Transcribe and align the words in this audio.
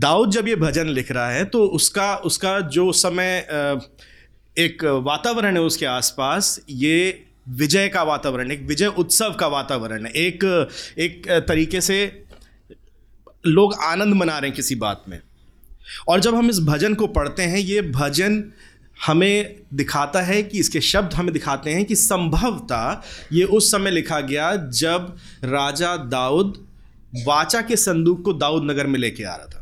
दाऊद 0.00 0.30
जब 0.30 0.48
ये 0.48 0.56
भजन 0.56 0.88
लिख 0.88 1.10
रहा 1.12 1.30
है 1.30 1.44
तो 1.44 1.64
उसका 1.68 2.14
उसका 2.16 2.58
जो 2.70 2.90
समय 2.92 3.46
एक 4.56 4.84
वातावरण 5.04 5.56
है 5.56 5.62
उसके 5.62 5.86
आसपास, 5.86 6.60
ये 6.68 7.24
विजय 7.48 7.88
का 7.88 8.02
वातावरण, 8.02 8.50
एक 8.52 8.62
विजय 8.62 8.86
उत्सव 8.86 9.36
का 9.40 9.46
वातावरण 9.46 10.06
है। 10.06 10.12
एक 10.12 10.44
एक 10.98 11.28
तरीके 11.48 11.80
से 11.80 12.24
लोग 13.46 13.74
आनंद 13.74 14.14
मना 14.14 14.38
रहे 14.38 14.48
हैं 14.48 14.56
किसी 14.56 14.74
बात 14.74 15.04
में। 15.08 15.18
और 16.08 16.20
जब 16.20 16.34
हम 16.34 16.50
इस 16.50 16.60
भजन 16.60 16.94
को 16.94 17.06
पढ़ते 17.06 17.42
हैं, 17.42 17.58
ये 17.58 17.82
भजन 17.82 18.44
हमें 19.06 19.54
दिखाता 19.74 20.22
है 20.22 20.42
कि, 20.42 20.58
इसके 20.58 20.80
शब्द 20.80 21.14
हमें 21.14 21.32
दिखाते 21.32 21.70
हैं 21.70 21.84
कि 21.84 21.96
संभवतः 21.96 23.02
ये 23.32 23.44
उस 23.44 23.70
समय 23.72 23.90
लिखा 23.90 24.20
गया 24.20 24.54
जब 24.56 25.16
राजा 25.44 25.96
दाऊद 25.96 26.66
वाचा 27.26 27.60
के 27.60 27.76
संदूक 27.76 28.22
को 28.24 28.32
दाऊद 28.32 28.70
नगर 28.70 28.86
में 28.86 28.98
लेके 29.00 29.24
आ 29.24 29.34
रहा 29.36 29.46
था। 29.46 29.59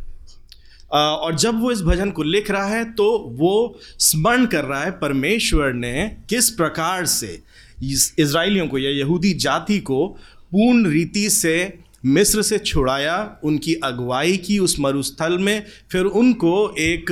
और 0.91 1.35
जब 1.35 1.61
वो 1.61 1.71
इस 1.73 1.83
भजन 1.83 2.11
को 2.11 2.23
लिख 2.23 2.51
रहा 2.51 2.67
है 2.67 2.85
तो 2.93 3.07
वो 3.39 3.79
स्मरण 3.99 4.47
कर 4.47 4.65
रहा 4.65 4.83
है 4.85 4.91
परमेश्वर 4.91 5.73
ने 5.73 6.07
किस 6.31 6.51
प्रकार 6.51 7.07
से 7.07 7.43
इसराइलियों 8.19 8.67
को 8.69 8.79
या 8.79 8.91
यहूदी 8.91 9.33
जाति 9.35 9.79
को 9.81 10.07
पूर्ण 10.53 10.91
रीति 10.91 11.29
से 11.31 11.79
मिस्र 12.05 12.43
से 12.43 12.59
छुड़ाया, 12.59 13.39
उनकी 13.45 13.75
अगुवाई 13.75 14.37
की 14.37 14.59
उस 14.59 14.79
मरुस्थल 14.81 15.39
में, 15.39 15.67
फिर 15.93 16.05
उनको 16.05 16.75
एक 16.79 17.11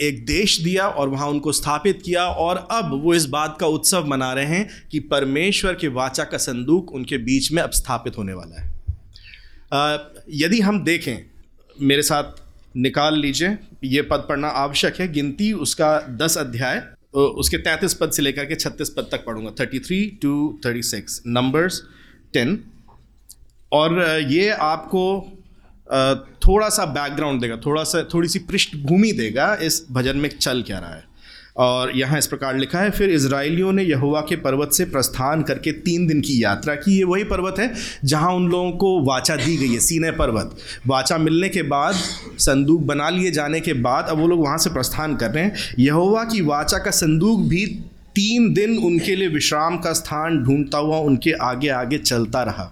एक 0.00 0.24
देश 0.26 0.58
दिया 0.60 0.86
और 0.88 1.08
वहाँ 1.08 1.28
उनको 1.28 1.52
स्थापित 1.52 2.00
किया। 2.04 2.24
और 2.24 2.56
अब 2.70 2.90
वो 3.04 3.14
इस 3.14 3.26
बात 3.26 3.56
का 3.60 3.66
उत्सव 3.66 4.06
मना 4.06 4.32
रहे 4.32 4.46
हैं 4.46 4.68
कि 4.90 5.00
परमेश्वर 5.00 5.74
के 5.74 5.88
वाचा 5.88 6.24
का 6.24 6.38
संदूक 6.38 6.92
उनके 6.92 7.18
बीच 7.18 7.50
में 7.52 7.62
अब 7.62 7.70
स्थापित 7.70 8.18
होने 8.18 8.32
वाला 8.32 8.62
है। 8.62 8.74
यदि 10.34 10.60
हम 10.60 10.82
देखें, 10.84 11.16
मेरे 11.76 12.02
साथ 12.02 12.45
निकाल 12.76 13.18
लीजिए, 13.18 13.56
ये 13.84 14.02
पद 14.02 14.26
पढ़ना 14.28 14.48
आवश्यक 14.48 15.00
है। 15.00 15.12
गिनती 15.12 15.52
उसका 15.52 15.98
दस 16.16 16.36
अध्याय 16.38 16.82
उसके 17.14 17.56
तैंतीस 17.58 17.94
पद 17.94 18.10
से 18.10 18.22
लेकर 18.22 18.44
के 18.44 18.54
छत्तीस 18.54 18.90
पद 18.90 19.08
तक 19.12 19.24
पढ़ूँगा। 19.24 19.50
Thirty 19.60 19.78
three, 19.78 20.04
two, 20.22 20.58
thirty 20.64 20.82
six, 20.82 21.22
numbers, 21.26 21.82
ten. 22.32 22.58
और 23.72 24.00
ये 24.30 24.48
आपको 24.50 25.02
थोड़ा 26.46 26.68
सा 26.68 26.84
बैकग्राउंड 26.86 27.40
देगा, 27.40 27.56
थोड़ा 27.56 27.84
सा, 27.84 28.02
थोड़ी 28.14 28.28
सी 28.28 28.38
पृष्ठभूमि 28.38 29.12
देगा, 29.12 29.54
इस 29.54 29.86
भजन 29.90 30.16
में 30.16 30.28
चल 30.30 30.62
क्या 30.62 30.78
रहा 30.78 30.94
है। 30.94 31.04
और 31.56 31.90
यहाँ 31.96 32.18
इस 32.18 32.26
प्रकार 32.26 32.56
लिखा 32.56 32.78
है, 32.78 32.90
फिर 32.90 33.10
इसराइलियों 33.10 33.72
ने 33.72 33.82
यहुआ 33.82 34.20
के 34.20 34.36
पर्वत 34.36 34.72
से 34.72 34.84
प्रस्थान 34.84 35.42
करके 35.42 35.72
तीन 35.72 36.06
दिन 36.06 36.20
की 36.20 36.42
यात्रा 36.42 36.74
की। 36.74 36.96
ये 36.96 37.04
वही 37.04 37.24
पर्वत 37.24 37.58
है 37.58 37.72
जहाँ 38.04 38.32
उन 38.32 38.48
लोगों 38.48 38.70
को 38.72 39.00
वाचा 39.04 39.36
दी 39.36 39.56
गई 39.56 39.68
है, 39.68 39.78
सीने 39.80 40.10
पर्वत। 40.10 40.56
वाचा 40.86 41.18
मिलने 41.18 41.48
के 41.48 41.62
बाद, 41.62 41.94
संदूक 42.38 42.82
बना 42.82 43.08
लिए 43.10 43.30
जाने 43.30 43.60
के 43.60 43.72
बाद, 43.72 44.06
अब 44.06 44.18
वो 44.18 44.26
लोग 44.26 44.40
वहाँ 44.40 44.58
से 44.58 44.70
प्रस्थान 44.70 45.16
कर 45.16 45.30
रहे 45.30 45.44
हैं। 45.44 45.74
यहुआ 45.78 46.24
की 46.24 46.40
वाचा 46.40 46.78
का 46.78 46.90
संदूक 46.90 47.40
भी 47.40 47.64
तीन 48.14 48.52
दिन 48.54 48.76
उनके 48.78 49.16
लिए 49.16 49.28
विश्राम 49.28 49.76
का 49.78 49.92
स्थान 49.92 50.42
ढूंढता 50.44 50.78
हुआ 50.78 50.98
उनके 50.98 51.32
आगे 51.42 51.68
आगे 51.68 51.98
चलता 51.98 52.42
रहा। 52.42 52.70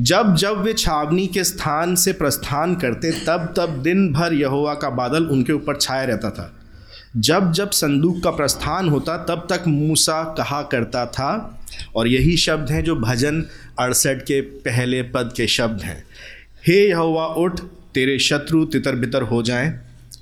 जब 0.00 0.34
जब 0.36 0.62
वे 0.62 0.72
छावनी 0.72 1.26
के 1.26 1.44
स्थान 1.44 1.94
से 1.94 2.12
प्रस्थान 2.12 2.74
करते, 2.74 3.10
तब 3.26 3.52
तब 3.56 3.80
दिन 3.82 4.12
भर 4.12 4.32
यहोवा 4.32 4.74
का 4.74 4.90
बादल 4.90 5.26
उनके 5.26 5.52
ऊपर 5.52 5.76
छाया 5.76 6.04
रहता 6.04 6.30
था। 6.30 6.52
जब 7.16 7.52
जब 7.52 7.70
संदूक 7.70 8.22
का 8.24 8.30
प्रस्थान 8.30 8.88
होता, 8.88 9.16
तब 9.16 9.46
तक 9.52 9.64
मूसा 9.68 10.22
कहा 10.24 10.62
करता 10.62 11.06
था, 11.06 11.58
और 11.96 12.08
यही 12.08 12.36
शब्द 12.36 12.70
हैं 12.70 12.84
जो 12.84 12.96
भजन 12.96 13.46
अड़सठ 13.78 14.22
के 14.22 14.40
पहले 14.40 15.02
पद 15.02 15.32
के 15.36 15.46
शब्द 15.46 15.82
हैं। 15.82 16.04
हे 16.66 16.88
यहोवा, 16.88 17.26
उठ, 17.26 17.60
तेरे 17.94 18.18
शत्रु 18.18 18.64
तितर 18.64 18.96
बितर 18.96 19.22
हो 19.22 19.42
जाएँ, 19.42 19.70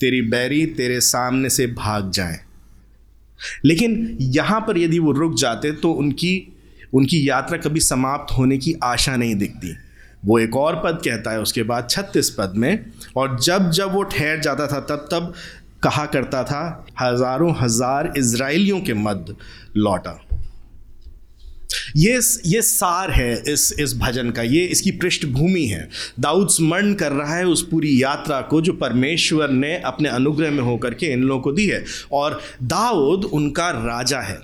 तेरी 0.00 0.22
बैरी 0.22 0.66
तेरे 0.66 1.00
सामने 1.00 1.50
से 1.50 1.66
भाग 1.66 2.10
जाएँ। 2.10 2.38
लेकिन 3.64 4.18
यहाँ 4.20 4.60
पर 4.60 4.78
यदि 4.78 4.98
वो 4.98 5.12
रुक 5.12 5.34
जाते 5.34 5.72
तो 5.72 5.92
उनकी 5.92 6.56
उनकी 6.94 7.28
यात्रा 7.28 7.58
कभी 7.58 7.80
समाप्त 7.80 8.38
होने 8.38 8.58
की 8.58 8.74
आशा 8.82 9.16
नहीं 9.16 9.34
दिखती। 9.34 9.76
वो 10.24 10.38
एक 10.38 10.56
और 10.56 10.76
पद 10.76 11.02
कहता 11.04 11.30
है, 11.30 11.40
उसके 11.40 11.62
बाद 11.62 11.86
छत्तीस 11.90 12.30
पद 12.30 12.52
में, 12.56 12.86
और 13.16 13.40
जब 13.40 13.70
जब 13.70 13.92
वो 13.92 14.02
ठहर 14.02 14.40
जाता 14.40 14.66
था, 14.66 14.80
तब 14.80 15.08
तब 15.12 15.34
कहा 15.82 16.06
करता 16.06 16.42
था, 16.44 16.86
हज़ारों 17.00 17.54
हज़ार 17.60 18.12
इसराइलियों 18.16 18.80
के 18.80 18.94
मध्य 18.94 19.36
लौटा। 19.76 20.18
ये 21.96 22.18
ये 22.46 22.60
सार 22.62 23.10
है 23.10 23.32
इस 23.48 23.72
इस 23.80 23.96
भजन 23.98 24.30
का, 24.30 24.42
ये 24.42 24.64
इसकी 24.66 24.90
पृष्ठभूमि 24.90 25.64
है। 25.64 25.88
दाऊद 26.20 26.48
स्मरण 26.48 26.92
कर 26.94 27.12
रहा 27.12 27.36
है 27.36 27.44
उस 27.46 27.66
पूरी 27.68 28.02
यात्रा 28.02 28.40
को 28.40 28.60
जो 28.60 28.72
परमेश्वर 28.72 29.50
ने 29.50 29.76
अपने 29.82 30.08
अनुग्रह 30.08 30.50
में 30.50 30.62
होकर 30.62 30.94
के 30.94 31.06
इन 31.06 31.22
लोगों 31.22 31.42
को 31.42 31.52
दी 31.52 31.66
है। 31.66 31.84
और 32.12 32.40
दाऊद 32.62 33.24
उनका 33.24 33.70
राजा 33.70 34.20
है। 34.20 34.38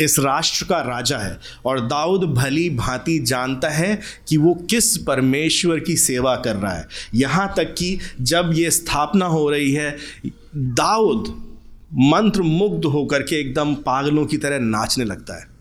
इस 0.00 0.18
राष्ट्र 0.18 0.66
का 0.66 0.80
राजा 0.80 1.18
है। 1.18 1.38
और 1.64 1.80
दाऊद 1.80 2.24
भली 2.24 2.70
भांति 2.70 3.18
जानता 3.18 3.68
है 3.68 4.00
कि 4.28 4.36
वो 4.36 4.54
किस 4.54 4.96
परमेश्वर 4.96 5.80
की 5.80 5.96
सेवा 5.96 6.36
कर 6.36 6.56
रहा 6.56 6.74
है। 6.74 6.88
यहाँ 7.14 7.54
तक 7.56 7.74
कि 7.78 7.98
जब 8.20 8.50
ये 8.54 8.70
स्थापना 8.70 9.26
हो 9.26 9.50
रही 9.50 9.72
है 9.72 9.96
दाऊद 10.56 11.28
मंत्र 11.92 12.42
मुग्ध 12.42 12.84
होकर 12.84 13.22
के 13.22 13.40
एकदम 13.40 13.74
पागलों 13.74 14.26
की 14.26 14.36
तरह 14.36 14.58
नाचने 14.58 15.04
लगता 15.04 15.40
है। 15.40 15.54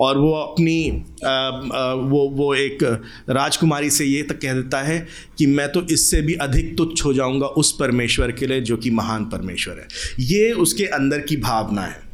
और 0.00 0.18
वो 0.18 0.32
अपनी 0.32 1.04
आ, 1.26 1.30
आ, 1.30 1.92
वो 1.92 2.28
वो 2.28 2.54
एक 2.54 3.02
राजकुमारी 3.30 3.90
से 3.90 4.04
ये 4.04 4.22
तक 4.22 4.40
कह 4.40 4.52
देता 4.52 4.82
है 4.82 5.06
कि 5.38 5.46
मैं 5.46 5.72
तो 5.72 5.82
इससे 5.82 6.22
भी 6.22 6.34
अधिक 6.34 6.76
तुच्छ 6.76 7.04
हो 7.04 7.14
जाऊँगा 7.14 7.46
उस 7.46 7.76
परमेश्वर 7.80 8.32
के 8.32 8.46
लिए 8.46 8.60
जो 8.60 8.76
कि 8.76 8.90
महान 8.90 9.24
परमेश्वर 9.24 9.74
है। 9.74 9.88
ये 10.20 10.52
उसके 10.52 10.84
अंदर 10.84 11.20
की 11.20 11.36
भावना 11.36 11.82
है। 11.82 12.13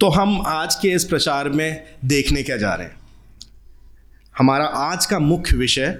तो 0.00 0.08
हम 0.08 0.42
आज 0.46 0.74
के 0.74 0.88
इस 0.88 1.04
प्रचार 1.04 1.48
में 1.48 1.84
देखने 2.04 2.42
क्या 2.42 2.56
जा 2.56 2.74
रहे 2.74 2.86
हैं। 2.86 2.96
हमारा 4.38 4.64
आज 4.64 5.06
का 5.06 5.18
मुख्य 5.18 5.56
विषय 5.56 5.98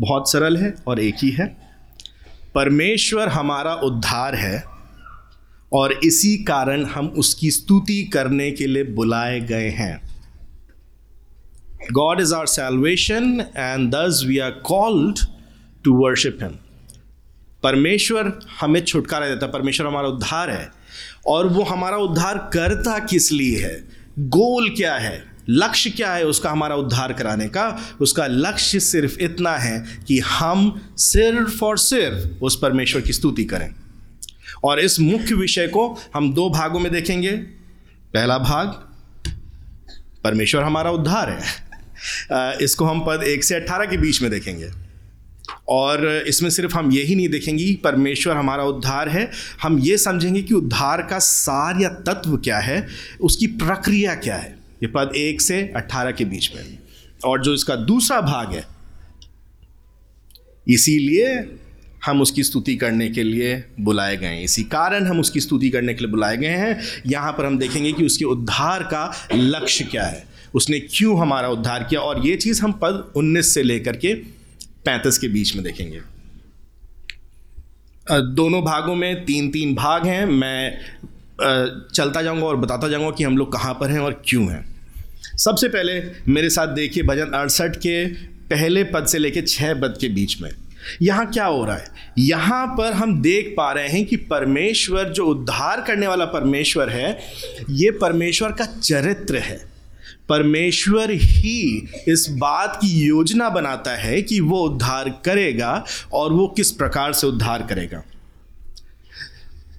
बहुत 0.00 0.32
सरल 0.32 0.56
है 0.56 0.74
और 0.86 1.00
एक 1.00 1.14
ही 1.22 1.30
है। 1.30 1.46
परमेश्वर 2.54 3.28
हमारा 3.28 3.74
उद्धार 3.74 4.34
है 4.34 4.64
और 5.72 5.92
इसी 5.92 6.36
कारण 6.36 6.84
हम 6.84 7.06
उसकी 7.06 7.50
स्तुति 7.50 8.04
करने 8.04 8.50
के 8.50 8.66
लिए 8.66 8.84
बुलाए 8.84 9.40
गए 9.40 9.68
हैं। 9.68 10.00
God 11.92 12.20
is 12.20 12.34
our 12.34 12.46
salvation 12.46 13.44
and 13.56 13.94
thus 13.94 14.24
we 14.26 14.38
are 14.38 14.50
called 14.50 15.18
to 15.84 15.94
worship 15.94 16.38
him 16.42 16.56
परमेश्वर 17.62 18.38
हमें 18.60 18.84
छुटकारा 18.84 19.28
देता 19.28 19.46
है। 19.46 19.52
परमेश्वर 19.52 19.86
हमारा 19.86 20.08
उद्धार 20.08 20.50
है। 20.50 20.77
और 21.26 21.46
वो 21.46 21.62
हमारा 21.62 21.96
उद्धार 21.96 22.38
करता 22.38 22.98
किस 22.98 23.32
लिए 23.32 23.58
है? 23.58 23.84
गोल 24.18 24.70
क्या 24.70 24.94
है? 24.94 25.24
लक्ष्य 25.48 25.90
क्या 25.90 26.12
है 26.12 26.24
उसका 26.24 26.50
हमारा 26.50 26.74
उद्धार 26.74 27.12
कराने 27.12 27.48
का? 27.48 27.96
उसका 28.00 28.26
लक्ष्य 28.26 28.80
सिर्फ़ 28.80 29.18
इतना 29.18 29.56
है 29.56 29.84
कि 30.08 30.18
हम 30.18 30.90
सिर्फ़ 30.96 31.64
और 31.64 31.78
सिर्फ़ 31.78 32.44
उस 32.44 32.58
परमेश्वर 32.62 33.00
की 33.00 33.12
स्तुति 33.12 33.44
करें। 33.44 33.74
और 34.64 34.80
इस 34.80 35.00
मुख्य 35.00 35.34
विषय 35.34 35.66
को 35.66 35.98
हम 36.14 36.34
दो 36.34 36.50
भागों 36.50 36.80
में 36.80 36.92
देखेंगे। 36.92 37.32
पहला 38.14 38.38
भाग, 38.38 38.66
परमेश्वर 40.24 40.62
हमारा 40.62 40.90
उद्धार 40.90 41.30
है। 41.30 41.68
इसको 42.62 42.84
हम 42.84 43.04
पद 43.06 43.22
एक 43.22 43.44
से 43.44 43.54
अट्ठारह 43.54 43.86
के 43.86 43.96
बीच 43.96 44.22
में 44.22 44.30
देखेंगे। 44.30 44.87
और 45.68 46.24
इसमें 46.28 46.50
सिर्फ़ 46.50 46.74
हम 46.74 46.92
यही 46.92 47.14
नहीं 47.14 47.28
देखेंगे, 47.28 47.74
परमेश्वर 47.84 48.36
हमारा 48.36 48.64
उद्धार 48.64 49.08
है। 49.08 49.30
हम 49.62 49.78
ये 49.78 49.98
समझेंगे 49.98 50.42
कि 50.42 50.54
उद्धार 50.54 51.02
का 51.02 51.18
सार 51.18 51.80
या 51.80 51.88
तत्व 51.88 52.36
क्या 52.36 52.58
है, 52.58 52.86
उसकी 53.20 53.46
प्रक्रिया 53.46 54.14
क्या 54.14 54.36
है। 54.36 54.58
ये 54.82 54.86
पद 54.86 55.12
एक 55.16 55.40
से 55.40 55.72
अट्ठारह 55.76 56.10
के 56.10 56.24
बीच 56.24 56.52
में। 56.56 56.78
और 57.24 57.42
जो 57.42 57.54
इसका 57.54 57.76
दूसरा 57.76 58.20
भाग 58.20 58.52
है, 58.52 58.64
इसीलिए 60.68 61.56
हम 62.06 62.22
उसकी 62.22 62.42
स्तुति 62.42 62.76
करने 62.76 63.08
के 63.08 63.22
लिए 63.22 63.64
बुलाए 63.80 64.16
गए 64.16 64.26
हैं। 64.26 64.44
इसी 64.44 64.62
कारण 64.62 65.06
हम 65.06 65.20
उसकी 65.20 65.40
स्तुति 65.40 65.70
करने 65.70 65.94
के 65.94 66.04
लिए 66.04 66.10
बुलाए 66.10 66.36
गए 66.36 66.46
हैं। 66.46 66.80
यहाँ 67.06 67.32
पर 67.32 67.46
हम 67.46 67.58
देखेंगे 67.58 67.92
कि 67.92 68.06
उसके 68.06 68.24
उद्धार 68.24 68.82
का 68.82 69.28
लक्ष्य 69.34 69.84
क्या 69.84 70.04
है। 70.04 70.24
उसने 70.54 70.80
क्यों 70.80 71.20
हमारा 71.20 71.48
उद्धार 71.48 71.84
किया? 71.84 72.00
और 72.00 72.26
ये 72.26 72.36
चीज़ 72.36 72.62
हम 72.62 72.72
पद 72.72 73.12
19 73.16 73.54
से 73.54 73.62
लेकर 73.62 73.96
के 73.96 74.37
35 74.86 75.18
के 75.18 75.28
बीच 75.28 75.54
में 75.54 75.64
देखेंगे। 75.64 76.00
दोनों 78.34 78.62
भागों 78.62 78.94
में 78.94 79.24
तीन 79.24 79.50
तीन 79.50 79.74
भाग 79.74 80.06
हैं। 80.06 80.24
मैं 80.26 80.78
चलता 81.94 82.22
जाऊँगा 82.22 82.46
और 82.46 82.56
बताता 82.56 82.88
जाऊँगा 82.88 83.10
कि 83.10 83.24
हम 83.24 83.36
लोग 83.38 83.52
कहाँ 83.52 83.74
पर 83.74 83.90
हैं 83.90 83.98
और 83.98 84.22
क्यों 84.26 84.50
हैं। 84.50 84.64
सबसे 85.38 85.68
पहले 85.68 86.00
मेरे 86.28 86.50
साथ 86.50 86.74
देखिए 86.74 87.02
भजन 87.02 87.32
अड़सठ 87.32 87.76
के 87.76 88.06
पहले 88.50 88.84
पद 88.84 89.06
से 89.06 89.18
लेकर 89.18 89.46
छः 89.46 89.74
पद 89.74 89.98
के 90.00 90.08
बीच 90.08 90.40
में। 90.40 90.50
यहाँ 91.02 91.26
क्या 91.30 91.44
हो 91.44 91.64
रहा 91.64 91.76
है? 91.76 91.86
यहाँ 92.18 92.66
पर 92.68 92.92
हम 92.92 93.20
देख 93.22 93.54
पा 93.56 93.70
रहे 93.72 93.88
हैं 93.88 94.04
कि 94.06 94.16
परमेश्वर 94.16 95.08
जो 95.08 95.26
उद्धार 95.26 95.80
करने 95.80 96.06
वाला 96.06 96.24
परमेश्वर 96.24 96.88
है, 96.88 97.18
ये 97.70 97.90
परमेश्वर 97.90 98.52
का 98.52 98.64
चरित्र 98.64 99.38
है। 99.38 99.67
परमेश्वर 100.28 101.10
ही 101.10 101.88
इस 102.08 102.26
बात 102.30 102.76
की 102.76 102.88
योजना 103.06 103.48
बनाता 103.48 103.90
है 103.90 104.22
कि 104.22 104.40
वो 104.40 104.62
उद्धार 104.62 105.08
करेगा 105.24 105.84
और 106.12 106.32
वो 106.32 106.46
किस 106.46 106.70
प्रकार 106.70 107.12
से 107.12 107.26
उद्धार 107.26 107.62
करेगा। 107.62 108.02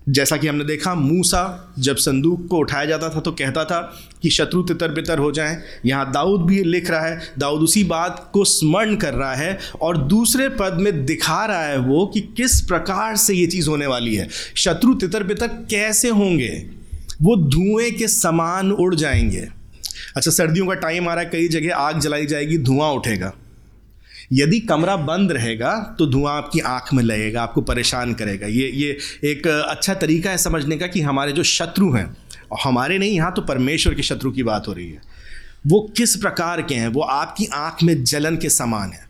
जैसा 0.09 0.37
कि 0.37 0.47
हमने 0.47 0.63
देखा, 0.63 0.95
मूसा 0.95 1.73
जब 1.79 1.95
संदूक 1.95 2.47
को 2.47 2.57
उठाया 2.57 2.85
जाता 2.85 3.09
था 3.09 3.19
तो 3.19 3.31
कहता 3.31 3.63
था 3.65 3.81
कि 4.21 4.29
शत्रु 4.29 4.61
तितर 4.61 4.91
बितर 4.91 5.17
हो 5.17 5.31
जाएँ। 5.31 5.57
यहाँ 5.85 6.11
दाऊद 6.11 6.41
भी 6.41 6.63
लिख 6.63 6.89
रहा 6.89 7.05
है, 7.05 7.19
दाऊद 7.37 7.61
उसी 7.61 7.83
बात 7.83 8.29
को 8.33 8.45
स्मरण 8.45 8.95
कर 8.95 9.13
रहा 9.13 9.35
है 9.35 9.59
और 9.81 9.97
दूसरे 9.97 10.49
पद 10.49 10.77
में 10.79 11.05
दिखा 11.05 11.45
रहा 11.45 11.65
है 11.65 11.77
वो 11.77 12.05
कि 12.05 12.21
किस 12.21 12.61
प्रकार 12.61 13.15
से 13.15 13.33
ये 13.33 13.47
चीज़ 13.47 13.69
होने 13.69 13.87
वाली 13.87 14.15
है। 14.15 14.27
शत्रु 14.55 14.93
तितर 14.93 15.23
बितर 15.23 15.47
कैसे 15.47 16.09
होंगे? 16.09 16.69
वो 17.21 17.35
धुएँ 17.35 17.91
के 17.91 18.07
समान 18.07 18.71
उड़ 18.71 18.95
जाएँगे। 18.95 19.58
अच्छा 20.17 20.31
सर्दियों 20.31 20.67
का 20.67 20.73
टाइम 20.73 21.09
आ 21.09 21.13
रहा 21.13 21.23
है, 21.23 21.29
कई 21.29 21.47
जगह 21.47 21.75
आग 21.75 21.99
जलाई 21.99 22.25
जाएगी, 22.25 22.57
धुआँ 22.57 22.91
उठेगा। 22.91 23.33
यदि 24.33 24.59
कमरा 24.59 24.95
बंद 24.95 25.31
रहेगा 25.31 25.95
तो 25.99 26.05
धुआँ 26.07 26.35
आपकी 26.37 26.59
आँख 26.59 26.93
में 26.93 27.03
लगेगा, 27.03 27.41
आपको 27.41 27.61
परेशान 27.61 28.13
करेगा। 28.13 28.47
ये 28.47 28.67
ये 28.67 28.97
एक 29.23 29.47
अच्छा 29.47 29.93
तरीका 29.93 30.29
है 30.29 30.37
समझने 30.37 30.77
का 30.77 30.87
कि 30.87 31.01
हमारे 31.01 31.31
जो 31.31 31.43
शत्रु 31.43 31.91
हैं, 31.91 32.17
और 32.51 32.57
हमारे 32.63 32.97
नहीं, 32.97 33.15
यहाँ 33.15 33.33
तो 33.33 33.41
परमेश्वर 33.41 33.93
के 33.93 34.03
शत्रु 34.03 34.31
की 34.31 34.43
बात 34.43 34.67
हो 34.67 34.73
रही 34.73 34.89
है। 34.89 35.01
वो 35.67 35.79
किस 35.97 36.15
प्रकार 36.15 36.61
के 36.61 36.75
हैं? 36.75 36.87
वो 36.87 37.01
आपकी 37.01 37.45
आँख 37.45 37.83
में 37.83 38.03
जलन 38.03 38.37
के 38.37 38.49
समान 38.49 38.91
है। 38.91 39.07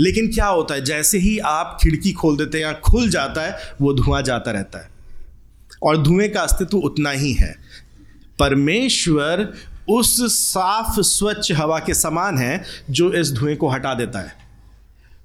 लेकिन 0.00 0.32
क्या 0.32 0.46
होता 0.46 0.74
है, 0.74 0.84
जैसे 0.84 1.18
ही 1.18 1.38
आप 1.38 1.78
खिड़की 1.82 2.12
खोल 2.12 2.36
देते 2.36 2.58
हैं 2.58 2.64
या 2.64 2.72
खुल 2.72 3.08
जाता 3.08 3.42
है, 3.42 3.58
वो 3.80 3.94
धुआँ 3.94 4.22
जाता 4.22 4.50
रहता 4.50 4.78
है। 4.78 4.88
और 5.82 6.02
धुएँ 6.02 6.28
का 6.28 6.40
अस्तित्व 6.40 6.76
उतना 6.76 7.10
ही 7.10 7.32
है। 7.32 7.54
परमेश्वर 8.38 9.52
उस 9.90 10.16
साफ़ 10.32 11.00
स्वच्छ 11.00 11.52
हवा 11.52 11.78
के 11.78 11.94
समान 11.94 12.38
है 12.38 12.62
जो 12.90 13.12
इस 13.12 13.32
धुएँ 13.32 13.56
को 13.56 13.68
हटा 13.68 13.94
देता 13.94 14.18
है। 14.18 14.46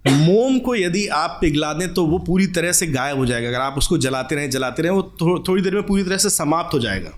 मोम 0.08 0.60
को 0.60 0.76
यदि 0.76 1.06
आप 1.08 1.38
पिघला 1.42 1.74
दें 1.74 1.94
तो 1.94 2.06
वो 2.06 2.18
पूरी 2.20 2.48
तरह 2.48 2.72
से 2.72 2.88
गायब 2.88 3.18
हो 3.18 3.26
जाएगा। 3.26 3.48
अगर 3.50 3.60
आप 3.60 3.78
उसको 3.78 3.98
जलाते 3.98 4.36
रहें 4.36 4.50
जलाते 4.50 4.84
रहें 4.84 4.92
वो 4.92 5.04
थो, 5.22 5.44
थोड़ी 5.48 5.62
देर 5.64 5.76
में 5.76 5.84
पूरी 5.84 6.04
तरह 6.04 6.18
से 6.18 6.30
समाप्त 6.30 6.74
हो 6.74 6.80
जाएगा। 6.80 7.10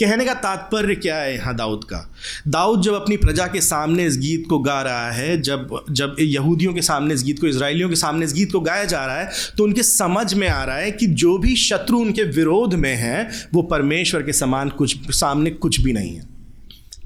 कहने 0.00 0.24
का 0.24 0.34
तात्पर्य 0.34 0.94
क्या 0.94 1.16
है 1.16 1.34
यहाँ 1.34 1.54
दाऊद 1.56 1.84
का? 1.84 2.10
दाऊद 2.48 2.82
जब 2.82 2.94
अपनी 2.94 3.16
प्रजा 3.16 3.46
के 3.46 3.60
सामने 3.60 4.04
इस 4.06 4.18
गीत 4.18 4.44
को 4.50 4.58
गा 4.58 4.80
रहा 4.82 5.10
है 5.10 5.40
जब 5.42 5.78
जब 5.90 6.16
यहूदियों 6.20 6.74
के 6.74 6.82
सामने 6.82 7.14
इस 7.14 7.22
गीत 7.22 7.40
को 7.40 7.46
इसराइलियों 7.46 7.88
के 7.88 7.96
सामने 7.96 8.24
इस 8.24 8.34
गीत 8.34 8.52
को 8.52 8.60
गाया 8.60 8.84
जा 8.84 9.04
रहा 9.06 9.18
है 9.20 9.30
तो 9.56 9.64
उनके 9.64 9.82
समझ 9.82 10.34
में 10.34 10.48
आ 10.48 10.62
रहा 10.64 10.76
है 10.76 10.90
कि 10.90 11.06
जो 11.06 11.36
भी 11.38 11.56
शत्रु 11.56 11.98
उनके 11.98 12.22
विरोध 12.22 12.74
में 12.74 12.94
है 12.96 13.28
वो 13.54 13.62
परमेश्वर 13.62 14.22
के 14.22 14.32
समान 14.32 14.68
कुछ 14.68 15.10
सामने 15.10 15.50
कुछ 15.50 15.80
भी 15.80 15.92
नहीं 15.92 16.14
है। 16.16 16.33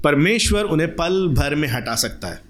परमेश्वर 0.03 0.63
उन्हें 0.63 0.95
पल 0.95 1.27
भर 1.27 1.55
में 1.55 1.67
हटा 1.67 1.95
सकता 1.95 2.27
है। 2.27 2.41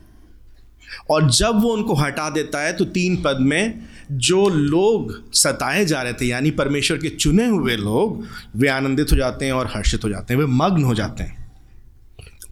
और 1.10 1.32
जब 1.32 1.62
वो 1.62 1.70
उनको 1.70 1.94
हटा 1.94 2.30
देता 2.30 2.62
है 2.62 2.74
तो 2.74 2.86
तीन 2.86 3.22
पद 3.22 3.38
में 3.42 3.80
जो 4.12 4.50
लोग 4.50 5.34
सताए 5.34 5.86
जा 5.86 6.02
रहे 6.02 6.14
थे, 6.14 6.26
यानी 6.26 6.52
परमेश्वर 6.52 6.98
के 6.98 7.10
चुने 7.10 7.48
हुए 7.48 7.76
लोग, 7.76 8.28
वे 8.56 8.68
आनंदित 8.68 9.12
हो 9.12 9.18
जाते 9.18 9.46
हैं 9.46 9.52
और 9.52 9.68
हर्षित 9.68 10.04
हो 10.04 10.10
जाते 10.10 10.34
हैं, 10.34 10.42
वे 10.42 10.48
मग्न 10.48 10.84
हो 10.84 10.94
जाते 10.96 11.24
हैं। 11.24 11.52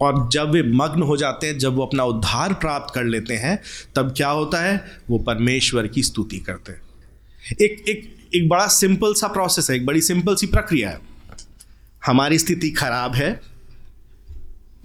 और 0.01 0.29
जब 0.31 0.51
वे 0.51 0.63
मग्न 0.63 1.01
हो 1.01 1.17
जाते 1.17 1.47
हैं, 1.47 1.57
जब 1.57 1.73
वो 1.73 1.85
अपना 1.85 2.03
उद्धार 2.03 2.53
प्राप्त 2.53 2.95
कर 2.95 3.03
लेते 3.03 3.33
हैं, 3.33 3.63
तब 3.95 4.13
क्या 4.17 4.29
होता 4.29 4.61
है? 4.61 4.85
वो 5.09 5.17
परमेश्वर 5.17 5.87
की 5.87 6.03
स्तुति 6.03 6.37
करते 6.37 6.71
हैं। 6.71 6.81
एक 7.61 7.85
एक 7.89 8.17
एक 8.35 8.49
बड़ा 8.49 8.67
सिंपल 8.67 9.13
सा 9.13 9.27
प्रोसेस 9.27 9.69
है, 9.69 9.75
एक 9.75 9.85
बड़ी 9.85 10.01
सिंपल 10.01 10.35
सी 10.35 10.47
प्रक्रिया 10.47 10.89
है। 10.89 10.99
हमारी 12.05 12.39
स्थिति 12.39 12.69
खराब 12.69 13.15
है 13.15 13.56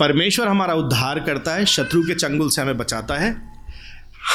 परमेश्वर 0.03 0.49
हमारा 0.49 0.75
उद्धार 0.75 1.19
करता 1.21 1.55
है, 1.55 1.65
शत्रु 1.65 2.03
के 2.03 2.15
चंगुल 2.15 2.49
से 2.51 2.61
हमें 2.63 2.79
बचाता 2.79 3.15
है। 3.15 3.31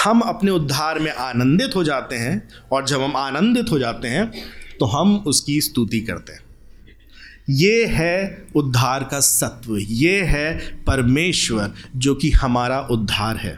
हम 0.03 0.19
अपने 0.19 0.51
उद्धार 0.51 0.99
में 0.99 1.11
आनंदित 1.11 1.75
हो 1.75 1.83
जाते 1.83 2.15
हैं 2.15 2.49
और 2.71 2.85
जब 2.85 3.01
हम 3.01 3.15
आनंदित 3.15 3.71
हो 3.71 3.79
जाते 3.79 4.07
हैं 4.07 4.31
तो 4.79 4.85
हम 4.85 5.15
उसकी 5.17 5.59
स्तुति 5.61 5.99
करते 6.01 6.33
हैं। 6.33 6.39
ये 7.49 7.85
है 7.85 8.47
उद्धार 8.55 9.03
का 9.03 9.19
सत्व, 9.19 9.77
ये 9.77 10.21
है 10.21 10.57
परमेश्वर 10.83 11.73
जो 11.95 12.15
कि 12.15 12.31
हमारा 12.31 12.79
उद्धार 12.81 13.37
है। 13.37 13.57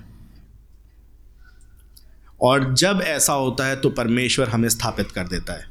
और 2.42 2.74
जब 2.74 3.02
ऐसा 3.06 3.34
होता 3.34 3.66
है 3.66 3.76
तो 3.76 3.90
परमेश्वर 3.90 4.50
हमें 4.50 4.70
स्थापित 4.70 5.12
कर 5.12 5.28
देता 5.28 5.54
है। 5.54 5.66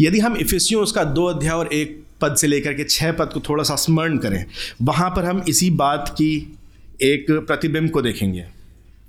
यदि 0.00 0.20
हम 0.20 0.36
इफिसियों 0.36 0.82
उसका 0.82 1.04
दो 1.04 1.24
अध्याय 1.24 1.54
और 1.54 1.72
एक 1.72 2.04
पद 2.20 2.36
से 2.36 2.46
लेकर 2.46 2.74
के 2.74 2.84
छः 2.84 3.12
पद 3.12 3.30
को 3.34 3.40
थोड़ा 3.40 3.64
सा 3.64 3.76
स्मरण 3.76 4.18
करें। 4.18 4.44
वहाँ 4.82 5.10
पर 5.10 5.24
हम 5.24 5.42
इसी 5.48 5.70
बात 5.70 6.08
की 6.08 6.58
एक 7.02 7.26
प्रतिबिंब 7.30 7.90
को 7.90 8.02
देखेंगे। 8.02 8.44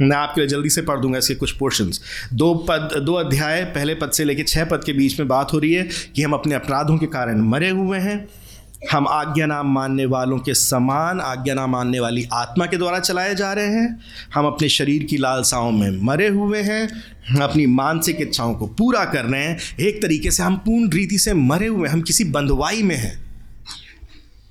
मैं 0.02 0.18
आपके 0.18 0.42
लिए 0.42 0.48
जल्दी 0.48 0.70
से 0.70 0.82
पढ़ 0.82 1.00
दूँगा 1.00 1.18
इसके 1.18 1.36
कुछ 1.36 1.52
पोर्शंस 1.52 2.02
दो 2.34 2.54
पद, 2.70 2.90
दो 3.04 3.14
अध्याय, 3.14 3.64
पहले 3.66 3.96
पद 3.96 4.12
से 4.12 4.24
लेकर 4.24 4.44
छः 4.44 4.66
पद 4.66 4.84
के 4.84 4.94
बीच 4.94 5.20
में 5.20 5.28
बात 5.28 5.54
हो 5.54 5.60
रही 5.60 5.74
है 5.74 5.90
कि 6.16 6.24
हम 6.24 6.34
अपने 6.34 6.56
अपराधों 6.56 6.98
के 6.98 7.06
कारण 7.06 7.42
मरे 7.42 7.70
हुए 7.70 8.00
हैं। 8.00 8.28
हम 8.92 9.08
आज्ञा 9.08 9.46
नाम 9.46 9.74
मानने 9.74 10.06
वालों 10.06 10.38
के 10.38 10.54
समान, 10.54 11.22
आज्ञा 11.22 11.54
नाम 11.54 11.72
मानने 11.72 12.00
वाली 12.00 12.28
आत्मा 12.34 12.66
के 12.66 12.78
द्वारा 12.78 13.00
चलाए 13.00 13.36
जा 13.36 13.54
रहे 13.54 13.68
हैं। 13.68 14.00
हम 14.34 14.46
अपने 14.46 14.70
शरीर 14.70 15.04
की 15.04 15.18
लालसाओं 15.18 15.72
में 15.72 16.02
मरे 16.02 16.28
हुए 16.28 16.62
हैं। 16.62 16.88
अपनी 17.42 17.66
मानसिक 17.66 18.18
इच्छाओं 18.22 18.56
को 18.56 18.68
पूरा 18.68 19.06
कर 19.06 19.26
रहे 19.26 19.44
हैं। 19.44 19.78
एक 19.80 20.02
तरीके 20.02 20.32
से 20.32 20.44
हम 20.44 20.58
पूर्ण 20.58 20.90
रीति 20.90 21.18
से 21.18 21.34
मरे 21.34 21.68
हुए 21.68 21.88
हैं। 21.88 21.94
हम 21.94 22.02
किसी 22.02 22.24
बंधुआई 22.24 22.84
में 22.84 22.96
हैं। 22.96 23.30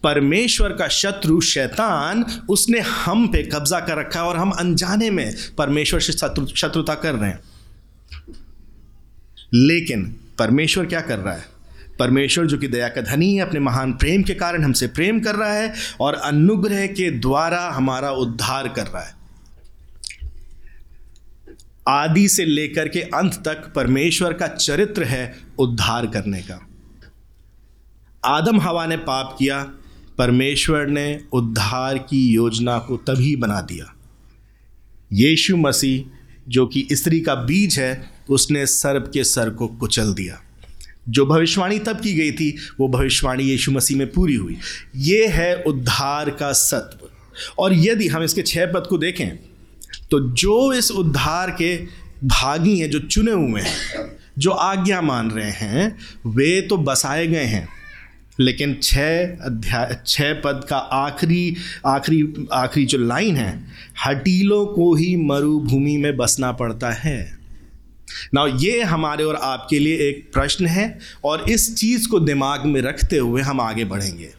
परमेश्वर 0.02 0.68
का 0.68 0.88
शत्रु 0.88 1.40
शैतान, 1.40 2.24
उसने 2.48 2.80
हम 2.80 3.28
पे 3.28 3.42
कब्जा 3.42 3.80
कर 3.80 3.96
रखा 3.96 4.20
है 4.20 4.26
और 4.26 4.36
हम 4.36 4.50
अनजाने 4.50 5.10
में 5.10 5.34
परमेश्वर 5.58 6.00
से 6.00 6.12
शत्रु, 6.12 6.46
शत्रुता 6.46 6.94
कर 6.94 7.14
रहे 7.14 7.30
हैं। 7.30 7.38
लेकिन 9.54 10.16
परमेश्वर 10.38 10.86
क्या 10.86 11.00
कर 11.00 11.18
रहा 11.18 11.34
है? 11.34 11.57
परमेश्वर 11.98 12.46
जो 12.46 12.58
कि 12.58 12.68
दया 12.68 12.88
का 12.88 13.00
धनी 13.00 13.34
है, 13.34 13.40
अपने 13.40 13.60
महान 13.60 13.92
प्रेम 13.92 14.22
के 14.22 14.34
कारण 14.34 14.64
हमसे 14.64 14.86
प्रेम 14.86 15.20
कर 15.20 15.34
रहा 15.34 15.52
है 15.52 15.74
और 16.00 16.14
अनुग्रह 16.14 16.86
के 16.86 17.10
द्वारा 17.10 17.70
हमारा 17.70 18.10
उद्धार 18.10 18.68
कर 18.68 18.86
रहा 18.86 19.02
है। 19.02 19.18
आदि 21.88 22.28
से 22.28 22.44
लेकर 22.44 22.88
के 22.88 23.00
अंत 23.00 23.34
तक 23.34 23.72
परमेश्वर 23.74 24.32
का 24.32 24.46
चरित्र 24.46 25.04
है 25.04 25.38
उद्धार 25.58 26.06
करने 26.06 26.40
का। 26.40 26.68
आदम 28.24 28.60
हवा 28.60 28.86
ने 28.86 28.96
पाप 28.96 29.36
किया, 29.38 29.70
परमेश्वर 30.18 30.86
ने 30.86 31.20
उद्धार 31.32 31.98
की 31.98 32.28
योजना 32.28 32.78
को 32.78 32.96
तभी 32.96 33.36
बना 33.36 33.60
दिया। 33.60 33.94
यीशु 35.12 35.56
मसीह 35.56 36.18
जो 36.48 36.66
कि 36.66 36.88
स्त्री 36.92 37.20
का 37.20 37.34
बीज 37.34 37.78
है, 37.78 38.10
उसने 38.30 38.66
सर्प 38.66 39.10
के 39.12 39.24
सर 39.24 39.50
को 39.50 39.66
कुचल 39.66 40.14
दिया। 40.14 40.42
जो 41.08 41.26
भविष्यवाणी 41.26 41.78
तब 41.78 42.00
की 42.00 42.14
गई 42.14 42.32
थी, 42.32 42.56
वो 42.80 42.88
भविष्यवाणी 42.88 43.44
यीशु 43.44 43.72
मसीह 43.72 43.96
में 43.96 44.12
पूरी 44.12 44.34
हुई। 44.34 44.56
ये 44.96 45.26
है 45.26 45.62
उद्धार 45.62 46.30
का 46.30 46.52
सत्व। 46.52 47.08
और 47.58 47.74
यदि 47.74 48.08
हम 48.08 48.22
इसके 48.22 48.42
छह 48.42 48.66
पद 48.66 48.86
को 48.90 48.98
देखें 48.98 49.28
तो 50.10 50.32
जो 50.32 50.72
इस 50.72 50.90
उद्धार 50.90 51.50
के 51.50 51.76
भागी 52.24 52.78
हैं, 52.78 52.90
जो 52.90 52.98
चुने 52.98 53.32
हुए 53.32 53.60
हैं, 53.60 53.76
जो 54.38 54.50
आज्ञा 54.50 55.00
मान 55.00 55.30
रहे 55.30 55.50
हैं, 55.50 55.98
वे 56.26 56.60
तो 56.60 56.76
बसाए 56.76 57.26
गए 57.26 57.44
हैं। 57.44 57.68
लेकिन 58.40 58.78
छः 58.82 59.36
अध्याय 59.36 59.98
छः 60.06 60.32
पद 60.32 60.66
का 60.70 60.76
आखिरी 60.76 61.56
आखिरी 61.86 62.46
आखिरी 62.52 62.86
जो 62.86 62.98
लाइन 62.98 63.36
है, 63.36 63.64
हटीलों 64.06 64.66
को 64.66 64.94
ही 64.94 65.16
मरुभूमि 65.16 65.96
में 65.96 66.16
बसना 66.16 66.52
पड़ता 66.52 66.90
है। 66.90 67.37
ना 68.34 68.46
ये 68.60 68.82
हमारे 68.82 69.24
और 69.24 69.36
आपके 69.36 69.78
लिए 69.78 70.08
एक 70.08 70.28
प्रश्न 70.32 70.66
है 70.66 70.98
और 71.24 71.50
इस 71.50 71.74
चीज़ 71.76 72.08
को 72.08 72.20
दिमाग 72.20 72.66
में 72.66 72.80
रखते 72.82 73.18
हुए 73.18 73.42
हम 73.42 73.60
आगे 73.60 73.84
बढ़ेंगे। 73.84 74.32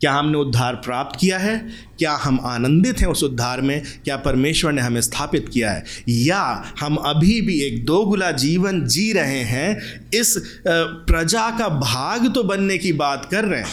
क्या 0.00 0.12
हमने 0.12 0.38
उद्धार 0.38 0.74
प्राप्त 0.74 1.18
किया 1.20 1.38
है? 1.38 1.56
क्या 1.98 2.12
हम 2.12 2.38
आनंदित 2.44 3.00
हैं 3.00 3.06
उस 3.06 3.22
उद्धार 3.24 3.60
में? 3.60 3.82
क्या 4.04 4.16
परमेश्वर 4.16 4.72
ने 4.72 4.82
हमें 4.82 5.00
स्थापित 5.00 5.48
किया 5.52 5.72
है? 5.72 5.84
या 6.08 6.72
हम 6.80 6.96
अभी 6.96 7.40
भी 7.40 7.60
एक 7.60 7.84
दोगुला 7.84 8.30
जीवन 8.30 8.84
जी 8.86 9.12
रहे 9.12 9.42
हैं? 9.44 9.76
इस 10.14 10.34
प्रजा 10.66 11.50
का 11.50 11.68
भाग 11.68 12.32
तो 12.34 12.42
बनने 12.42 12.78
की 12.78 12.92
बात 12.92 13.28
कर 13.30 13.44
रहे 13.44 13.60
हैं, 13.60 13.68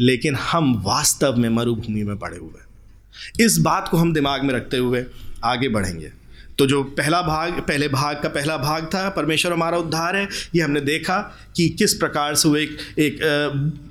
लेकिन 0.00 0.34
हम 0.42 0.74
वास्तव 0.86 1.36
में 1.36 1.48
मरुभूमि 1.48 2.02
में 2.02 2.16
पड़े 2.16 2.36
हुए 2.36 2.60
हैं। 2.60 3.46
इस 3.46 3.58
बात 3.58 3.88
को 3.88 3.96
हम 3.96 4.12
दिमाग 4.12 4.44
में 4.44 4.54
रखते 4.54 4.76
हुए 4.76 5.04
आगे 5.44 5.68
बढ़ेंगे। 5.68 6.10
तो 6.58 6.66
जो 6.66 6.82
पहला 6.82 7.20
भाग, 7.22 7.60
पहले 7.60 7.88
भाग 7.88 8.20
का 8.22 8.28
पहला 8.28 8.56
भाग 8.56 8.84
था, 8.84 9.08
परमेश्वर 9.08 9.52
हमारा 9.52 9.78
उद्धार 9.78 10.16
है, 10.16 10.28
ये 10.54 10.62
हमने 10.62 10.80
देखा 10.80 11.18
कि 11.56 11.68
किस 11.68 11.94
प्रकार 11.94 12.34
से 12.34 12.48
वो 12.48 12.56
एक 12.56 12.78
एक 12.98 13.20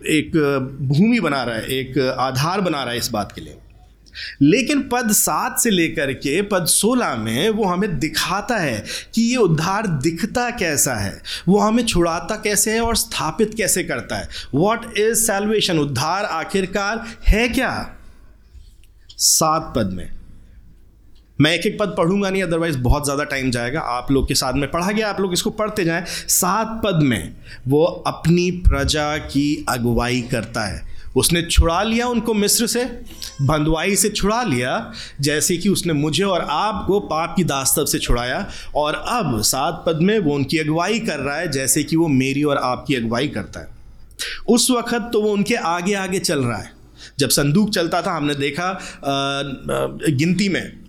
एक 0.07 0.38
भूमि 0.81 1.19
बना 1.19 1.43
रहा 1.43 1.55
है, 1.55 1.65
एक 1.69 1.97
आधार 2.19 2.62
बना 2.62 2.83
रहा 2.83 2.91
है 2.91 3.00
इस 3.00 3.09
बात 3.12 3.31
के 3.31 3.41
लिए। 3.41 3.57
लेकिन 4.41 4.81
पद 4.81 5.12
सात 5.12 5.59
से 5.59 5.69
लेकर 5.69 6.12
के 6.13 6.41
पद 6.41 6.65
सोलह 6.65 7.15
में 7.15 7.50
वो 7.50 7.65
हमें 7.65 7.97
दिखाता 8.00 8.57
है 8.57 8.83
कि 9.15 9.21
ये 9.21 9.36
उद्धार 9.38 9.88
दिखता 9.88 10.50
कैसा 10.50 10.95
है, 10.95 11.21
वो 11.47 11.59
हमें 11.59 11.86
छुड़ाता 11.86 12.36
कैसे 12.36 12.71
है 12.71 12.81
और 12.81 12.95
स्थापित 12.95 13.53
कैसे 13.57 13.83
करता 13.83 14.17
है। 14.17 14.29
वॉट 14.55 14.97
इज़ 14.97 15.25
सेल्वेशन 15.25 15.79
उद्धार 15.79 16.25
आखिरकार 16.25 17.05
है 17.27 17.47
क्या? 17.50 17.74
सात 19.09 19.74
पद 19.75 19.93
में। 19.93 20.16
मैं 21.41 21.53
एक 21.53 21.65
एक 21.65 21.77
पद 21.79 21.94
पढ़ूँगा 21.98 22.29
नहीं 22.29 22.44
अदरवाइज़ 22.44 22.77
बहुत 22.79 23.03
ज़्यादा 23.06 23.24
टाइम 23.25 23.51
जाएगा। 23.51 23.79
आप 23.79 24.12
लोग 24.12 24.27
के 24.27 24.36
साथ 24.36 24.53
में 24.53 24.70
पढ़ा 24.72 24.91
गया, 24.91 25.10
आप 25.10 25.20
लोग 25.20 25.34
इसको 25.34 25.50
पढ़ते 25.51 25.84
जाएँ। 25.86 26.06
सात 26.06 26.82
पद 26.84 27.03
में 27.03 27.36
वो 27.67 27.84
अपनी 28.08 28.50
प्रजा 28.67 29.17
की 29.17 29.65
अगुवाई 29.70 30.22
करता 30.32 30.65
है। 30.65 30.86
उसने 31.15 31.41
छुड़ा 31.41 31.82
लिया 31.84 32.08
उनको 32.08 32.34
मिस्र 32.34 32.67
से 32.67 32.84
बंदवाई 33.41 33.96
से 33.96 34.10
छुड़ा 34.10 34.41
लिया, 34.44 34.94
जैसे 35.22 35.58
कि 35.58 35.70
उसने 35.70 35.94
मुझे 35.94 36.24
और 36.24 36.41
आपको 36.41 37.00
पाप 37.01 37.34
की 37.38 37.44
दास्तव 37.44 37.86
से 37.86 38.00
छुड़ाया। 38.00 38.46
और 38.75 38.94
अब 38.94 39.41
सात 39.44 39.84
पद 39.88 40.00
में 40.01 40.17
वो 40.20 40.34
उनकी 40.36 40.58
अगुवाई 40.58 41.00
कर 41.00 41.20
रहा 41.20 41.38
है, 41.38 41.51
जैसे 41.51 41.84
कि 41.84 41.96
वो 41.96 42.08
मेरी 42.08 42.44
और 42.44 42.58
आपकी 42.58 42.96
अगुवाई 42.96 43.27
करता 43.27 43.60
है। 43.60 43.75
उस 44.48 44.70
वक्त 44.72 45.10
तो 45.13 45.22
वो 45.22 45.32
उनके 45.32 45.56
आगे 45.56 45.94
आगे 45.96 46.20
चल 46.20 46.39
रहा 46.39 46.58
है। 46.58 46.72
जब 47.20 47.29
संदूक 47.29 47.70
चलता 47.70 48.01
था, 48.01 48.15
हमने 48.15 48.36
देखा 48.36 48.79
गिनती 49.06 50.50
में 50.50 50.87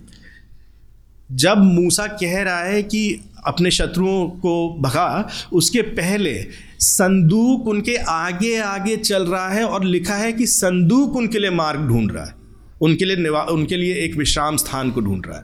जब 1.31 1.57
मूसा 1.57 2.07
कह 2.07 2.41
रहा 2.41 2.63
है 2.63 2.83
कि 2.83 3.19
अपने 3.45 3.71
शत्रुओं 3.71 4.27
को 4.27 4.77
भगा, 4.79 5.29
उसके 5.53 5.81
पहले 5.81 6.45
संदूक 6.79 7.67
उनके 7.67 7.95
आगे 7.95 8.59
आगे 8.59 8.97
चल 8.97 9.23
रहा 9.23 9.49
है 9.49 9.63
और 9.63 9.85
लिखा 9.85 10.15
है 10.15 10.33
कि 10.33 10.47
संदूक 10.47 11.15
उनके 11.15 11.39
लिए 11.39 11.49
मार्ग 11.49 11.79
ढूंढ 11.79 12.11
रहा 12.11 12.25
है। 12.25 12.35
उनके 12.81 13.05
लिए 13.05 13.17
निवा, 13.17 13.41
उनके 13.41 13.77
लिए 13.77 13.95
एक 13.95 14.15
विश्राम 14.15 14.57
स्थान 14.57 14.91
को 14.91 15.01
ढूंढ 15.01 15.23
रहा 15.27 15.37
है। 15.37 15.43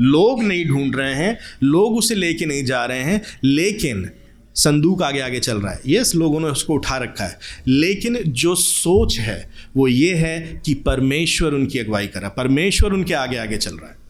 लोग 0.00 0.42
नहीं 0.42 0.66
ढूंढ 0.66 0.96
रहे 0.96 1.14
हैं, 1.14 1.38
लोग 1.62 1.96
उसे 1.96 2.14
लेके 2.14 2.46
नहीं 2.46 2.64
जा 2.64 2.84
रहे 2.84 3.02
हैं, 3.02 3.22
लेकिन 3.44 4.10
संदूक 4.54 5.02
आगे 5.02 5.20
आगे 5.20 5.40
चल 5.40 5.58
रहा 5.58 5.72
है। 5.72 5.80
यस, 5.86 6.14
लोगों 6.14 6.40
ने 6.40 6.46
उसको 6.46 6.74
उठा 6.74 6.96
रखा 6.96 7.24
है। 7.24 7.38
लेकिन 7.68 8.18
जो 8.26 8.54
सोच 8.54 9.18
है, 9.18 9.50
वो 9.76 9.88
ये 9.88 10.14
है 10.14 10.62
कि 10.66 10.74
परमेश्वर 10.74 11.54
उनकी 11.54 11.78
अगुवाई 11.78 12.06
कर 12.06 12.20
रहा 12.20 12.28
है। 12.28 12.34
परमेश्वर 12.36 12.92
उनके 12.92 13.14
आगे 13.14 13.36
आगे 13.36 13.56
चल 13.56 13.74
रहा 13.74 13.90
है। 13.90 14.05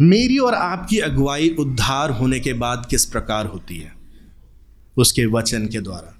मेरी 0.00 0.38
और 0.38 0.54
आपकी 0.54 0.98
अगुवाई 0.98 1.56
उद्धार 1.58 2.10
होने 2.10 2.40
के 2.40 2.52
बाद 2.52 2.86
किस 2.90 3.04
प्रकार 3.04 3.46
होती 3.46 3.76
है? 3.76 3.92
उसके 4.96 5.26
वचन 5.26 5.66
के 5.66 5.80
द्वारा। 5.80 6.18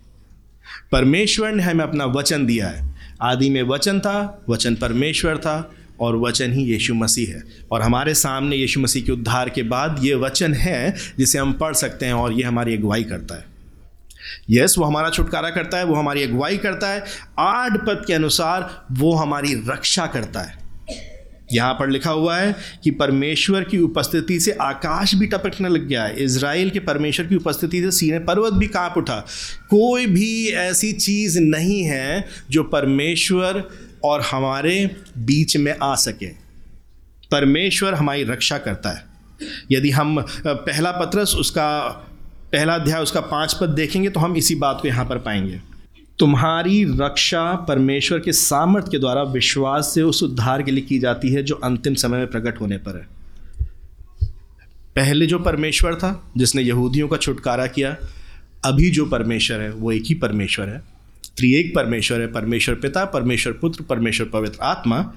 परमेश्वर 0.93 1.52
ने 1.52 1.62
हमें 1.62 1.85
अपना 1.85 2.05
वचन 2.05 2.47
दिया 2.47 2.69
है। 2.69 2.95
आदि 3.23 3.50
में 3.50 3.62
वचन 3.62 4.00
था 4.00 4.45
वचन 4.49 4.75
परमेश्वर 4.75 5.38
था 5.38 5.73
और 6.00 6.17
वचन 6.17 6.52
ही 6.52 6.64
यीशु 6.64 6.95
मसीह 6.95 7.29
है। 7.29 7.43
और 7.71 7.83
हमारे 7.83 8.14
सामने 8.14 8.57
यीशु 8.57 8.81
मसीह 8.81 9.02
के 9.02 9.12
उद्धार 9.12 9.50
के 9.50 9.62
बाद 9.62 10.00
ये 10.05 10.14
वचन 10.14 10.55
है 10.55 10.97
जिसे 11.19 11.38
हम 11.38 11.52
पढ़ 11.52 11.75
सकते 11.75 12.07
हैं 12.07 12.12
और 12.12 12.33
ये 12.33 12.43
हमारी 12.43 12.76
अगुवाई 12.76 13.05
करता 13.05 13.35
है। 13.35 13.45
यस 14.50 14.71
yes, 14.71 14.79
वो 14.79 14.85
हमारा 14.85 15.11
छुटकारा 15.11 15.50
करता 15.50 15.79
है 15.79 15.85
वो 15.85 15.95
हमारी 15.95 16.23
अगुवाई 16.23 16.57
करता 16.57 16.88
है। 16.88 17.05
आठ 17.38 17.73
पद 17.73 18.05
के 18.07 18.12
अनुसार 18.12 18.87
वो 18.93 19.14
हमारी 19.14 19.55
रक्षा 19.55 20.07
करता 20.07 20.41
है। 20.41 20.62
यहाँ 21.52 21.73
पर 21.75 21.88
लिखा 21.88 22.11
हुआ 22.11 22.37
है 22.37 22.54
कि 22.85 22.90
परमेश्वर 22.90 23.64
की 23.64 23.78
उपस्थिति 23.78 24.38
से 24.40 24.52
आकाश 24.52 25.14
भी 25.14 25.26
टपकने 25.26 25.68
लग 25.68 25.87
गया 25.87 26.04
है। 26.04 26.25
इसराइल 26.25 26.71
के 26.71 26.80
परमेश्वर 26.80 27.26
की 27.26 27.37
उपस्थिति 27.37 27.82
से 27.82 27.90
सीने 27.90 28.18
पर्वत 28.18 28.52
भी 28.52 28.66
काँप 28.66 28.94
उठा। 28.97 29.18
कोई 29.71 30.06
भी 30.06 30.49
ऐसी 30.49 30.92
चीज़ 30.92 31.38
नहीं 31.40 31.82
है 31.82 32.25
जो 32.50 32.64
परमेश्वर 32.64 33.62
और 34.04 34.21
हमारे 34.21 34.85
बीच 35.18 35.56
में 35.56 35.75
आ 35.82 35.94
सके। 35.94 36.26
परमेश्वर 37.30 37.94
हमारी 37.94 38.25
रक्षा 38.25 38.59
करता 38.59 38.90
है। 38.90 39.04
यदि 39.73 39.90
हम 39.90 40.21
पहला 40.47 40.90
पत्रस 40.92 41.35
उसका, 41.35 41.88
पहला 42.52 42.75
अध्याय 42.75 43.02
उसका 43.02 43.21
पाँच 43.21 43.54
पद 43.61 43.68
देखेंगे 43.68 44.09
तो 44.09 44.21
हम 44.21 44.37
इसी 44.37 44.54
बात 44.54 44.78
को 44.82 44.88
यहाँ 44.88 45.04
पर 45.04 45.18
पाएँगे। 45.18 45.61
तुम्हारी 46.23 46.85
रक्षा 46.85 47.55
परमेश्वर 47.55 48.19
के 48.19 48.33
सामर्थ्य 48.33 48.88
के 48.91 48.99
द्वारा 48.99 49.23
विश्वास 49.23 49.93
से 49.95 50.02
उस 50.02 50.23
उद्धार 50.23 50.62
के 50.62 50.71
लिए 50.71 50.85
की 50.85 50.99
जाती 50.99 51.29
है 51.29 51.43
जो 51.43 51.55
अंतिम 51.55 51.95
समय 51.95 52.19
में 52.19 52.26
प्रकट 52.26 52.61
होने 52.61 52.76
पर 52.76 52.97
है। 52.97 53.09
पहले 54.97 55.26
जो 55.26 55.38
परमेश्वर 55.38 55.95
था, 55.95 56.33
जिसने 56.37 56.62
यहूदियों 56.62 57.09
का 57.09 57.17
छुटकारा 57.17 57.67
किया, 57.67 57.97
अभी 58.64 58.91
जो 58.91 59.07
परमेश्वर 59.07 59.61
है, 59.61 59.73
वो 59.73 59.93
एक 59.93 60.02
ही 60.07 60.14
परमेश्वर 60.14 60.69
है। 60.69 60.79
त्रिएक 61.37 61.73
परमेश्वर 61.76 62.21
है, 62.21 62.33
परमेश्वर 62.33 62.75
पिता, 62.75 63.05
परमेश्वर 63.05 63.52
पुत्र, 63.52 63.83
परमेश्वर 63.83 64.26
पवित्र 64.26 64.59
आत्मा। 64.62 65.12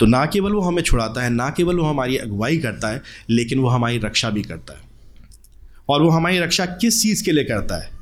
तो 0.00 0.06
ना 0.06 0.26
केवल 0.26 0.52
वो 0.52 0.60
हमें 0.60 0.82
छुड़ाता 0.82 1.22
है, 1.22 1.30
ना 1.30 1.50
केवल 1.50 1.76
वो 1.76 1.84
हमारी 1.84 2.16
अगुवाई 2.16 2.58
करता 2.58 2.88
है, 2.88 3.02
लेकिन 3.30 3.58
वो 3.58 3.68
हमारी 3.68 3.98
रक्षा 3.98 4.30
भी 4.30 4.42
करता 4.42 4.72
है। 4.72 4.80
और 5.88 6.02
वो 6.02 6.10
हमारी 6.10 6.38
रक्षा 6.38 6.66
किस 6.66 7.02
चीज़ 7.02 7.24
के 7.24 7.32
लिए 7.32 7.44
करता 7.44 7.84
है? 7.84 7.93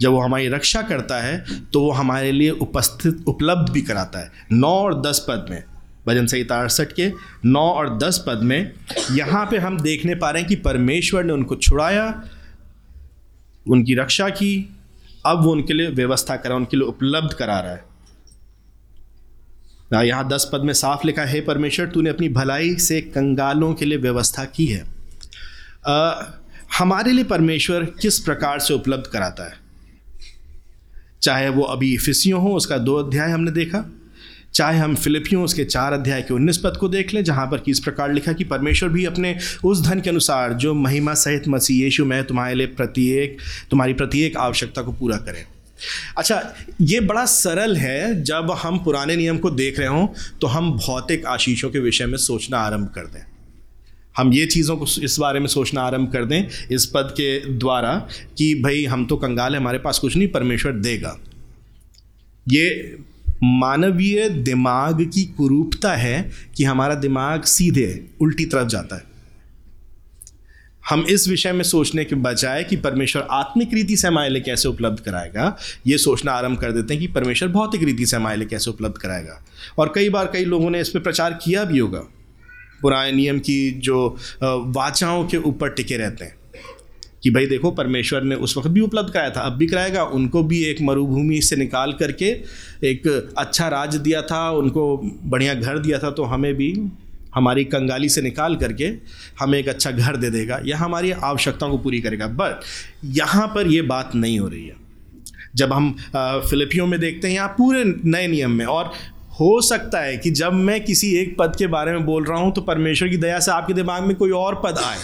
जब 0.00 0.10
वो 0.10 0.20
हमारी 0.20 0.48
रक्षा 0.48 0.82
करता 0.82 1.20
है 1.20 1.38
तो 1.72 1.80
वो 1.80 1.90
हमारे 1.90 2.32
लिए 2.32 2.50
उपस्थित 2.50 3.24
उपलब्ध 3.28 3.72
भी 3.72 3.82
कराता 3.82 4.18
है। 4.18 4.30
नौ 4.52 4.68
और 4.68 5.00
दस 5.02 5.24
पद 5.28 5.46
में 5.50 5.62
भजन 6.06 6.26
संहिता 6.26 6.60
अड़सठ 6.60 6.92
के 6.92 7.10
नौ 7.44 7.60
और 7.60 7.98
दस 7.98 8.22
पद 8.26 8.42
में 8.42 8.72
यहाँ 9.12 9.44
पे 9.46 9.58
हम 9.58 9.80
देखने 9.80 10.14
पा 10.14 10.30
रहे 10.30 10.42
हैं 10.42 10.48
कि 10.48 10.56
परमेश्वर 10.56 11.24
ने 11.24 11.32
उनको 11.32 11.56
छुड़ाया 11.56 12.06
उनकी 13.66 13.94
रक्षा 13.94 14.28
की 14.28 14.76
अब 15.26 15.42
वो 15.44 15.52
उनके 15.52 15.74
लिए 15.74 15.90
व्यवस्था 15.90 16.36
करा 16.36 16.54
उनके 16.54 16.76
लिए 16.76 16.86
उपलब्ध 16.86 17.32
करा 17.32 17.58
रहा 17.60 17.72
है। 17.72 17.86
यहाँ 20.06 20.28
दस 20.28 20.48
पद 20.52 20.60
में 20.60 20.72
साफ़ 20.74 21.06
लिखा 21.06 21.22
है 21.22 21.40
परमेश्वर 21.40 21.86
तूने 21.86 22.10
अपनी 22.10 22.28
भलाई 22.28 22.74
से 22.76 23.00
कंगालों 23.00 23.74
के 23.74 23.84
लिए 23.84 23.98
व्यवस्था 23.98 24.44
की 24.44 24.66
है। 24.66 24.84
आ, 25.86 26.22
हमारे 26.78 27.12
लिए 27.12 27.24
परमेश्वर 27.24 27.84
किस 28.00 28.18
प्रकार 28.18 28.58
से 28.58 28.74
उपलब्ध 28.74 29.06
कराता 29.06 29.44
है? 29.44 29.57
चाहे 31.22 31.48
वो 31.48 31.62
अभी 31.62 31.94
इफिसियों 31.94 32.40
हो, 32.40 32.48
उसका 32.48 32.78
दो 32.78 32.94
अध्याय 32.96 33.30
हमने 33.30 33.50
देखा। 33.50 33.84
चाहे 34.54 34.78
हम 34.78 34.94
फिलिपियों, 34.94 35.42
उसके 35.44 35.64
चार 35.64 35.92
अध्याय 35.92 36.22
के 36.22 36.34
उन्नीस 36.34 36.58
पद 36.58 36.76
को 36.76 36.88
देख 36.88 37.12
लें, 37.14 37.22
जहाँ 37.24 37.46
पर 37.46 37.58
किस 37.58 37.80
प्रकार 37.80 38.12
लिखा 38.12 38.32
कि 38.32 38.44
परमेश्वर 38.44 38.88
भी 38.88 39.04
अपने 39.04 39.36
उस 39.64 39.82
धन 39.82 40.00
के 40.00 40.10
अनुसार 40.10 40.52
जो 40.54 40.74
महिमा 40.74 41.14
सहित 41.14 41.48
मसीह 41.48 41.82
यीशु, 41.84 42.04
में 42.04 42.24
तुम्हारे 42.24 42.54
लिए 42.54 42.66
प्रत्येक, 42.66 43.36
तुम्हारी 43.70 43.92
प्रत्येक 43.92 44.36
आवश्यकता 44.36 44.82
को 44.82 44.92
पूरा 44.92 45.16
करें। 45.16 45.44
अच्छा 46.18 46.42
ये 46.80 47.00
बड़ा 47.00 47.24
सरल 47.24 47.76
है। 47.76 48.22
जब 48.22 48.50
हम 48.62 48.78
पुराने 48.78 49.16
नियम 49.16 49.38
को 49.38 49.50
देख 49.50 49.78
रहे 49.78 49.88
हों 49.88 50.06
तो 50.40 50.46
हम 50.46 50.72
भौतिक 50.76 51.26
आशीषों 51.26 51.70
के 51.70 51.78
विषय 51.78 52.06
में 52.06 52.18
सोचना 52.18 52.58
आरंभ 52.58 52.88
कर 52.94 53.06
दें। 53.06 53.20
हम 54.18 54.32
ये 54.32 54.46
चीज़ों 54.46 54.76
को 54.76 54.86
इस 55.02 55.16
बारे 55.20 55.40
में 55.40 55.46
सोचना 55.46 55.82
आरंभ 55.82 56.12
कर 56.12 56.24
दें 56.24 56.48
इस 56.70 56.86
पद 56.86 57.12
के 57.12 57.38
द्वारा 57.48 57.94
कि 58.38 58.54
भाई 58.54 58.84
हम 58.84 59.04
तो 59.06 59.16
कंगाल 59.16 59.52
हैं, 59.52 59.60
हमारे 59.60 59.78
पास 59.78 59.98
कुछ 59.98 60.16
नहीं, 60.16 60.28
परमेश्वर 60.28 60.72
देगा। 60.72 61.18
ये 62.46 62.98
मानवीय 63.42 64.28
दिमाग 64.28 65.02
की 65.04 65.24
कुरूपता 65.24 65.94
है 65.94 66.30
कि 66.56 66.64
हमारा 66.64 66.94
दिमाग 66.94 67.42
सीधे 67.42 68.04
उल्टी 68.20 68.44
तरफ़ 68.44 68.68
जाता 68.68 68.96
है। 68.96 69.06
हम 70.90 71.04
इस 71.10 71.28
विषय 71.28 71.52
में 71.52 71.62
सोचने 71.64 72.04
के 72.04 72.16
बजाय 72.16 72.64
कि 72.64 72.76
परमेश्वर 72.76 73.26
आत्मिक 73.30 73.74
रीति 73.74 73.96
से 73.96 74.08
हमारे 74.08 74.28
लिए 74.28 74.42
कैसे 74.42 74.68
उपलब्ध 74.68 75.00
कराएगा, 75.00 75.56
ये 75.86 75.98
सोचना 75.98 76.32
आरंभ 76.32 76.58
कर 76.58 76.72
देते 76.72 76.94
हैं 76.94 77.00
कि 77.00 77.12
परमेश्वर 77.12 77.48
भौतिक 77.48 77.82
रीति 77.82 78.06
से 78.06 78.16
हमारे 78.16 78.36
लिए 78.36 78.48
कैसे 78.48 78.70
उपलब्ध 78.70 78.96
कराएगा। 78.96 79.42
और 79.78 79.92
कई 79.94 80.08
बार 80.08 80.26
कई 80.26 80.44
लोगों 80.44 80.70
ने 80.70 80.80
इस 80.80 80.88
पर 80.88 81.00
प्रचार 81.00 81.38
किया 81.44 81.64
भी 81.64 81.78
होगा। 81.78 82.02
पुराने 82.82 83.12
नियम 83.12 83.38
की 83.40 83.70
जो 83.80 84.08
वाचाओं 84.42 85.26
के 85.26 85.36
ऊपर 85.38 85.70
टिके 85.70 85.96
रहते 85.96 86.24
हैं। 86.24 86.36
कि 87.22 87.30
भाई 87.30 87.46
देखो, 87.46 87.70
परमेश्वर 87.70 88.22
ने 88.22 88.34
उस 88.36 88.56
वक्त 88.56 88.68
भी 88.68 88.80
उपलब्ध 88.80 89.12
कराया 89.12 89.30
था, 89.30 89.40
अब 89.40 89.52
भी 89.52 89.66
कराएगा 89.66 90.02
उनको 90.04 90.42
भी 90.42 90.62
एक 90.64 90.80
मरुभूमि 90.82 91.40
से 91.42 91.56
निकाल 91.56 91.92
करके 91.92 92.26
एक 92.84 93.34
अच्छा 93.38 93.68
राज्य 93.68 93.98
दिया 93.98 94.22
था, 94.22 94.50
उनको 94.50 94.96
बढ़िया 95.24 95.54
घर 95.54 95.78
दिया 95.78 95.98
था 95.98 96.10
तो 96.10 96.24
हमें 96.24 96.54
भी 96.54 96.72
हमारी 97.34 97.64
कंगाली 97.64 98.08
से 98.08 98.22
निकाल 98.22 98.56
करके 98.56 98.84
हमें 99.40 99.58
एक 99.58 99.68
अच्छा 99.68 99.90
घर 99.90 100.16
दे 100.16 100.30
देगा, 100.30 100.60
या 100.64 100.76
हमारी 100.78 101.10
आवश्यकताओं 101.10 101.70
को 101.70 101.78
पूरी 101.78 102.00
करेगा। 102.00 102.26
बट 102.28 102.60
यहाँ 103.04 103.46
पर 103.46 103.66
ये 103.66 103.82
बात 103.84 104.14
नहीं 104.14 104.38
हो 104.38 104.48
रही 104.48 104.66
है। 104.66 104.76
जब 105.56 105.72
हम 105.72 105.94
फिलिपियों 106.16 106.86
में 106.86 106.98
देखते 107.00 107.28
हैं 107.28 107.34
यहाँ 107.34 107.48
पूरे 107.48 107.84
नए 107.84 108.26
नियम 108.28 108.50
में, 108.50 108.64
और 108.66 108.92
हो 109.40 109.60
सकता 109.60 109.98
है 110.00 110.16
कि 110.16 110.30
जब 110.30 110.52
मैं 110.52 110.80
किसी 110.84 111.10
एक 111.16 111.36
पद 111.38 111.56
के 111.56 111.66
बारे 111.66 111.92
में 111.92 112.04
बोल 112.06 112.24
रहा 112.24 112.38
हूँ 112.38 112.52
तो 112.52 112.60
परमेश्वर 112.60 113.08
की 113.08 113.16
दया 113.16 113.38
से 113.40 113.50
आपके 113.50 113.72
दिमाग 113.72 114.02
में 114.02 114.14
कोई 114.16 114.30
और 114.30 114.54
पद 114.64 114.78
आए, 114.78 114.98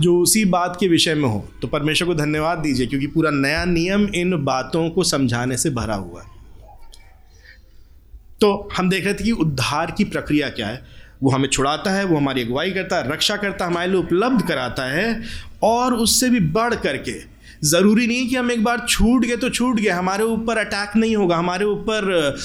जो 0.00 0.18
उसी 0.18 0.44
बात 0.44 0.76
के 0.80 0.88
विषय 0.88 1.14
में 1.14 1.28
हो। 1.28 1.44
तो 1.62 1.68
परमेश्वर 1.68 2.08
को 2.08 2.14
धन्यवाद 2.14 2.58
दीजिए, 2.58 2.86
क्योंकि 2.86 3.06
पूरा 3.06 3.30
नया 3.30 3.64
नियम 3.64 4.06
इन 4.14 4.36
बातों 4.44 4.88
को 4.90 5.04
समझाने 5.04 5.56
से 5.56 5.70
भरा 5.70 5.94
हुआ 5.94 6.22
है। 6.22 6.28
तो 8.40 8.68
हम 8.76 8.90
देख 8.90 9.04
रहे 9.04 9.14
थे 9.14 9.24
कि 9.24 9.32
उद्धार 9.32 9.90
की 9.90 10.04
प्रक्रिया 10.04 10.48
क्या 10.48 10.66
है। 10.66 10.82
वो 11.22 11.30
हमें 11.30 11.48
छुड़ाता 11.48 11.90
है, 11.90 12.04
वो 12.04 12.16
हमारी 12.16 12.42
अगुवाई 12.42 12.70
करता 12.70 12.96
है, 12.96 13.12
रक्षा 13.12 13.36
करता 13.36 13.64
है, 13.64 13.70
हमारे 13.70 13.90
लिए 13.90 14.00
उपलब्ध 14.00 14.46
कराता 14.48 14.84
है, 14.84 15.22
और 15.62 15.94
उससे 15.94 16.30
भी 16.30 16.40
बढ़ 16.40 16.74
करके 16.74 17.12
ज़रूरी 17.64 18.06
नहीं 18.06 18.28
कि 18.28 18.36
हम 18.36 18.50
एक 18.50 18.62
बार 18.64 18.86
छूट 18.88 19.24
गए 19.24 19.36
तो 19.36 19.48
छूट 19.48 19.80
गए। 19.80 19.90
हमारे 19.90 20.24
ऊपर 20.24 20.58
अटैक 20.58 20.96
नहीं 20.96 21.16
होगा 21.16 21.36
हमारे 21.36 21.64
ऊपर 21.64 22.36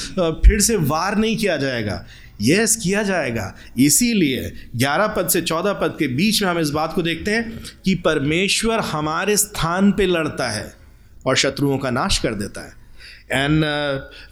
फिर 0.46 0.60
से 0.60 0.76
वार 0.76 1.18
नहीं 1.18 1.38
किया 1.38 1.58
जाएगा। 1.58 2.06
यस 2.42 2.76
yes, 2.76 2.84
किया 2.84 3.04
जाएगा। 3.04 3.54
इसीलिए 3.78 4.52
ग्यारह 4.76 5.08
पद 5.08 5.28
से 5.28 5.42
चौदह 5.42 5.74
पद 5.74 5.96
के 6.00 6.08
बीच 6.08 6.42
में 6.44 6.50
हम 6.50 6.60
इस 6.60 6.70
बात 6.70 6.94
को 6.94 7.02
देखते 7.02 7.32
हैं 7.32 7.60
कि 7.86 7.96
परमेश्वर 7.96 8.80
हमारे 8.82 9.38
स्थान 9.38 9.92
पे 9.92 10.06
लड़ता 10.06 10.50
है 10.50 10.74
और 11.28 11.36
शत्रुओं 11.36 11.78
का 11.78 11.92
नाश 11.92 12.18
कर 12.18 12.34
देता 12.34 12.62
है। 12.62 12.78
एंड 13.34 13.64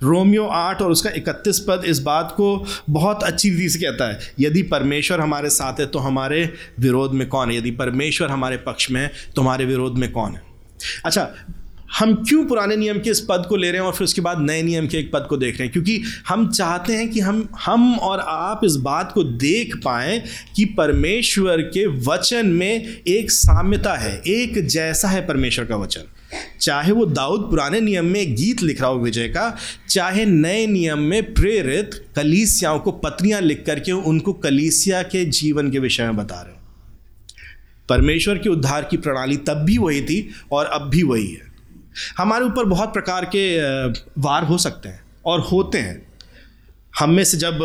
रोमियो 0.03 0.45
आठ 0.45 0.81
और 0.81 0.91
उसका 0.91 1.09
इकतीस 1.09 1.59
पद 1.59 1.83
इस 1.85 1.99
बात 1.99 2.33
को 2.37 2.65
बहुत 2.89 3.23
अच्छी 3.23 3.49
रीति 3.49 3.69
से 3.69 3.79
कहता 3.79 4.09
है 4.09 4.19
यदि 4.39 4.63
परमेश्वर 4.63 5.19
हमारे 5.19 5.49
साथ 5.49 5.79
है 5.79 5.85
तो 5.85 5.99
हमारे 5.99 6.53
विरोध 6.79 7.13
में 7.13 7.27
कौन 7.27 7.51
है? 7.51 7.57
यदि 7.57 7.71
परमेश्वर 7.71 8.29
हमारे 8.29 8.57
पक्ष 8.57 8.91
में 8.91 9.01
है 9.01 9.11
तो 9.35 9.41
हमारे 9.41 9.65
विरोध 9.65 9.97
में 9.97 10.11
कौन 10.11 10.35
है? 10.35 10.46
अच्छा 11.05 11.35
हम 11.99 12.13
क्यों 12.13 12.45
पुराने 12.45 12.75
नियम 12.75 12.99
के 12.99 13.09
इस 13.09 13.19
पद 13.19 13.45
को 13.49 13.55
ले 13.55 13.71
रहे 13.71 13.79
हैं 13.81 13.87
और 13.87 13.93
फिर 13.93 14.05
उसके 14.05 14.21
बाद 14.21 14.39
नए 14.39 14.61
नियम 14.63 14.87
के 14.87 14.97
एक 14.97 15.11
पद 15.13 15.25
को 15.29 15.37
देख 15.37 15.53
रहे 15.53 15.63
हैं? 15.63 15.71
क्योंकि 15.73 16.03
हम 16.27 16.51
चाहते 16.51 16.93
हैं 16.93 17.09
कि 17.09 17.19
हम 17.19 17.49
हम 17.65 17.99
और 17.99 18.19
आप 18.19 18.61
इस 18.63 18.75
बात 18.75 19.11
को 19.11 19.23
देख 19.23 19.75
पाए 19.75 20.23
कि 20.55 20.65
परमेश्वर 20.65 21.61
के 21.61 21.85
वचन 21.87 22.47
में 22.47 23.01
एक 23.07 23.31
साम्यता 23.31 23.93
है, 23.93 24.21
एक 24.27 24.67
जैसा 24.67 25.07
है 25.07 25.27
परमेश्वर 25.27 25.65
का 25.65 25.75
वचन। 25.75 26.01
चाहे 26.61 26.91
वो 26.91 27.05
दाऊद 27.05 27.41
पुराने 27.41 27.81
नियम 27.81 28.05
में 28.05 28.35
गीत 28.35 28.61
लिख 28.61 28.81
रहा 28.81 28.89
हो 28.89 28.99
विजय 28.99 29.27
का, 29.27 29.57
चाहे 29.89 30.25
नए 30.25 30.67
नियम 30.67 30.99
में 30.99 31.33
प्रेरित 31.33 32.05
कलीसियाओं 32.15 32.79
को 32.79 32.91
पत्रियाँ 32.91 33.41
लिख 33.41 33.63
करके 33.65 33.91
उनको 33.91 34.33
कलीसिया 34.33 35.03
के 35.03 35.25
जीवन 35.25 35.71
के 35.71 35.79
विषय 35.79 36.03
में 36.03 36.17
बता 36.17 36.41
रहे 36.41 36.51
हो। 36.51 36.56
परमेश्वर 37.89 38.37
के 38.37 38.49
उद्धार 38.49 38.83
की 38.83 38.97
प्रणाली 38.97 39.37
तब 39.37 39.63
भी 39.65 39.77
वही 39.77 40.01
थी 40.01 40.29
और 40.51 40.65
अब 40.65 40.89
भी 40.89 41.03
वही 41.03 41.27
है। 41.27 41.45
हमारे 42.17 42.45
ऊपर 42.45 42.65
बहुत 42.65 42.93
प्रकार 42.93 43.25
के 43.25 43.45
वार 44.21 44.43
हो 44.43 44.57
सकते 44.57 44.89
हैं 44.89 45.01
और 45.25 45.39
होते 45.41 45.77
हैं। 45.77 46.01
हम 46.99 47.11
में 47.11 47.23
से 47.23 47.37
जब 47.37 47.59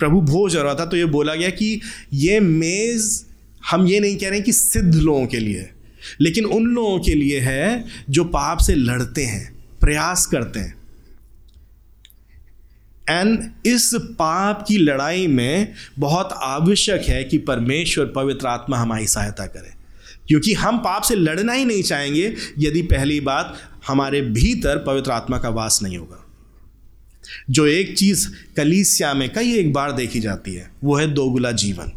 प्रभु 0.00 0.20
भोज 0.22 0.56
हो 0.56 0.62
रहा 0.62 0.74
था 0.74 0.86
तो 0.86 0.96
ये 0.96 1.04
बोला 1.04 1.34
गया 1.34 1.50
कि 1.50 1.80
ये 2.12 2.40
मेज़ 2.40 3.22
हम 3.62 3.86
ये 3.86 4.00
नहीं 4.00 4.16
कह 4.16 4.28
रहे 4.30 4.40
कि 4.40 4.52
सिद्ध 4.52 4.94
लोगों 4.94 5.26
के 5.26 5.38
लिए, 5.38 5.68
लेकिन 6.20 6.44
उन 6.46 6.66
लोगों 6.66 6.98
के 6.98 7.14
लिए 7.14 7.40
है 7.40 7.84
जो 8.10 8.24
पाप 8.26 8.58
से 8.58 8.74
लड़ते 8.74 9.24
हैं, 9.24 9.52
प्रयास 9.80 10.26
करते 10.26 10.60
हैं। 10.60 10.79
एंड 13.10 13.50
इस 13.66 13.90
पाप 13.94 14.64
की 14.68 14.78
लड़ाई 14.78 15.26
में 15.26 15.72
बहुत 15.98 16.28
आवश्यक 16.32 17.02
है 17.08 17.24
कि 17.24 17.38
परमेश्वर 17.38 18.04
पवित्र 18.04 18.46
आत्मा 18.46 18.78
हमारी 18.78 19.06
सहायता 19.06 19.46
करे। 19.46 19.80
क्योंकि 20.28 20.54
हम 20.54 20.78
पाप 20.78 21.02
से 21.02 21.14
लड़ना 21.14 21.52
ही 21.52 21.64
नहीं 21.64 21.82
चाहेंगे, 21.82 22.34
यदि 22.58 22.82
पहली 22.82 23.20
बात 23.20 23.56
हमारे 23.86 24.20
भीतर 24.20 24.76
पवित्र 24.76 25.10
आत्मा 25.10 25.38
का 25.38 25.48
वास 25.48 25.80
नहीं 25.82 25.98
होगा। 25.98 26.26
जो 27.50 27.66
एक 27.66 27.98
चीज़ 27.98 28.28
कलीसिया 28.56 29.14
में 29.14 29.32
कई 29.32 29.54
एक 29.54 29.72
बार 29.72 29.92
देखी 29.92 30.20
जाती 30.20 30.54
है, 30.54 30.70
वो 30.84 30.96
है 30.96 31.14
दोगुला 31.14 31.52
जीवन। 31.52 31.92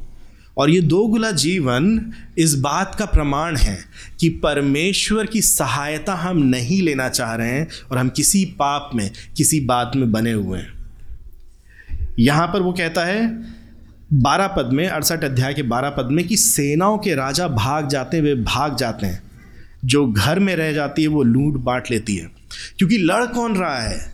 और 0.57 0.69
ये 0.69 0.81
दोगुला 0.81 1.31
जीवन 1.31 2.13
इस 2.37 2.55
बात 2.55 2.95
का 2.95 3.05
प्रमाण 3.05 3.55
है 3.55 3.85
कि 4.19 4.29
परमेश्वर 4.29 5.25
की 5.25 5.41
सहायता 5.41 6.13
हम 6.13 6.37
नहीं 6.37 6.81
लेना 6.81 7.09
चाह 7.09 7.35
रहे 7.35 7.49
हैं 7.49 7.67
और 7.91 7.97
हम 7.97 8.09
किसी 8.09 8.45
पाप 8.45 8.91
में, 8.95 9.11
किसी 9.37 9.59
बात 9.59 9.91
में 9.95 10.11
बने 10.11 10.31
हुए 10.31 10.59
हैं। 10.59 10.72
यहाँ 12.19 12.47
पर 12.47 12.61
वो 12.61 12.73
कहता 12.73 13.05
है, 13.05 13.43
बारह 14.13 14.47
पद 14.47 14.69
में, 14.73 14.87
अड़सठ 14.87 15.23
अध्याय 15.23 15.53
के 15.53 15.63
बारह 15.63 15.89
पद 15.89 16.09
में 16.11 16.27
कि 16.27 16.37
सेनाओं 16.37 16.97
के 16.97 17.15
राजा 17.15 17.47
भाग 17.47 17.89
जाते 17.89 18.17
हैं, 18.17 18.23
वे 18.23 18.35
भाग 18.35 18.77
जाते 18.77 19.07
हैं। 19.07 19.23
जो 19.85 20.11
घर 20.11 20.39
में 20.39 20.55
रह 20.55 20.73
जाती 20.73 21.01
है, 21.01 21.07
वो 21.07 21.23
लूट 21.23 21.53
बांट 21.53 21.83
लेती 21.91 22.15
है। 22.15 22.31
क्योंकि 22.77 22.97
लड़ 22.97 23.25
कौन 23.25 23.55
रहा 23.55 23.79
है? 23.79 24.13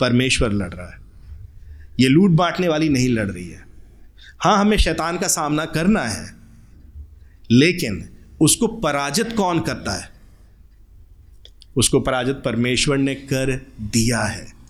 परमेश्वर 0.00 0.52
लड़ 0.52 0.72
रहा 0.72 0.90
है। 0.90 0.98
ये 2.00 2.08
लूट 2.08 2.30
बांटने 2.30 2.68
वाली 2.68 2.88
नहीं 2.88 3.08
लड़ 3.08 3.30
रही 3.30 3.48
है। 3.48 3.66
हाँ 4.38 4.58
हमें 4.58 4.76
शैतान 4.76 5.18
का 5.18 5.26
सामना 5.26 5.64
करना 5.64 6.02
है, 6.02 6.34
लेकिन 7.50 8.08
उसको 8.40 8.66
पराजित 8.66 9.36
कौन 9.36 9.60
करता 9.60 9.92
है? 9.92 10.10
उसको 11.76 12.00
पराजित 12.00 12.36
परमेश्वर 12.36 12.98
ने 12.98 13.14
कर 13.14 13.66
दिया 13.80 14.20
है। 14.20 14.61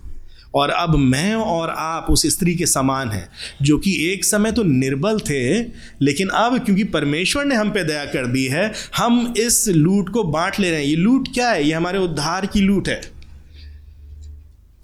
और 0.55 0.71
अब 0.71 0.97
मैं 0.97 1.35
और 1.35 1.71
आप 1.71 2.07
उस 2.11 2.27
स्त्री 2.27 2.55
के 2.55 2.67
समान 2.67 3.09
हैं, 3.09 3.29
जो 3.63 3.79
कि 3.79 4.13
एक 4.13 4.25
समय 4.25 4.53
तो 4.53 4.63
निर्बल 4.63 5.19
थे, 5.19 5.63
लेकिन 6.03 6.29
अब 6.29 6.65
क्योंकि 6.65 6.85
परमेश्वर 6.85 7.45
ने 7.45 7.55
हम 7.55 7.71
पे 7.71 7.85
दया 7.85 8.05
कर 8.05 8.27
दी 8.27 8.45
है, 8.47 8.73
हम 8.97 9.35
इस 9.37 9.69
लूट 9.69 10.09
को 10.09 10.25
बांट 10.25 10.61
ले 10.61 10.71
रहे 10.71 10.81
हैं। 10.81 10.87
ये 10.87 10.97
लूट 10.97 11.29
क्या 11.35 11.51
है? 11.51 11.65
ये 11.65 11.73
हमारे 11.73 11.99
उद्धार 11.99 12.47
की 12.47 12.61
लूट 12.61 12.89
है। 12.89 13.01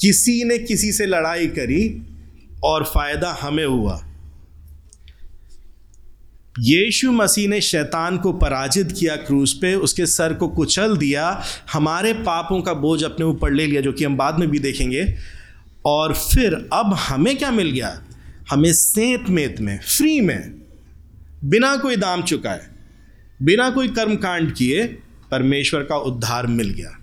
किसी 0.00 0.44
ने 0.44 0.58
किसी 0.58 0.92
से 0.92 1.06
लड़ाई 1.06 1.46
करी 1.46 2.02
और 2.64 2.84
फ़ायदा 2.84 3.38
हमें 3.42 3.66
हुआ। 3.66 4.04
यीशु 6.60 7.12
मसीह 7.12 7.48
ने 7.48 7.60
शैतान 7.60 8.18
को 8.18 8.32
पराजित 8.32 8.92
किया 8.98 9.16
क्रूज 9.16 9.52
पे, 9.52 9.74
उसके 9.74 10.06
सर 10.06 10.32
को 10.34 10.48
कुचल 10.48 10.96
दिया। 10.96 11.42
हमारे 11.72 12.12
पापों 12.12 12.62
का 12.62 12.74
बोझ 12.74 13.04
अपने 13.04 13.26
ऊपर 13.26 13.52
ले 13.52 13.66
लिया, 13.66 13.80
जो 13.80 13.92
कि 13.92 14.04
हम 14.04 14.16
बाद 14.16 14.38
में 14.38 14.50
भी 14.50 14.58
देखेंगे। 14.58 15.14
और 15.86 16.14
फिर 16.14 16.68
अब 16.72 16.94
हमें 16.94 17.38
क्या 17.38 17.50
मिल 17.50 17.70
गया? 17.70 18.02
हमें 18.50 18.72
सेत 18.72 19.28
मेत 19.28 19.60
में 19.60 19.80
फ्री 19.80 20.20
में, 20.20 20.54
बिना 21.44 21.76
कोई 21.76 21.96
दाम 21.96 22.22
चुकाए, 22.22 22.66
बिना 23.42 23.70
कोई 23.70 23.88
कर्म 23.88 24.16
कांड 24.16 24.54
किए 24.54 24.86
परमेश्वर 25.30 25.80
का 25.80 25.96
उद्धार 25.96 26.46
मिल 26.46 26.70
गया। 26.70 26.98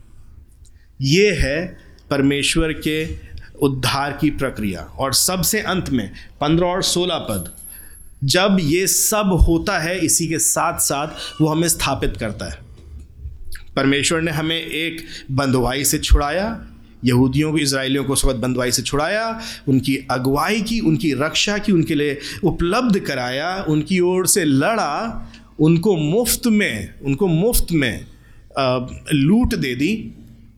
ये 1.01 1.31
है 1.31 1.77
परमेश्वर 2.09 2.73
के 2.73 3.07
उद्धार 3.61 4.17
की 4.21 4.29
प्रक्रिया। 4.29 4.81
और 4.81 5.13
सबसे 5.13 5.61
अंत 5.61 5.89
में, 5.89 6.11
पंद्रह 6.41 6.67
और 6.67 6.83
सोलह 6.83 7.17
पद, 7.17 7.55
जब 8.23 8.57
ये 8.59 8.88
सब 8.88 9.39
होता 9.47 9.79
है, 9.79 9.99
इसी 9.99 10.27
के 10.27 10.39
साथ 10.39 10.79
साथ 10.79 11.41
वो 11.41 11.47
हमें 11.47 11.67
स्थापित 11.67 12.17
करता 12.19 12.45
है। 12.45 12.59
परमेश्वर 13.75 14.21
ने 14.21 14.31
हमें 14.31 14.61
एक 14.61 15.05
बंधुआई 15.31 15.85
से 15.85 15.97
छुड़ाया 15.97 16.67
यहूदियों 17.06 17.52
को 17.52 17.58
इसराइलियों 17.58 18.04
को 18.04 18.13
उस 18.13 18.26
वक्त 18.26 18.39
बंदवाई 18.39 18.72
से 18.72 18.82
छुड़ाया, 18.82 19.39
उनकी 19.68 19.98
अगुवाई 20.12 20.62
की, 20.62 20.80
उनकी 20.80 21.13
रक्षा 21.13 21.58
की, 21.58 21.72
उनके 21.72 21.96
लिए 21.96 22.18
उपलब्ध 22.44 23.00
कराया, 23.00 23.56
उनकी 23.70 24.00
ओर 24.00 24.28
से 24.28 24.46
लड़ा, 24.46 25.32
उनको 25.60 25.96
मुफ़्त 25.96 26.48
में, 26.48 26.94
उनको 27.02 27.28
मुफ़्त 27.28 27.72
में 27.72 28.06
लूट 29.13 29.56
दे 29.56 29.76
दी 29.76 30.13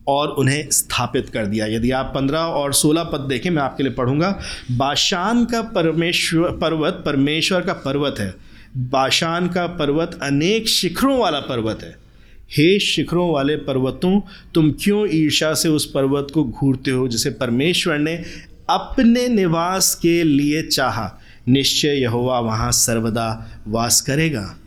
और 0.08 0.28
उन्हें 0.28 0.70
स्थापित 0.70 1.28
कर 1.28 1.46
दिया। 1.46 1.66
यदि 1.66 1.90
आप 1.90 2.12
पंद्रह 2.14 2.38
और 2.38 2.72
सोलह 2.72 3.04
पद 3.04 3.20
देखें, 3.20 3.50
मैं 3.50 3.62
आपके 3.62 3.82
लिए 3.82 3.92
पढ़ूँगा। 3.92 4.38
बाशान 4.70 5.44
का 5.44 5.62
परमेश्वर, 5.62 6.50
पर्वत, 6.50 7.02
परमेश्वर 7.06 7.60
का 7.60 7.72
पर्वत 7.72 8.14
है। 8.18 8.34
बाशान 8.76 9.48
का 9.48 9.66
पर्वत 9.66 10.18
अनेक 10.22 10.68
शिखरों 10.68 11.18
वाला 11.18 11.40
पर्वत 11.40 11.78
है। 11.82 12.07
हे 12.50 12.78
शिखरों 12.78 13.32
वाले 13.32 13.56
पर्वतों, 13.56 14.20
तुम 14.54 14.72
क्यों 14.72 15.08
ईर्षा 15.10 15.54
से 15.54 15.68
उस 15.68 15.90
पर्वत 15.90 16.28
को 16.34 16.44
घूरते 16.44 16.90
हो 16.90 17.08
जिसे 17.08 17.30
परमेश्वर 17.30 17.98
ने 17.98 18.24
अपने 18.70 19.28
निवास 19.28 19.94
के 19.94 20.24
लिए 20.24 20.62
चाहा? 20.62 21.20
निश्चय 21.48 21.88
यहोवा 21.88 22.40
वहाँ 22.40 22.72
सर्वदा 22.72 23.60
वास 23.68 24.00
करेगा। 24.00 24.58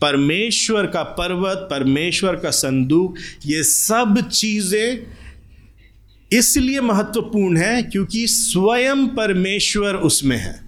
परमेश्वर 0.00 0.86
का 0.86 1.02
पर्वत, 1.02 1.58
परमेश्वर 1.58 2.36
का 2.36 2.50
संदूक, 2.50 3.14
ये 3.46 3.62
सब 3.62 4.28
चीज़ें 4.32 5.06
इसलिए 6.32 6.80
महत्वपूर्ण 6.80 7.56
है 7.56 7.82
क्योंकि 7.82 8.26
स्वयं 8.26 9.08
परमेश्वर 9.08 9.94
उसमें 9.94 10.36
है। 10.36 10.60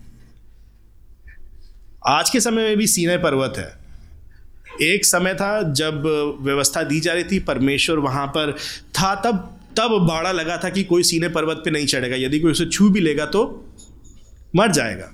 आज 2.06 2.30
के 2.30 2.40
समय 2.40 2.62
में 2.62 2.76
भी 2.76 2.86
सीने 2.86 3.16
पर्वत 3.18 3.54
है। 3.56 3.81
एक 4.82 5.04
समय 5.04 5.34
था 5.34 5.72
जब 5.72 6.02
व्यवस्था 6.40 6.82
दी 6.82 7.00
जा 7.00 7.12
रही 7.12 7.24
थी, 7.24 7.38
परमेश्वर 7.38 7.98
वहाँ 7.98 8.26
पर 8.26 8.52
था, 9.00 9.14
तब 9.14 9.58
तब 9.78 10.06
बाड़ा 10.08 10.32
लगा 10.32 10.56
था 10.64 10.68
कि 10.68 10.84
कोई 10.84 11.02
सीने 11.02 11.28
पर्वत 11.28 11.62
पे 11.64 11.70
नहीं 11.70 11.86
चढ़ेगा। 11.86 12.16
यदि 12.16 12.40
कोई 12.40 12.50
उसे 12.50 12.66
छू 12.66 12.90
भी 12.90 13.00
लेगा 13.00 13.26
तो 13.26 13.68
मर 14.56 14.70
जाएगा। 14.70 15.10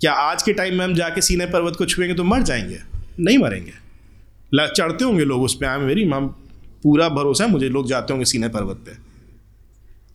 क्या 0.00 0.12
आज 0.12 0.42
के 0.42 0.52
टाइम 0.52 0.74
में 0.74 0.84
हम 0.84 0.94
जाके 0.94 1.20
सीने 1.20 1.46
पर्वत 1.46 1.76
को 1.76 1.86
छुएँगे 1.86 2.14
तो 2.14 2.24
मर 2.24 2.42
जाएँगे? 2.42 2.78
नहीं 3.20 3.38
मरेंगे। 3.38 3.72
चढ़ते 4.66 5.04
होंगे 5.04 5.24
लोग 5.24 5.42
उस 5.42 5.54
पर 5.54 5.66
आए 5.66 5.78
मेरी 5.78 6.04
माम 6.04 6.26
पूरा 6.82 7.08
भरोसा 7.08 7.44
है, 7.44 7.50
मुझे 7.50 7.68
लोग 7.68 7.88
जाते 7.88 8.12
होंगे 8.12 8.24
सीने 8.24 8.48
पर्वत 8.48 8.76
पे। 8.76 8.92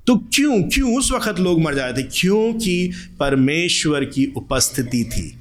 तो 0.08 0.16
क्यों 0.18 0.64
क्यों 0.64 0.98
उस 0.98 1.12
वक्त 1.12 1.40
लोग 1.40 1.62
मर 1.62 1.76
जाते 1.76 2.04
थे? 2.04 2.08
क्योंकि 2.08 2.92
परमेश्वर 3.20 4.06
की 4.06 4.34
उपस्थिति 4.38 5.04
थी। 5.04 5.41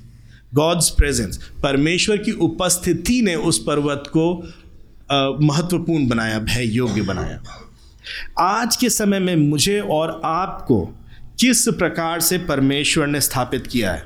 गॉड्स 0.55 0.89
प्रेजेंस 0.91 1.51
परमेश्वर 1.63 2.17
की 2.17 2.33
उपस्थिति 2.33 3.21
ने 3.23 3.35
उस 3.35 3.59
पर्वत 3.59 4.05
को 4.09 4.35
महत्वपूर्ण 5.47 6.09
बनाया 6.09 6.39
भय 6.39 6.65
योग्य 6.67 7.03
बनाया। 7.03 7.41
आज 8.39 8.77
के 8.77 8.91
समय 8.91 9.19
में 9.19 9.37
मुझे 9.37 9.81
और 9.81 10.21
आपको 10.25 10.81
किस 11.41 11.69
प्रकार 11.69 12.21
से 12.21 12.39
परमेश्वर 12.39 13.07
ने 13.07 13.21
स्थापित 13.21 13.67
किया 13.67 13.93
है? 13.93 14.03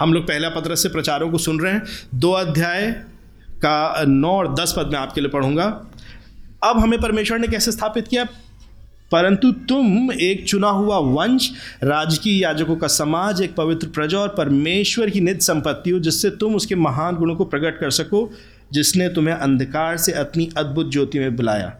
हम 0.00 0.12
लोग 0.12 0.24
पहला 0.24 0.48
पत्र 0.48 0.76
से 0.76 0.88
प्रचारों 0.88 1.30
को 1.30 1.38
सुन 1.38 1.60
रहे 1.60 1.72
हैं। 1.72 1.82
दो 2.14 2.32
अध्याय 2.32 2.90
का 3.56 4.04
नौ 4.08 4.28
और 4.28 4.54
दस 4.54 4.74
पद 4.76 4.86
में 4.86 4.98
आपके 4.98 5.20
लिए 5.20 5.30
पढ़ूँगा। 5.30 5.64
अब 6.64 6.78
हमें 6.78 7.00
परमेश्वर 7.00 7.38
ने 7.38 7.48
कैसे 7.48 7.72
स्थापित 7.72 8.08
किया? 8.08 8.26
परंतु 9.12 9.52
तुम 9.52 10.12
एक 10.12 10.48
चुना 10.48 10.68
हुआ 10.68 10.98
वंश, 10.98 11.50
राजकीय 11.84 12.42
याजकों 12.42 12.76
का 12.76 12.86
समाज, 12.86 13.42
एक 13.42 13.54
पवित्र 13.54 13.86
प्रजा 13.86 14.18
और 14.18 14.28
परमेश्वर 14.28 15.10
की 15.10 15.20
निज 15.20 15.40
संपत्ति 15.40 15.90
हो, 15.90 15.98
जिससे 15.98 16.30
तुम 16.30 16.54
उसके 16.54 16.74
महान 16.74 17.16
गुणों 17.16 17.36
को 17.36 17.44
प्रकट 17.44 17.78
कर 17.80 17.90
सको, 17.90 18.30
जिसने 18.72 19.08
तुम्हें 19.08 19.34
अंधकार 19.34 19.96
से 19.96 20.12
अपनी 20.12 20.48
अद्भुत 20.56 20.92
ज्योति 20.92 21.18
में 21.18 21.36
बुलाया। 21.36 21.76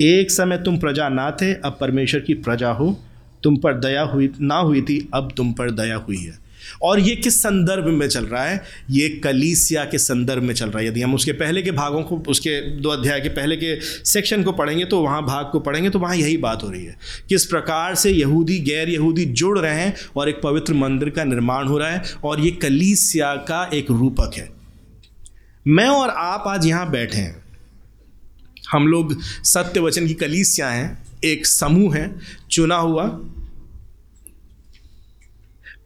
एक 0.00 0.30
समय 0.30 0.58
तुम 0.58 0.78
प्रजा 0.78 1.08
ना 1.08 1.30
थे, 1.30 1.54
अब 1.54 1.78
परमेश्वर 1.80 2.20
की 2.20 2.34
प्रजा 2.34 2.70
हो। 2.70 2.98
तुम 3.42 3.56
पर 3.56 3.74
दया 3.74 4.02
हुई, 4.02 4.30
ना 4.40 4.56
हुई 4.56 4.82
थी, 4.82 5.08
अब 5.14 5.32
तुम 5.36 5.52
पर 5.52 5.70
दया 5.70 5.96
हुई 5.96 6.16
है। 6.16 6.51
और 6.82 7.00
ये 7.00 7.16
किस 7.16 7.42
संदर्भ 7.42 7.86
में 7.86 8.06
चल 8.08 8.24
रहा 8.24 8.44
है? 8.44 8.62
ये 8.90 9.08
कलीसिया 9.24 9.84
के 9.84 9.98
संदर्भ 9.98 10.42
में 10.42 10.54
चल 10.54 10.66
रहा 10.66 10.78
है। 10.78 10.86
यदि 10.86 11.02
हम 11.02 11.14
उसके 11.14 11.32
पहले 11.32 11.62
के 11.62 11.70
भागों 11.70 12.02
को, 12.02 12.22
उसके 12.28 12.60
दो 12.80 12.88
अध्याय 12.88 13.20
के 13.20 13.28
पहले 13.28 13.56
के 13.56 13.80
सेक्शन 14.04 14.42
को 14.42 14.52
पढ़ेंगे 14.52 14.84
तो 14.84 15.00
वहाँ 15.00 15.22
भाग 15.22 15.48
को 15.52 15.60
पढ़ेंगे 15.60 15.90
तो 15.90 15.98
वहाँ 15.98 16.16
यही 16.16 16.36
बात 16.36 16.62
हो 16.62 16.70
रही 16.70 16.84
है। 16.84 16.96
किस 17.28 17.44
प्रकार 17.44 17.94
से 17.94 18.10
यहूदी 18.10 18.58
गैर 18.58 18.88
यहूदी 18.88 19.24
जुड़ 19.24 19.58
रहे 19.58 19.74
हैं 19.74 19.94
और 20.16 20.28
एक 20.28 20.40
पवित्र 20.42 20.74
मंदिर 20.74 21.10
का 21.10 21.24
निर्माण 21.24 21.68
हो 21.68 21.78
रहा 21.78 21.90
है 21.90 22.02
और 22.24 22.40
ये 22.40 22.50
कलीसिया 22.50 23.34
का 23.34 23.70
एक 23.74 23.90
रूपक 23.90 24.32
है। 24.36 24.48
मैं 25.66 25.86
और 25.86 26.08
आप 26.08 26.44
आज 26.46 26.66
यहाँ 26.66 26.90
बैठे 26.90 27.18
हैं। 27.18 27.42
हम 28.72 28.86
लोग 28.86 29.20
सत्य 29.22 29.80
वचन 29.80 30.06
की 30.06 30.14
कलीसिया 30.14 30.68
हैं, 30.68 31.02
एक 31.24 31.46
समूह 31.46 31.96
है, 31.96 32.10
चुना 32.50 32.76
हुआ। 32.76 33.04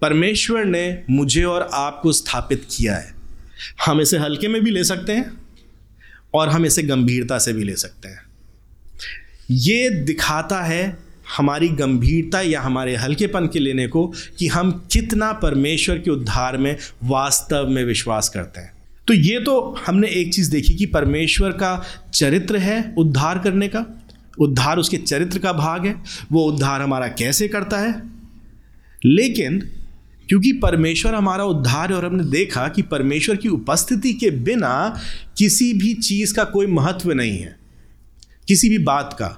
परमेश्वर 0.00 0.64
ने 0.64 1.02
मुझे 1.10 1.44
और 1.44 1.68
आपको 1.72 2.12
स्थापित 2.12 2.66
किया 2.76 2.96
है। 2.96 3.14
हम 3.86 4.00
इसे 4.00 4.18
हल्के 4.18 4.48
में 4.48 4.64
भी 4.64 4.70
ले 4.70 4.84
सकते 4.84 5.12
हैं 5.12 5.32
और 6.34 6.48
हम 6.48 6.66
इसे 6.66 6.82
गंभीरता 6.82 7.38
से 7.38 7.52
भी 7.52 7.64
ले 7.64 7.76
सकते 7.76 8.08
हैं। 8.08 8.22
ये 9.50 9.90
दिखाता 9.90 10.62
है 10.62 10.98
हमारी 11.36 11.68
गंभीरता 11.68 12.40
या 12.40 12.60
हमारे 12.60 12.96
हल्केपन 12.96 13.46
के 13.46 13.58
लेने 13.58 13.88
को 13.88 14.12
कि 14.38 14.48
हम 14.48 14.88
कितना 14.92 15.32
परमेश्वर 15.32 15.98
के 15.98 16.10
उद्धार 16.10 16.56
में 16.56 16.76
वास्तव 17.04 17.66
में 17.68 17.84
विश्वास 17.84 18.28
करते 18.28 18.60
हैं। 18.60 18.72
तो 19.08 19.14
ये 19.14 19.40
तो 19.40 19.80
हमने 19.86 20.08
एक 20.08 20.34
चीज़ 20.34 20.50
देखी 20.50 20.74
कि 20.74 20.86
परमेश्वर 20.86 21.50
का 21.50 21.84
चरित्र 22.14 22.56
है 22.56 22.94
उद्धार 22.98 23.38
करने 23.38 23.68
का। 23.68 23.86
उद्धार 24.38 24.78
उसके 24.78 24.96
चरित्र 24.96 25.38
का 25.38 25.52
भाग 25.52 25.86
है। 25.86 25.94
वो 26.32 26.44
उद्धार 26.44 26.82
हमारा 26.82 27.08
कैसे 27.08 27.48
करता 27.48 27.78
है? 27.78 28.02
लेकिन 29.04 29.70
क्योंकि 30.28 30.52
परमेश्वर 30.62 31.14
हमारा 31.14 31.44
उद्धार 31.44 31.90
है 31.90 31.96
और 31.96 32.04
हमने 32.04 32.24
देखा 32.26 32.68
कि 32.68 32.82
परमेश्वर 32.84 33.36
की 33.36 33.48
उपस्थिति 33.50 34.12
के 34.14 34.30
बिना 34.30 35.00
किसी 35.38 35.72
भी 35.74 35.92
चीज़ 35.96 36.34
का 36.34 36.44
कोई 36.46 36.66
महत्व 36.68 37.12
नहीं 37.12 37.38
है, 37.38 37.56
किसी 38.48 38.68
भी 38.68 38.78
बात 38.80 39.16
का। 39.18 39.36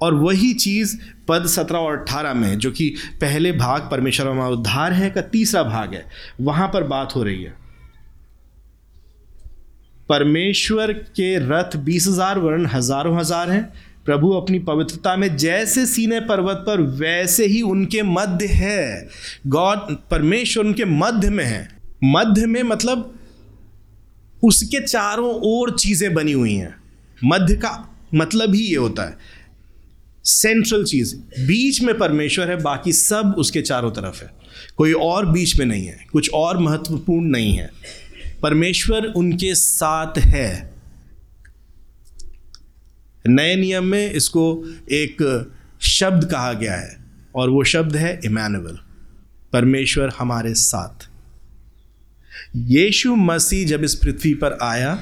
और 0.00 0.14
वही 0.14 0.52
चीज़ 0.54 0.96
पद 1.28 1.46
सत्रह 1.46 1.78
और 1.78 1.98
अट्ठारह 1.98 2.34
में, 2.34 2.58
जो 2.58 2.70
कि 2.70 2.88
पहले 3.20 3.52
भाग 3.54 3.88
परमेश्वर 3.90 4.28
हमारा 4.28 4.48
उद्धार 4.50 4.92
है 4.92 5.10
का 5.10 5.20
तीसरा 5.22 5.62
भाग 5.64 5.94
है, 5.94 6.06
वहाँ 6.40 6.68
पर 6.68 6.84
बात 6.84 7.14
हो 7.16 7.22
रही 7.22 7.42
है। 7.42 7.54
परमेश्वर 10.08 10.92
के 10.92 11.36
रथ 11.40 11.76
बीस 11.78 12.06
हज़ार 12.08 12.38
वर्ण 12.38 12.66
हज़ारों 12.66 13.18
हज़ार 13.18 13.50
हैं 13.50 13.72
प्रभु 14.04 14.30
अपनी 14.30 14.58
पवित्रता 14.58 15.16
में 15.16 15.36
जैसे 15.36 15.86
सीने 15.86 16.20
पर्वत 16.20 16.64
पर, 16.66 16.80
वैसे 16.80 17.46
ही 17.46 17.62
उनके 17.62 18.02
मध्य 18.02 18.46
है। 18.46 19.08
गॉड, 19.46 19.78
परमेश्वर 20.10 20.64
उनके 20.64 20.84
मध्य 20.84 21.30
में 21.30 21.44
है। 21.44 21.68
मध्य 22.04 22.46
में 22.46 22.62
मतलब 22.62 23.14
उसके 24.42 24.86
चारों 24.86 25.34
ओर 25.34 25.76
चीज़ें 25.78 26.14
बनी 26.14 26.32
हुई 26.32 26.54
हैं। 26.54 26.74
मध्य 27.24 27.54
का 27.54 27.96
मतलब 28.14 28.54
ही 28.54 28.60
ये 28.60 28.76
होता 28.76 29.08
है। 29.08 29.16
सेंट्रल 30.24 30.84
चीज़। 30.84 31.16
बीच 31.16 31.82
में 31.82 31.98
परमेश्वर 31.98 32.50
है, 32.50 32.62
बाकी 32.62 32.92
सब 32.92 33.34
उसके 33.38 33.62
चारों 33.62 33.90
तरफ़ 33.90 34.22
है। 34.22 34.30
कोई 34.76 34.92
और 34.92 35.26
बीच 35.26 35.58
में 35.58 35.66
नहीं 35.66 35.86
है। 35.86 36.06
कुछ 36.12 36.30
और 36.34 36.58
महत्वपूर्ण 36.58 37.26
नहीं 37.26 37.52
है। 37.52 37.70
परमेश्वर 38.42 39.04
उनके 39.04 39.54
साथ 39.54 40.18
है। 40.18 40.71
नए 43.24 43.54
नियम 43.56 43.84
में 43.84 44.10
इसको 44.10 44.44
एक 44.92 45.22
शब्द 45.88 46.24
कहा 46.24 46.52
गया 46.52 46.74
है, 46.74 46.96
और 47.34 47.50
वो 47.50 47.64
शब्द 47.64 47.96
है 47.96 48.18
इमानुअल, 48.24 48.78
परमेश्वर 49.52 50.12
हमारे 50.18 50.54
साथ। 50.56 51.08
यीशु 52.56 53.14
मसीह 53.16 53.66
जब 53.66 53.84
इस 53.84 53.94
पृथ्वी 53.94 54.34
पर 54.34 54.58
आया 54.62 54.94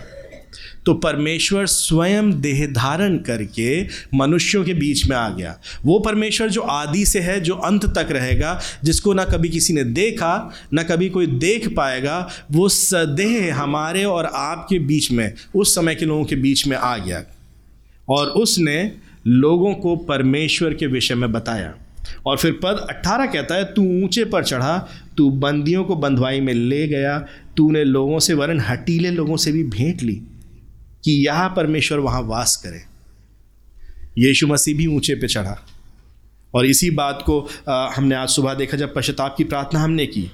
तो 0.86 0.92
परमेश्वर 0.94 1.66
स्वयं 1.66 2.30
देह 2.40 2.66
धारण 2.66 3.16
करके 3.18 3.82
मनुष्यों 4.14 4.62
के 4.64 4.74
बीच 4.74 5.04
में 5.06 5.16
आ 5.16 5.28
गया। 5.30 5.54
वो 5.84 5.98
परमेश्वर 5.98 6.48
जो 6.50 6.60
आदि 6.62 7.04
से 7.06 7.20
है, 7.20 7.40
जो 7.40 7.54
अंत 7.54 7.84
तक 7.96 8.08
रहेगा, 8.12 8.60
जिसको 8.84 9.14
ना 9.14 9.24
कभी 9.24 9.48
किसी 9.48 9.72
ने 9.72 9.84
देखा, 9.84 10.52
ना 10.72 10.82
कभी 10.82 11.08
कोई 11.08 11.26
देख 11.26 11.68
पाएगा, 11.68 12.28
वो 12.52 12.68
सदेह 12.68 13.54
हमारे 13.56 14.04
और 14.04 14.26
आपके 14.26 14.78
बीच 14.80 15.10
में, 15.12 15.32
उस 15.54 15.74
समय 15.74 15.94
के 15.94 16.06
लोगों 16.06 16.24
के 16.24 16.36
बीच 16.36 16.66
में 16.66 16.76
आ 16.76 16.96
गया। 16.98 17.22
और 18.10 18.26
उसने 18.26 18.92
लोगों 19.26 19.74
को 19.74 19.96
परमेश्वर 19.96 20.74
के 20.74 20.86
विषय 20.86 21.14
में 21.14 21.30
बताया। 21.32 21.74
और 22.26 22.36
फिर 22.36 22.52
पद 22.62 22.86
18 22.90 23.26
कहता 23.26 23.54
है, 23.54 23.64
तू 23.64 23.82
ऊँचे 24.04 24.24
पर 24.24 24.44
चढ़ा, 24.44 24.78
तू 25.16 25.30
बंदियों 25.30 25.84
को 25.84 25.96
बंधवाई 25.96 26.40
में 26.40 26.52
ले 26.54 26.86
गया, 26.88 27.18
तूने 27.56 27.84
लोगों 27.84 28.18
से 28.18 28.34
वरन 28.34 28.60
हटीले 28.60 29.10
लोगों 29.10 29.36
से 29.36 29.52
भी 29.52 29.64
भेंट 29.64 30.02
ली 30.02 30.14
कि 31.04 31.12
यह 31.26 31.46
परमेश्वर 31.48 31.98
वहाँ 31.98 32.22
वास 32.22 32.56
करे। 32.56 32.82
यीशु 34.18 34.46
मसीह 34.46 34.76
भी 34.76 34.86
ऊँचे 34.86 35.14
पे 35.14 35.28
चढ़ा। 35.28 35.58
और 36.54 36.66
इसी 36.66 36.90
बात 36.90 37.22
को 37.22 37.40
हमने 37.68 38.14
आज 38.14 38.28
सुबह 38.28 38.54
देखा 38.54 38.76
जब 38.76 38.94
पश्चाताप 38.94 39.34
की 39.38 39.44
प्रार्थना 39.44 39.80
हमने 39.80 40.06
की। 40.06 40.30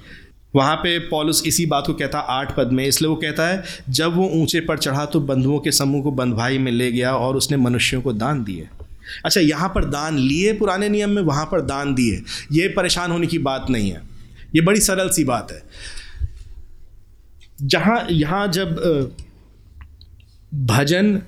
वहाँ 0.53 0.75
पे 0.75 0.97
पॉलुस 0.99 1.41
इसी 1.47 1.65
बात 1.65 1.87
को 1.87 1.93
कहता 1.93 2.19
आठ 2.19 2.55
पद 2.55 2.71
में, 2.71 2.83
इसलिए 2.85 3.09
वो 3.09 3.15
कहता 3.15 3.47
है, 3.47 3.63
जब 3.89 4.15
वो 4.15 4.29
ऊँचे 4.33 4.59
पर 4.61 4.77
चढ़ा 4.77 5.05
तो 5.05 5.19
बंधुओं 5.21 5.59
के 5.59 5.71
समूह 5.71 6.03
को 6.03 6.11
बंधवाई 6.11 6.57
में 6.57 6.71
ले 6.71 6.91
गया 6.91 7.15
और 7.15 7.37
उसने 7.37 7.57
मनुष्यों 7.57 8.01
को 8.01 8.13
दान 8.13 8.43
दिए। 8.43 8.67
अच्छा 9.25 9.41
यहाँ 9.41 9.69
पर 9.69 9.85
दान 9.85 10.17
लिए 10.17 10.53
पुराने 10.53 10.89
नियम 10.89 11.09
में, 11.09 11.21
वहाँ 11.21 11.45
पर 11.45 11.61
दान 11.63 11.93
दिए। 11.95 12.21
ये 12.51 12.67
परेशान 12.67 13.11
होने 13.11 13.27
की 13.27 13.37
बात 13.39 13.69
नहीं 13.69 13.89
है। 13.91 14.01
ये 14.55 14.61
बड़ी 14.61 14.79
सरल 14.81 15.09
सी 15.09 15.23
बात 15.23 15.51
है। 15.51 15.61
जहाँ, 17.59 18.05
यहाँ 18.11 18.47
जब 18.47 19.15
भजन 20.51 21.21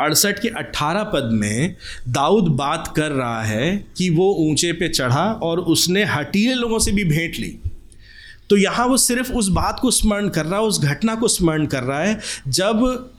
अड़सठ 0.00 0.38
के 0.38 0.48
अट्ठारह 0.48 1.02
पद 1.04 1.30
में 1.32 1.76
दाऊद 2.08 2.48
बात 2.56 2.92
कर 2.96 3.10
रहा 3.10 3.42
है 3.42 3.76
कि 3.96 4.08
वो 4.10 4.30
ऊँचे 4.40 4.72
पे 4.72 4.88
चढ़ा 4.88 5.24
और 5.42 5.60
उसने 5.68 6.04
हटीले 6.06 6.54
लोगों 6.54 6.78
से 6.78 6.92
भी 6.92 7.04
भेंट 7.04 7.36
ली। 7.36 7.58
तो 8.50 8.56
यहाँ 8.56 8.86
वो 8.86 8.96
सिर्फ़ 8.96 9.32
उस 9.32 9.48
बात 9.48 9.78
को 9.82 9.90
स्मरण 9.90 10.28
कर 10.28 10.46
रहा 10.46 10.60
है, 10.60 10.66
उस 10.66 10.80
घटना 10.80 11.14
को 11.14 11.28
स्मरण 11.28 11.66
कर 11.66 11.82
रहा 11.82 12.00
है, 12.00 12.20
जब 12.48 13.10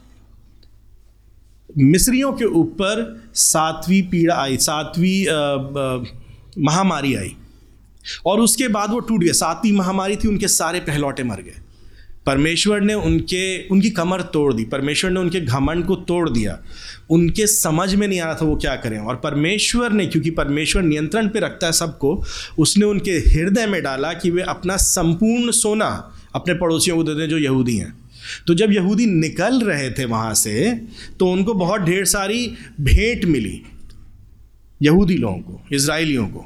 मिस्रियों 1.78 2.32
के 2.34 2.46
ऊपर 2.46 3.24
सातवीं 3.36 4.02
पीड़ा 4.04 4.36
आई, 4.36 4.58
सातवीं 4.58 5.26
महामारी 6.63 7.15
आई। 7.15 7.36
और 8.26 8.39
उसके 8.39 8.67
बाद 8.67 8.91
वो 8.91 9.00
टूट 9.00 9.24
गया। 9.24 9.34
सातवीं 9.34 9.72
महामारी 9.72 10.15
थी, 10.15 10.28
उनके 10.28 10.48
सारे 10.48 10.80
पहलौटे 10.80 11.24
मर 11.24 11.41
गए। 11.41 11.61
परमेश्वर 12.26 12.82
ने 12.82 12.94
उनके, 12.94 13.68
उनकी 13.68 13.90
कमर 13.90 14.22
तोड़ 14.24 14.54
दी, 14.54 14.64
परमेश्वर 14.66 15.12
ने 15.12 15.20
उनके 15.20 15.40
घमंड 15.42 15.86
को 15.86 15.96
तोड़ 15.96 16.30
दिया। 16.30 16.58
उनके 17.10 17.48
समझ 17.48 17.94
में 17.96 18.08
नहीं 18.08 18.20
आ 18.20 18.26
रहा 18.26 18.36
था 18.36 18.46
वो 18.46 18.56
क्या 18.56 18.76
करें। 18.76 18.98
और 19.00 19.16
परमेश्वर 19.16 19.92
ने, 19.92 20.06
क्योंकि 20.06 20.30
परमेश्वर 20.32 20.82
नियंत्रण 20.82 21.28
पे 21.28 21.40
रखता 21.40 21.68
है 21.68 21.74
सबको, 21.74 22.24
उसने 22.60 22.86
उनके 22.86 23.12
हृदय 23.12 23.66
में 23.68 23.82
डाला 23.84 24.14
कि 24.14 24.32
वे 24.32 24.42
अपना 24.42 24.78
संपूर्ण 24.78 25.52
सोना 25.52 25.90
अपने 26.36 26.54
पड़ोसियों 26.54 26.96
को 26.98 27.04
दे 27.04 27.16
दें 27.16 27.28
जो 27.30 27.38
यहूदी 27.38 27.78
हैं। 27.78 27.94
तो 28.48 28.54
जब 28.54 28.72
यहूदी 28.72 29.06
निकल 29.06 29.62
रहे 29.62 29.90
थे 29.92 30.06
वहाँ 30.06 30.34
से 30.34 30.72
तो 31.20 31.28
उनको 31.28 31.54
बहुत 31.54 31.82
ढेर 31.82 32.06
सारी 32.06 32.46
भेंट 32.82 33.26
मिली, 33.26 33.62
यहूदी 34.82 35.18
लोगों 35.18 35.38
को 35.38 35.62
इसराइलियों 35.72 36.28
को। 36.28 36.46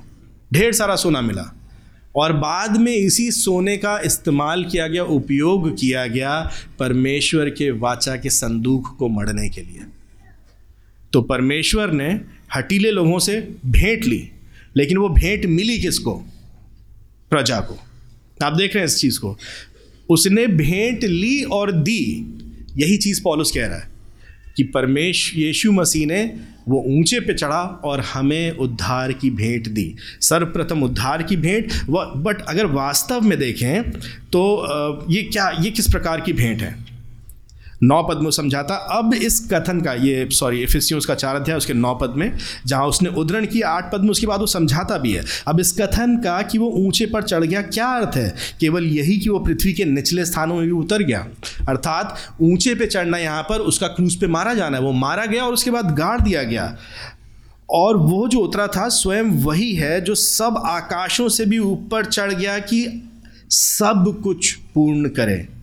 ढेर 0.54 0.74
सारा 0.74 0.96
सोना 0.96 1.22
मिला। 1.22 1.44
और 2.16 2.34
बाद 2.34 2.78
में 2.78 2.94
इसी 2.94 3.32
सोने 3.32 3.78
का 3.78 4.00
इस्तेमाल 4.00 4.66
किया 4.66 4.88
गया, 4.88 5.04
उपयोग 5.04 5.80
किया 5.80 6.08
गया 6.08 6.52
परमेश्वर 6.80 7.50
के 7.50 7.72
वाचा 7.72 8.16
के 8.16 8.30
संदूक 8.30 8.96
को 9.00 9.10
मढ़ने 9.10 9.50
के 9.50 9.62
लिए। 9.62 9.82
तो 11.14 11.22
परमेश्वर 11.22 11.92
ने 11.92 12.22
हटीले 12.56 12.92
लोगों 12.92 13.20
से 13.20 13.56
भेंट 13.66 14.06
ली, 14.06 14.30
लेकिन 14.78 14.98
वो 14.98 15.10
भेंट 15.10 15.46
मिली 15.46 15.80
किसको? 15.80 16.14
प्रजा 17.30 17.60
को। 17.60 17.80
आप 18.44 18.54
देख 18.54 18.76
रहे 18.76 18.80
हैं 18.80 18.86
इस 18.86 18.98
चीज़ 18.98 19.20
को। 19.20 19.38
उसने 20.10 20.48
भेंट 20.48 21.04
ली 21.04 21.44
और 21.44 21.72
दी। 21.72 22.26
यही 22.78 22.98
चीज़ 22.98 23.24
पॉलुस 23.24 23.52
कह 23.52 23.68
रहा 23.68 23.78
है 23.78 23.90
कि 24.58 24.64
परमेश 24.64 25.34
यीशु 25.36 25.72
मसीह 25.72 26.06
ने 26.06 26.36
वो 26.68 26.84
ऊँचे 26.90 27.20
पे 27.20 27.34
चढ़ा 27.34 27.62
और 27.86 28.00
हमें 28.04 28.58
उद्धार 28.58 29.12
की 29.14 29.30
भेंट 29.32 29.68
दी। 29.68 29.96
सर्वप्रथम 30.22 30.84
उद्धार 30.84 31.24
की 31.24 31.36
भेंट, 31.38 31.72
व 31.90 32.06
बट 32.18 32.42
अगर 32.42 32.66
वास्तव 32.66 33.22
में 33.22 33.38
देखें 33.40 33.92
तो 34.32 35.06
ये 35.10 35.22
क्या, 35.24 35.50
ये 35.52 35.72
किस 35.72 35.88
प्रकार 35.88 36.22
की 36.22 36.34
भेंट 36.34 36.62
है? 36.62 36.85
नौ 37.84 38.04
पद 38.04 38.18
में 38.18 38.32
समझाता। 38.32 38.76
अब 38.76 39.14
इस 39.14 39.50
कथन 39.54 39.82
का, 39.82 39.94
ये 39.94 40.30
सॉरी 40.32 40.62
एफिसियंस 40.64 41.06
का 41.06 41.16
चार 41.16 41.36
अध्याय, 41.36 41.58
उसके 41.58 41.74
नौ 41.74 41.96
पद 41.96 42.10
में, 42.10 42.38
जहाँ 42.66 42.88
उसने 42.88 43.10
उद्धरण 43.10 43.46
किया, 43.46 43.70
आठ 43.70 43.94
पद 43.94 44.02
में, 44.02 44.10
उसके 44.10 44.28
बाद 44.28 44.40
वो 44.40 44.46
समझाता 44.46 44.98
भी 44.98 45.14
है। 45.14 45.24
अब 45.48 45.60
इस 45.60 45.72
कथन 45.72 46.18
का 46.18 46.42
कि 46.42 46.58
वो 46.58 46.68
ऊँचे 46.68 47.06
पर 47.06 47.24
चढ़ 47.24 47.44
गया, 47.44 47.62
क्या 47.62 47.88
अर्थ 47.88 48.16
है? 48.16 48.36
केवल 48.60 48.86
यही 48.86 49.18
कि 49.18 49.30
वो 49.30 49.40
पृथ्वी 49.40 49.74
के 49.74 49.86
निचले 49.86 50.26
स्थानों 50.26 50.56
में 50.56 50.66
भी 50.66 50.72
उतर 50.72 51.04
गया। 51.04 51.28
अर्थात 51.70 52.16
ऊँचे 52.42 52.76
पे 52.76 52.86
चढ़ना 52.86 53.18
यहाँ 53.18 53.44
पर, 53.44 53.60
उसका 53.60 53.88
क्रूज 53.88 54.16
पे 54.16 54.28
मारा 54.28 54.54
जाना 54.54 54.78
है, 54.78 54.84
वो 54.84 54.92
मारा 54.92 55.26
गया 55.26 55.44
और 55.44 55.54
उसके 55.54 55.72
बाद 55.72 55.96
गाड़ 55.96 56.22
दिया 56.22 56.44
गया। 56.44 56.78
और 57.70 57.98
वो 57.98 58.28
जो 58.28 58.40
उतरा 58.40 58.68
था, 58.68 58.90
स्वयं 58.90 59.24
वही 59.24 59.74
है 59.76 60.02
जो 60.02 60.16
सब 60.16 60.64
आकाशों 60.66 61.30
से 61.30 61.46
भी 61.46 61.60
ऊपर 61.60 62.06
चढ़ 62.06 62.34
गया 62.34 62.60
कि 62.60 63.10
सब 63.50 64.22
कुछ 64.24 64.54
पूर्ण 64.54 65.10
करे। 65.10 65.55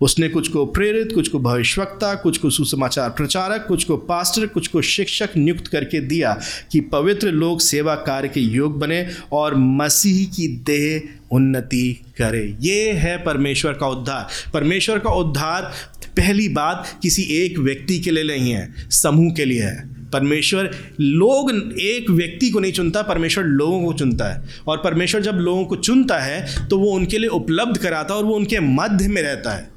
उसने 0.00 0.28
कुछ 0.28 0.48
को 0.48 0.64
प्रेरित, 0.66 1.12
कुछ 1.12 1.28
को 1.28 1.38
भविष्यवक्ता, 1.38 2.14
कुछ 2.14 2.38
को 2.38 2.50
सुसमाचार 2.50 3.10
प्रचारक, 3.10 3.64
कुछ 3.68 3.84
को 3.84 3.96
पास्टर, 3.96 4.46
कुछ 4.46 4.68
को 4.68 4.82
शिक्षक 4.82 5.36
नियुक्त 5.36 5.66
करके 5.66 6.00
दिया 6.00 6.32
कि 6.72 6.80
पवित्र 6.82 7.28
लोग 7.28 7.60
सेवा 7.60 7.94
कार्य 7.96 8.28
के 8.28 8.40
योग 8.40 8.78
बने 8.78 9.06
और 9.32 9.54
मसीह 9.56 10.24
की 10.26 10.48
देह 10.66 11.02
उन्नति 11.32 11.92
करे। 12.18 12.56
ये 12.60 12.90
है 12.92 13.16
परमेश्वर 13.18 13.72
का 13.72 13.88
उद्धार। 13.88 14.50
परमेश्वर 14.52 14.98
का 14.98 15.12
उद्धार 15.12 15.72
पहली 16.16 16.48
बात 16.48 16.86
किसी 17.02 17.22
एक 17.34 17.58
व्यक्ति 17.58 17.98
के 17.98 18.10
लिए 18.10 18.24
नहीं 18.26 18.52
है, 18.52 18.74
समूह 18.92 19.32
के 19.34 19.44
लिए 19.44 19.62
है। 19.62 19.94
परमेश्वर 20.12 20.70
लोग 21.00 21.50
एक 21.80 22.10
व्यक्ति 22.10 22.50
को 22.50 22.60
नहीं 22.60 22.72
चुनता, 22.72 23.02
परमेश्वर 23.02 23.44
लोगों 23.44 23.84
को 23.84 23.92
चुनता 23.92 24.24
है। 24.24 24.48
और 24.66 24.76
परमेश्वर 24.78 25.22
जब 25.22 25.32
लोगों 25.32 25.64
को 25.64 25.76
चुनता 25.78 26.18
है 26.18 26.68
तो 26.68 26.78
वो 26.78 26.90
उनके 26.90 27.18
लिए 27.18 27.28
उपलब्ध 27.30 27.78
कराता 27.78 28.14
है 28.14 28.20
और 28.20 28.26
वो 28.26 28.34
उनके 28.34 28.60
मध्य 28.60 29.08
में 29.08 29.22
रहता 29.22 29.56
है। 29.56 29.75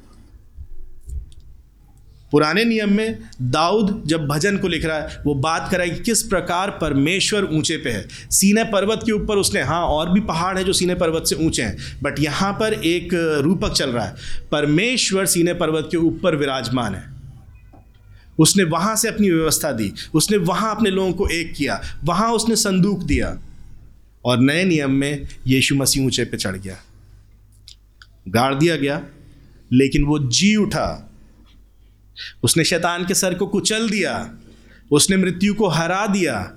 पुराने 2.32 2.64
नियम 2.64 2.92
में 2.92 3.18
दाऊद 3.42 4.02
जब 4.06 4.26
भजन 4.26 4.56
को 4.58 4.68
लिख 4.68 4.84
रहा 4.84 4.96
है, 4.96 5.22
वो 5.26 5.34
बात 5.34 5.68
कर 5.70 5.78
रहा 5.78 5.86
है 5.86 5.94
कि 5.94 6.02
किस 6.02 6.22
प्रकार 6.22 6.70
परमेश्वर 6.70 7.44
ऊँचे 7.44 7.76
पे 7.76 7.90
है। 7.90 8.06
सीने 8.30 8.64
पर्वत 8.64 9.00
के 9.06 9.12
ऊपर 9.12 9.36
उसने 9.36 9.62
हाँ 9.62 9.82
और 9.82 10.12
भी 10.12 10.20
पहाड़ 10.20 10.56
है 10.58 10.64
जो 10.64 10.72
सीने 10.72 10.94
पर्वत 10.94 11.26
से 11.26 11.34
ऊँचे 11.36 11.62
हैं 11.62 11.76
बट 12.02 12.20
यहाँ 12.20 12.52
पर 12.52 12.74
एक 12.74 13.14
रूपक 13.42 13.72
चल 13.72 13.90
रहा 13.90 14.04
है। 14.06 14.14
परमेश्वर 14.52 15.26
सीने 15.26 15.54
पर्वत 15.54 15.88
के 15.90 15.96
ऊपर 15.96 16.36
विराजमान 16.36 16.94
है। 16.94 17.04
उसने 18.38 18.64
वहाँ 18.64 18.96
से 18.96 19.08
अपनी 19.08 19.30
व्यवस्था 19.30 19.72
दी, 19.72 19.92
उसने 20.14 20.36
वहाँ 20.36 20.74
अपने 20.76 20.90
लोगों 20.90 21.12
को 21.12 21.28
एक 21.28 21.52
किया, 21.54 21.80
वहाँ 22.04 22.32
उसने 22.32 22.56
संदूक 22.56 23.02
दिया, 23.02 23.38
और 24.24 24.38
नए 24.38 24.64
नियम 24.64 24.90
में 24.90 25.26
यीशु 25.46 25.74
मसीह 25.74 26.06
ऊँचे 26.06 26.24
पे 26.24 26.36
चढ़ 26.36 26.56
गया। 26.56 26.76
गाड़ 28.28 28.54
दिया 28.54 28.76
गया, 28.76 29.02
लेकिन 29.72 30.04
वो 30.04 30.18
जी 30.18 30.56
उठा 30.56 31.09
उसने 32.42 32.64
शैतान 32.64 33.04
के 33.06 33.14
सर 33.14 33.34
को 33.34 33.46
कुचल 33.46 33.88
दिया, 33.90 34.30
उसने 34.90 35.16
मृत्यु 35.16 35.54
को 35.54 35.68
हरा 35.68 36.06
दिया, 36.06 36.52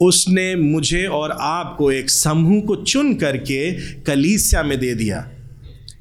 उसने 0.00 0.54
मुझे 0.56 1.04
और 1.06 1.36
आपको 1.40 1.90
एक 1.92 2.10
समूह 2.10 2.60
को 2.60 2.76
चुन 2.76 3.14
करके 3.14 3.72
कलीसिया 4.00 4.62
में 4.62 4.78
दे 4.80 4.94
दिया। 4.94 5.20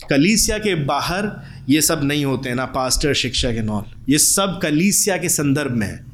कलीसिया 0.09 0.57
के 0.57 0.75
बाहर 0.75 1.31
ये 1.69 1.81
सब 1.81 2.03
नहीं 2.03 2.25
होते 2.25 2.53
ना, 2.53 2.65
पास्टर 2.65 3.13
शिक्षा 3.13 3.51
के 3.51 3.61
नॉल 3.61 3.83
ये 4.09 4.17
सब 4.17 4.59
कलीसिया 4.63 5.17
के 5.17 5.29
संदर्भ 5.29 5.71
में 5.71 5.87
है। 5.87 6.05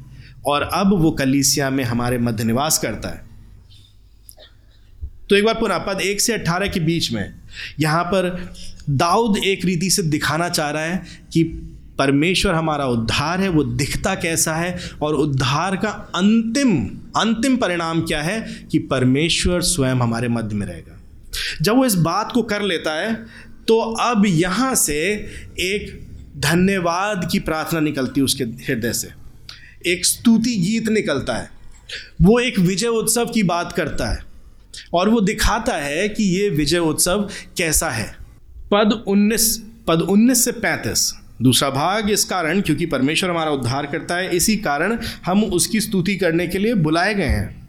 और 0.46 0.62
अब 0.62 0.92
वो 0.94 1.10
कलीसिया 1.10 1.70
में 1.70 1.84
हमारे 1.84 2.18
मध्य 2.18 2.44
निवास 2.44 2.78
करता 2.78 3.08
है। 3.08 3.24
तो 5.28 5.36
एक 5.36 5.44
बार 5.44 5.54
पुनः 5.54 5.78
पद 5.78 6.00
एक 6.00 6.20
से 6.20 6.32
अट्ठारह 6.32 6.68
के 6.68 6.80
बीच 6.80 7.10
में, 7.12 7.34
यहाँ 7.80 8.04
पर 8.04 8.54
दाऊद 8.90 9.36
एक 9.38 9.64
रीति 9.64 9.90
से 9.90 10.02
दिखाना 10.02 10.48
चाह 10.48 10.70
रहा 10.70 10.82
है 10.82 11.02
कि 11.32 11.42
परमेश्वर 11.98 12.54
हमारा 12.54 12.86
उद्धार 12.86 13.40
है, 13.40 13.48
वो 13.48 13.64
दिखता 13.64 14.14
कैसा 14.14 14.54
है 14.54 14.78
और 15.02 15.14
उद्धार 15.14 15.76
का 15.76 15.88
अंतिम 16.14 16.76
अंतिम 17.16 17.56
परिणाम 17.56 18.00
क्या 18.02 18.22
है 18.22 18.40
कि 18.72 18.78
परमेश्वर 18.78 19.60
स्वयं 19.62 19.94
हमारे 19.94 20.28
मध्य 20.28 20.56
में 20.56 20.66
रहेगा। 20.66 21.00
जब 21.62 21.76
वो 21.76 21.84
इस 21.84 21.94
बात 21.94 22.32
को 22.32 22.42
कर 22.42 22.62
लेता 22.62 22.94
है 22.94 23.14
तो 23.68 23.78
अब 23.80 24.26
यहाँ 24.26 24.74
से 24.74 24.96
एक 25.60 26.06
धन्यवाद 26.36 27.28
की 27.32 27.38
प्रार्थना 27.38 27.80
निकलती 27.80 28.20
है 28.20 28.24
उसके 28.24 28.44
हृदय 28.44 28.92
से। 28.92 29.08
एक 29.86 30.06
स्तुति 30.06 30.56
गीत 30.56 30.88
निकलता 30.88 31.34
है। 31.34 31.50
वो 32.22 32.38
एक 32.40 32.58
विजय 32.58 32.88
उत्सव 32.88 33.26
की 33.26 33.42
बात 33.42 33.72
करता 33.72 34.08
है 34.08 34.24
और 34.94 35.08
वो 35.08 35.20
दिखाता 35.20 35.76
है 35.76 36.08
कि 36.08 36.24
ये 36.24 36.48
विजय 36.50 36.78
उत्सव 36.78 37.28
कैसा 37.56 37.90
है। 37.90 38.16
पद 38.70 39.04
19 39.06 39.46
पद 39.88 40.00
19 40.02 40.44
से 40.44 40.52
35 40.52 41.12
दूसरा 41.42 41.70
भाग 41.70 42.10
इस 42.10 42.24
कारण, 42.24 42.60
क्योंकि 42.60 42.86
परमेश्वर 42.86 43.30
हमारा 43.30 43.50
उद्धार 43.50 43.86
करता 43.86 44.16
है, 44.16 44.36
इसी 44.36 44.56
कारण 44.56 44.98
हम 45.26 45.44
उसकी 45.44 45.80
स्तुति 45.80 46.16
करने 46.16 46.46
के 46.46 46.58
लिए 46.58 46.74
बुलाए 46.74 47.14
गए 47.14 47.24
हैं। 47.24 47.66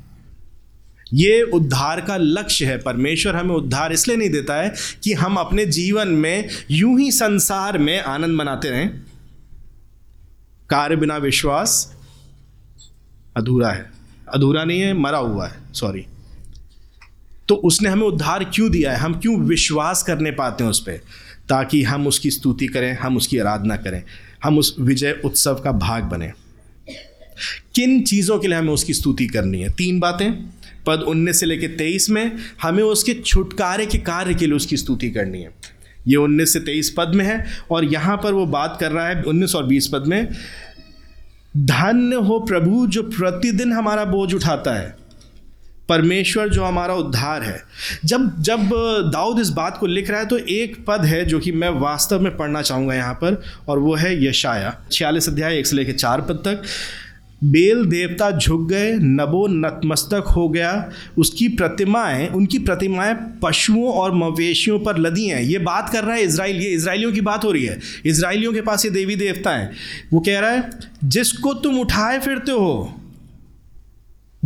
ये 1.13 1.41
उद्धार 1.41 2.01
का 2.01 2.17
लक्ष्य 2.17 2.65
है। 2.65 2.77
परमेश्वर 2.77 3.35
हमें 3.35 3.55
उद्धार 3.55 3.93
इसलिए 3.93 4.17
नहीं 4.17 4.29
देता 4.29 4.55
है 4.55 4.73
कि 5.03 5.13
हम 5.13 5.35
अपने 5.35 5.65
जीवन 5.65 6.07
में 6.07 6.49
यूँ 6.71 6.99
ही 6.99 7.11
संसार 7.11 7.77
में 7.77 7.99
आनंद 8.01 8.35
मनाते 8.35 8.69
रहें। 8.69 8.89
कार्य 10.69 10.95
बिना 10.95 11.17
विश्वास 11.17 11.95
अधूरा 13.37 13.71
है। 13.71 13.91
अधूरा 14.33 14.63
नहीं 14.63 14.81
है, 14.81 14.93
मरा 14.93 15.17
हुआ 15.17 15.47
है 15.47 15.59
सॉरी 15.73 16.05
तो 17.49 17.55
उसने 17.55 17.89
हमें 17.89 18.07
उद्धार 18.07 18.43
क्यों 18.43 18.69
दिया 18.71 18.91
है? 18.91 18.97
हम 18.97 19.13
क्यों 19.13 19.35
विश्वास 19.39 20.03
करने 20.03 20.31
पाते 20.31 20.63
हैं 20.63 20.71
उस 20.71 20.79
पर 20.79 20.99
ताकि 21.49 21.83
हम 21.83 22.07
उसकी 22.07 22.31
स्तुति 22.31 22.67
करें, 22.67 22.93
हम 22.93 23.17
उसकी 23.17 23.37
आराधना 23.37 23.75
करें, 23.75 24.03
हम 24.43 24.57
उस 24.57 24.75
विजय 24.79 25.21
उत्सव 25.25 25.55
का 25.55 25.71
भाग 25.71 26.03
बने। 26.03 26.31
किन 27.75 28.01
चीज़ों 28.03 28.39
के 28.39 28.47
लिए 28.47 28.57
हमें 28.57 28.73
उसकी 28.73 28.93
स्तुति 28.93 29.27
करनी 29.27 29.61
है? 29.61 29.69
तीन 29.69 29.99
बातें। 29.99 30.31
पद 30.85 30.99
उन्नीस 30.99 31.39
से 31.39 31.45
लेकर 31.45 31.67
तेईस 31.67 32.09
में 32.09 32.31
हमें 32.61 32.83
उसके 32.83 33.13
छुटकारे 33.13 33.85
के 33.85 33.97
कार्य 33.97 34.33
के 34.33 34.45
लिए 34.45 34.55
उसकी 34.55 34.77
स्तुति 34.77 35.09
करनी 35.09 35.41
है। 35.41 35.49
ये 36.07 36.15
उन्नीस 36.15 36.53
से 36.53 36.59
तेईस 36.59 36.93
पद 36.97 37.11
में 37.15 37.25
है 37.25 37.45
और 37.71 37.85
यहाँ 37.85 38.17
पर 38.17 38.33
वो 38.33 38.45
बात 38.45 38.77
कर 38.79 38.91
रहा 38.91 39.07
है, 39.07 39.21
उन्नीस 39.23 39.55
और 39.55 39.65
बीस 39.65 39.87
पद 39.87 40.03
में, 40.07 40.27
धन्य 41.57 42.15
हो 42.15 42.39
प्रभु 42.39 42.87
जो 42.87 43.03
प्रतिदिन 43.03 43.73
हमारा 43.73 44.05
बोझ 44.05 44.33
उठाता 44.33 44.73
है। 44.73 45.06
परमेश्वर 45.89 46.49
जो 46.49 46.63
हमारा 46.63 46.93
उद्धार 46.95 47.43
है। 47.43 47.61
जब 48.05 48.31
जब 48.41 48.69
दाऊद 49.13 49.39
इस 49.39 49.49
बात 49.51 49.77
को 49.77 49.87
लिख 49.87 50.09
रहा 50.09 50.19
है 50.19 50.25
तो 50.25 50.37
एक 50.37 50.75
पद 50.87 51.05
है 51.05 51.23
जो 51.25 51.39
कि 51.39 51.51
मैं 51.53 51.69
वास्तव 51.79 52.19
में 52.19 52.35
पढ़ना 52.37 52.61
चाहूँगा 52.61 52.95
यहाँ 52.95 53.13
पर, 53.13 53.41
और 53.67 53.79
वो 53.79 53.95
है 53.95 54.23
यशाया 54.25 54.77
छियालीस 54.91 55.29
अध्याय, 55.29 55.57
एक 55.57 55.67
से 55.67 55.75
लेकर 55.75 55.93
चार 55.93 56.21
पद 56.21 56.41
तक, 56.47 56.63
बेल 57.43 57.83
देवता 57.85 58.29
झुक 58.31 58.67
गए, 58.69 58.91
नबो 58.93 59.45
नतमस्तक 59.47 60.27
हो 60.27 60.47
गया, 60.49 60.89
उसकी 61.17 61.47
प्रतिमाएँ, 61.49 62.27
उनकी 62.27 62.59
प्रतिमाएँ 62.59 63.13
पशुओं 63.43 63.91
और 63.93 64.13
मवेशियों 64.13 64.79
पर 64.79 64.97
लदी 64.97 65.27
हैं। 65.27 65.41
ये 65.41 65.57
बात 65.59 65.89
कर 65.89 66.03
रहा 66.03 66.15
है 66.15 66.23
इसराइल 66.23 66.61
ये 66.61 66.69
इसराइलियों 66.69 67.11
की 67.11 67.21
बात 67.21 67.45
हो 67.45 67.51
रही 67.51 67.65
है। 67.65 67.79
इसराइलियों 68.05 68.53
के 68.53 68.61
पास 68.61 68.85
ये 68.85 68.91
देवी 68.91 69.15
देवता 69.15 69.51
हैं। 69.51 69.71
वो 70.13 70.19
कह 70.19 70.39
रहा 70.39 70.51
है, 70.51 70.69
जिसको 71.03 71.53
तुम 71.55 71.79
उठाए 71.79 72.19
फिरते 72.19 72.51
हो 72.51 72.93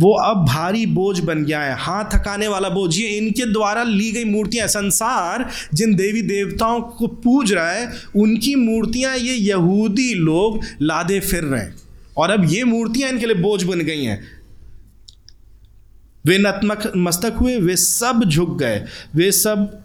वो 0.00 0.12
अब 0.12 0.46
भारी 0.46 0.86
बोझ 0.86 1.20
बन 1.20 1.44
गया 1.44 1.60
है। 1.60 1.76
हाथ 1.78 2.04
थकाने 2.04 2.48
वाला 2.48 2.68
बोझ। 2.68 2.96
ये 2.96 3.08
इनके 3.08 3.52
द्वारा 3.52 3.82
ली 3.82 4.12
गई 4.12 4.24
मूर्तियाँ, 4.24 4.68
संसार, 4.68 5.50
जिन 5.74 5.94
देवी 5.94 6.22
देवताओं 6.22 6.80
को 6.80 7.06
पूज 7.06 7.52
रहा 7.52 7.72
है, 7.72 7.92
उनकी 8.16 8.54
मूर्तियाँ 8.54 9.16
ये 9.16 9.34
यहूदी 9.34 10.14
लोग 10.14 10.60
लादे 10.82 11.20
फिर 11.20 11.44
रहे 11.44 11.60
हैं। 11.60 11.74
और 12.16 12.30
अब 12.30 12.52
ये 12.52 12.64
मूर्तियाँ 12.64 13.10
इनके 13.10 13.26
लिए 13.26 13.34
बोझ 13.34 13.62
बन 13.62 13.80
गई 13.80 14.04
हैं। 14.04 14.24
वे 16.26 16.38
नतमक, 16.38 16.92
मस्तक 16.96 17.34
हुए, 17.40 17.58
वे 17.58 17.76
सब 17.76 18.24
झुक 18.28 18.58
गए। 18.58 18.84
वे 19.14 19.32
सब, 19.32 19.82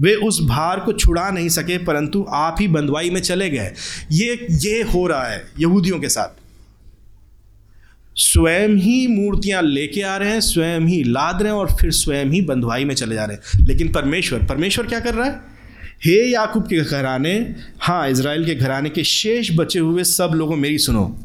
वे 0.00 0.14
उस 0.14 0.42
भार 0.42 0.80
को 0.80 0.92
छुड़ा 0.92 1.30
नहीं 1.30 1.48
सके, 1.48 1.78
परंतु 1.78 2.26
आप 2.28 2.56
ही 2.60 2.68
बंदवाई 2.68 3.10
में 3.10 3.20
चले 3.20 3.50
गए। 3.50 3.72
ये 4.12 4.46
ये 4.50 4.82
हो 4.82 5.06
रहा 5.06 5.26
है 5.26 5.44
यहूदियों 5.58 6.00
के 6.00 6.08
साथ। 6.08 6.45
स्वयं 8.16 8.68
ही 8.68 9.06
मूर्तियाँ 9.06 9.62
लेके 9.62 10.02
आ 10.02 10.16
रहे 10.16 10.30
हैं, 10.30 10.40
स्वयं 10.40 10.80
ही 10.80 11.02
लाद 11.04 11.42
रहे 11.42 11.52
हैं 11.52 11.58
और 11.58 11.76
फिर 11.80 11.90
स्वयं 11.90 12.26
ही 12.26 12.40
बंधुआई 12.40 12.84
में 12.84 12.94
चले 12.94 13.14
जा 13.14 13.24
रहे 13.24 13.36
हैं। 13.36 13.66
लेकिन 13.66 13.88
परमेश्वर 13.88 14.42
परमेश्वर 14.42 14.86
क्या 14.86 15.00
कर 15.00 15.14
रहा 15.14 15.26
है? 15.26 15.40
हे 16.04 16.30
याकूब 16.30 16.62
के 16.62 16.76
घराने 16.76 17.54
हाँ 17.80 18.10
इसराइल 18.10 18.44
के 18.46 18.54
घराने 18.54 18.90
के 18.90 19.04
शेष 19.04 19.50
बचे 19.56 19.78
हुए 19.78 20.04
सब 20.04 20.30
लोगों, 20.34 20.56
मेरी 20.56 20.78
सुनो। 20.78 21.20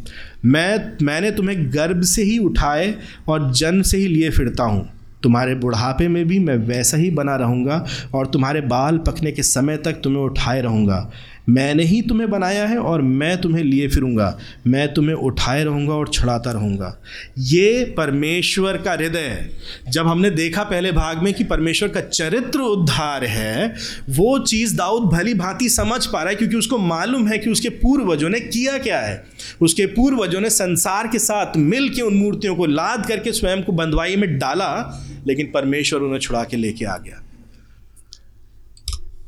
मैं, 0.46 1.06
मैंने 1.06 1.32
तुम्हें 1.32 1.74
गर्भ 1.74 2.04
से 2.04 2.24
ही 2.24 2.38
उठाए 2.38 2.96
और 3.28 3.54
जन्म 3.54 3.82
से 3.82 3.98
ही 3.98 4.08
लिए 4.08 4.30
फिरता 4.30 4.64
हूँ। 4.64 4.90
तुम्हारे 5.24 5.56
बुढ़ापे 5.56 6.08
में 6.08 6.28
भी 6.28 6.40
मैं 6.40 6.56
वैसा 6.58 6.98
ही 6.98 7.10
बना 7.10 7.36
रहूँगा 7.36 7.86
और 8.14 8.28
तुम्हारे 8.28 8.62
बाल 8.62 8.98
पकने 8.98 9.32
के 9.32 9.44
समय 9.44 9.78
तक 9.78 9.94
तुम्हें 9.94 10.24
उठाए 10.24 10.62
रहूँगा। 10.62 11.12
मैंने 11.50 11.84
ही 11.84 12.02
तुम्हें 12.02 12.30
बनाया 12.30 12.68
है 12.68 12.78
और 12.78 13.02
मैं 13.02 13.42
तुम्हें 13.42 13.64
लिए 13.64 13.88
फिरूँगा। 13.88 14.40
मैं 14.68 14.94
तुम्हें 14.94 15.16
उठाए 15.16 15.64
रहूँगा 15.64 15.94
और 15.94 16.08
छड़ाता 16.08 16.52
रहूँगा। 16.52 17.02
ये 17.38 17.94
परमेश्वर 17.98 18.78
का 18.78 18.92
हृदय 18.92 19.20
है। 19.20 19.50
जब 19.90 20.08
हमने 20.08 20.30
देखा 20.30 20.64
पहले 20.64 20.92
भाग 20.92 21.24
में 21.24 21.34
कि 21.34 21.44
परमेश्वर 21.44 21.90
का 21.90 22.02
चरित्र 22.02 22.60
उद्धार 22.60 23.26
है, 23.26 23.76
वो 24.10 24.40
चीज़ 24.40 24.78
दाऊद 24.78 25.04
भली 25.04 25.34
भांति 25.34 25.70
समझ 25.70 26.06
पा 26.06 26.22
रहा 26.22 26.30
है 26.30 26.36
क्योंकि 26.36 26.56
उसको 26.56 26.78
मालूम 26.78 27.28
है 27.28 27.38
कि 27.38 27.50
उसके 27.50 27.70
पूर्वजों 27.70 28.30
ने 28.30 28.40
किया 28.40 28.78
क्या 28.78 29.00
है। 29.00 29.24
उसके 29.62 29.86
पूर्वजों 29.86 30.42
ने 30.42 30.50
संसार 30.50 31.08
के 31.08 31.20
साथ 31.20 31.58
मिल 31.58 31.90
के 31.90 32.02
उन 32.02 32.14
मूर्तियों 32.14 32.56
को 32.56 32.66
लाद 32.66 33.06
करके 33.06 33.32
स्वयं 33.32 33.64
को 33.64 33.72
बंदवाई 33.72 34.16
में 34.16 34.40
डाला, 34.40 35.02
लेकिन 35.28 35.52
परमेश्वर 35.54 36.00
उन्हें 36.00 36.20
छुड़ा 36.20 36.44
के 36.44 36.58
लेके 36.58 36.86
आ 36.86 36.98
गया। 36.98 37.24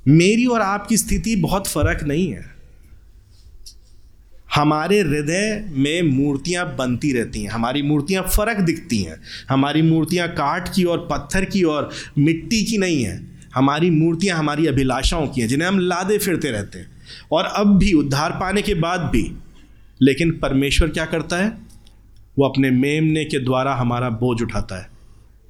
मेरी 0.08 0.46
और 0.46 0.62
आपकी 0.62 0.98
स्थिति 0.98 1.36
बहुत 1.36 1.68
फ़र्क 1.68 2.04
नहीं 2.04 2.32
है। 2.32 2.54
हमारे 4.56 5.00
हृदय 5.00 5.66
में 5.70 6.02
मूर्तियाँ 6.02 6.76
बनती 6.76 7.14
रहती 7.14 7.42
हैं, 7.42 7.50
हमारी 7.50 7.82
मूर्तियाँ 7.82 8.24
फ़र्क 8.24 8.58
दिखती 8.58 8.98
हैं, 8.98 9.16
हमारी 9.50 9.82
मूर्तियाँ 9.82 10.28
काठ 10.28 10.76
की 10.76 10.84
और 10.84 11.08
पत्थर 11.12 11.46
की 11.46 11.64
और 11.64 11.90
मिट्टी 12.18 12.64
की 12.64 12.78
नहीं 12.78 13.04
हैं, 13.04 13.50
हमारी 13.56 13.90
मूर्तियाँ 13.90 14.38
हमारी 14.38 14.68
अभिलाषाओं 14.68 15.28
की 15.28 15.42
हैं, 15.42 15.48
जिन्हें 15.48 15.68
हम 15.68 15.80
लादे 15.80 16.18
फिरते 16.18 16.52
रहते 16.52 16.80
हैं। 16.80 16.92
और 17.32 17.44
अब 17.44 17.78
भी, 17.78 17.94
उद्धार 17.94 18.32
पाने 18.32 18.62
के 18.62 18.74
बाद 18.74 19.02
भी, 19.02 19.38
लेकिन 20.02 20.32
परमेश्वर 20.32 20.90
क्या 20.90 21.06
करता 21.06 21.38
है? 21.38 21.58
वो 22.40 22.46
अपने 22.46 22.72
मेमने 22.72 23.26
के 23.26 23.40
द्वारा 23.40 23.76
हमारा 23.76 24.10
बोझ 24.10 24.42
उठाता 24.42 24.82
है। 24.82 24.93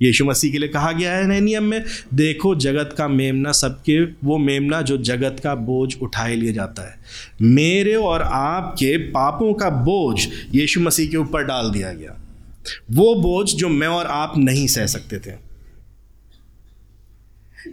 यीशु 0.01 0.25
मसीह 0.25 0.51
के 0.51 0.57
लिए 0.57 0.69
कहा 0.69 0.91
गया 0.91 1.13
है 1.13 1.27
नए 1.27 1.39
नियम 1.39 1.63
में, 1.63 1.83
देखो, 2.13 2.55
जगत 2.55 2.95
का 2.97 3.07
मेमना 3.07 3.51
सबके, 3.51 4.03
वो 4.03 4.37
मेमना 4.37 4.81
जो 4.81 4.97
जगत 4.97 5.37
का 5.43 5.55
बोझ 5.55 5.95
उठाए 6.01 6.35
लिया 6.35 6.53
जाता 6.53 6.89
है। 6.89 6.95
मेरे 7.41 7.95
और 7.95 8.21
आपके 8.21 8.97
पापों 8.97 9.53
का 9.53 9.69
बोझ 9.69 10.27
यीशु 10.55 10.79
मसीह 10.79 11.09
के 11.09 11.17
ऊपर 11.17 11.43
डाल 11.43 11.71
दिया 11.71 11.93
गया। 11.93 12.19
वो 12.91 13.15
बोझ 13.15 13.49
जो 13.49 13.69
मैं 13.69 13.87
और 13.87 14.05
आप 14.05 14.33
नहीं 14.37 14.67
सह 14.67 14.85
सकते 14.85 15.17
थे। 15.17 15.52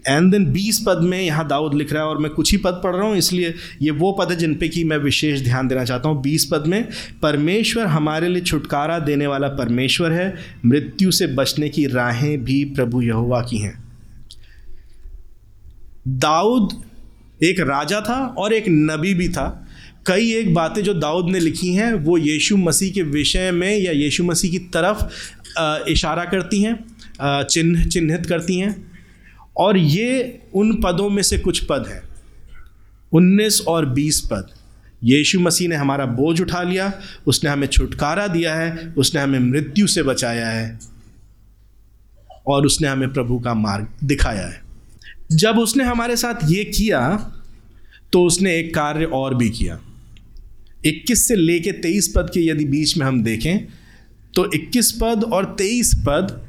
एंड 0.06 0.30
देन 0.32 0.44
बीस 0.52 0.78
पद 0.86 0.98
में 1.02 1.20
यहाँ 1.20 1.46
दाऊद 1.48 1.74
लिख 1.74 1.92
रहा 1.92 2.02
है 2.02 2.08
और 2.08 2.18
मैं 2.18 2.30
कुछ 2.32 2.52
ही 2.52 2.58
पद 2.58 2.80
पढ़ 2.84 2.94
रहा 2.94 3.06
हूँ, 3.06 3.16
इसलिए 3.16 3.54
ये 3.82 3.90
वो 3.92 4.12
पद 4.12 4.30
है 4.30 4.36
जिन 4.36 4.54
पे 4.54 4.68
कि 4.68 4.84
मैं 4.84 4.96
विशेष 4.98 5.42
ध्यान 5.42 5.68
देना 5.68 5.84
चाहता 5.84 6.08
हूँ। 6.08 6.20
बीस 6.22 6.48
पद 6.52 6.66
में, 6.66 6.88
परमेश्वर 7.22 7.86
हमारे 7.86 8.28
लिए 8.28 8.42
छुटकारा 8.42 8.98
देने 9.00 9.26
वाला 9.26 9.48
परमेश्वर 9.56 10.12
है, 10.12 10.34
मृत्यु 10.66 11.10
से 11.10 11.26
बचने 11.28 11.68
की 11.68 11.86
राहें 11.86 12.44
भी 12.44 12.64
प्रभु 12.66 13.02
यहुआ 13.02 13.40
की 13.42 13.58
हैं। 13.58 13.78
दाऊद 16.08 16.80
एक 17.40 17.60
राजा 17.60 18.00
था 18.00 18.24
और 18.38 18.52
एक 18.52 18.64
नबी 18.68 19.14
भी 19.14 19.28
था। 19.28 19.66
कई 20.06 20.32
एक 20.34 20.52
बातें 20.54 20.82
जो 20.82 20.94
दाऊद 20.94 21.30
ने 21.30 21.40
लिखी 21.40 21.72
हैं, 21.74 21.92
वो 21.94 22.16
यीशु 22.18 22.56
मसीह 22.56 22.92
के 22.92 23.02
विषय 23.04 23.50
में 23.52 23.76
या 23.78 23.92
यीशु 23.92 24.24
मसीह 24.24 24.50
की 24.50 24.58
तरफ़ 24.74 25.88
इशारा 25.90 26.24
करती 26.24 26.62
हैं 26.62 27.44
चिन्ह, 27.44 27.84
चिन्हित 27.84 28.26
करती 28.26 28.58
हैं। 28.58 28.89
और 29.56 29.76
ये 29.76 30.40
उन 30.54 30.72
पदों 30.74 31.08
में 31.10 31.22
से 31.22 31.38
कुछ 31.38 31.64
पद 31.64 31.86
हैं। 31.88 32.02
उन्नीस 33.12 33.60
और 33.68 33.86
बीस 33.86 34.20
पद। 34.24 34.52
यीशु 35.02 35.40
मसीह 35.40 35.68
ने 35.68 35.76
हमारा 35.76 36.06
बोझ 36.06 36.40
उठा 36.40 36.62
लिया, 36.62 36.92
उसने 37.26 37.50
हमें 37.50 37.66
छुटकारा 37.66 38.26
दिया 38.28 38.54
है, 38.54 38.94
उसने 38.98 39.20
हमें 39.20 39.38
मृत्यु 39.40 39.86
से 39.86 40.02
बचाया 40.02 40.48
है 40.48 40.78
और 42.46 42.66
उसने 42.66 42.88
हमें 42.88 43.12
प्रभु 43.12 43.38
का 43.38 43.54
मार्ग 43.54 43.86
दिखाया 44.04 44.46
है। 44.46 44.60
जब 45.32 45.58
उसने 45.58 45.84
हमारे 45.84 46.16
साथ 46.16 46.50
ये 46.50 46.64
किया 46.66 47.00
तो 48.12 48.24
उसने 48.24 48.56
एक 48.58 48.74
कार्य 48.74 49.04
और 49.04 49.34
भी 49.34 49.48
किया। 49.50 49.78
21 50.86 51.26
से 51.28 51.34
लेके 51.36 51.72
23 51.72 52.08
पद 52.08 52.30
के 52.34 52.40
यदि 52.40 52.64
बीच 52.64 52.96
में 52.98 53.06
हम 53.06 53.22
देखें 53.22 53.66
तो 54.34 54.44
21 54.54 54.90
पद 54.92 55.24
और 55.24 55.44
23 55.60 55.94
पद 56.08 56.40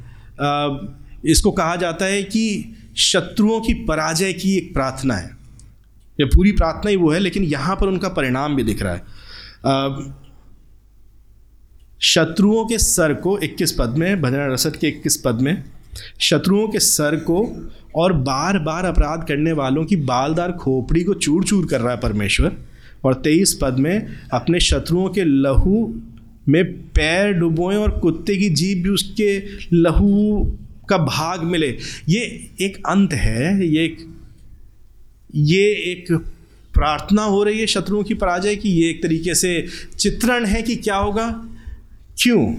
इसको 1.26 1.50
कहा 1.52 1.76
जाता 1.76 2.04
है 2.04 2.22
कि 2.24 2.74
शत्रुओं 2.96 3.60
की 3.60 3.74
पराजय 3.74 4.32
की 4.32 4.56
एक 4.56 4.72
प्रार्थना 4.74 5.14
है। 5.14 5.30
ये 6.20 6.24
पूरी 6.24 6.52
प्रार्थना 6.52 6.90
ही 6.90 6.96
वो 6.96 7.10
है, 7.10 7.18
लेकिन 7.18 7.44
यहाँ 7.44 7.76
पर 7.76 7.86
उनका 7.86 8.08
परिणाम 8.08 8.56
भी 8.56 8.62
दिख 8.62 8.82
रहा 8.82 8.92
है। 8.92 9.02
शत्रुओं 12.00 12.64
के 12.66 12.78
सर 12.78 13.14
को 13.14 13.38
21 13.38 13.72
पद 13.72 13.88
में, 13.88 14.22
भजन 14.22 14.50
रसद 14.52 14.76
के 14.76 14.88
21 14.88 15.16
पद 15.16 15.34
में, 15.34 15.64
शत्रुओं 16.20 16.68
के 16.68 16.78
सर 16.78 17.16
को 17.16 17.70
और 17.94 18.12
बार 18.12 18.58
बार 18.58 18.84
अपराध 18.84 19.26
करने 19.28 19.52
वालों 19.52 19.84
की 19.84 19.96
बालदार 19.96 20.52
खोपड़ी 20.52 21.04
को 21.04 21.14
चूर 21.14 21.44
चूर 21.44 21.66
कर 21.66 21.80
रहा 21.80 21.90
है 21.90 22.00
परमेश्वर, 22.00 22.56
और 23.04 23.14
तेईस 23.14 23.58
पद 23.62 23.78
में 23.78 24.08
अपने 24.32 24.60
शत्रुओं 24.60 25.08
के 25.08 25.24
लहू 25.24 26.02
में 26.48 26.64
पैर 26.72 27.32
डुबोएँ 27.32 27.76
और 27.76 27.98
कुत्ते 27.98 28.36
की 28.36 28.50
जीभ 28.50 28.82
भी 28.84 28.90
उसके 28.90 29.42
लहू 29.72 30.58
का 30.92 30.98
भाग 30.98 31.42
मिले। 31.42 31.78
ये 32.08 32.50
एक 32.60 32.86
अंत 32.86 33.12
है, 33.12 33.66
ये 33.66 33.84
एक 33.84 34.06
ये 35.34 35.64
एक 35.64 36.12
प्रार्थना 36.74 37.22
हो 37.22 37.44
रही 37.44 37.60
है 37.60 37.66
शत्रुओं 37.66 38.02
की 38.02 38.14
पराजय 38.14 38.56
की। 38.56 38.68
ये 38.68 38.90
एक 38.90 39.02
तरीके 39.02 39.34
से 39.34 39.66
चित्रण 39.98 40.46
है 40.46 40.62
कि 40.62 40.76
क्या 40.76 40.96
होगा। 40.96 41.48
क्यों? 42.18 42.54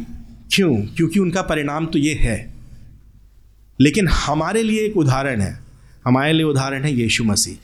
क्यों? 0.51 0.75
क्योंकि 0.75 1.19
उनका 1.19 1.41
परिणाम 1.41 1.85
तो 1.85 1.99
ये 1.99 2.13
है। 2.13 2.53
लेकिन 3.81 4.07
हमारे 4.07 4.63
लिए 4.63 4.81
एक 4.85 4.97
उदाहरण 4.97 5.41
है। 5.41 5.59
हमारे 6.05 6.33
लिए 6.33 6.43
उदाहरण 6.43 6.83
है 6.83 6.93
यीशु 6.93 7.23
मसीह। 7.23 7.55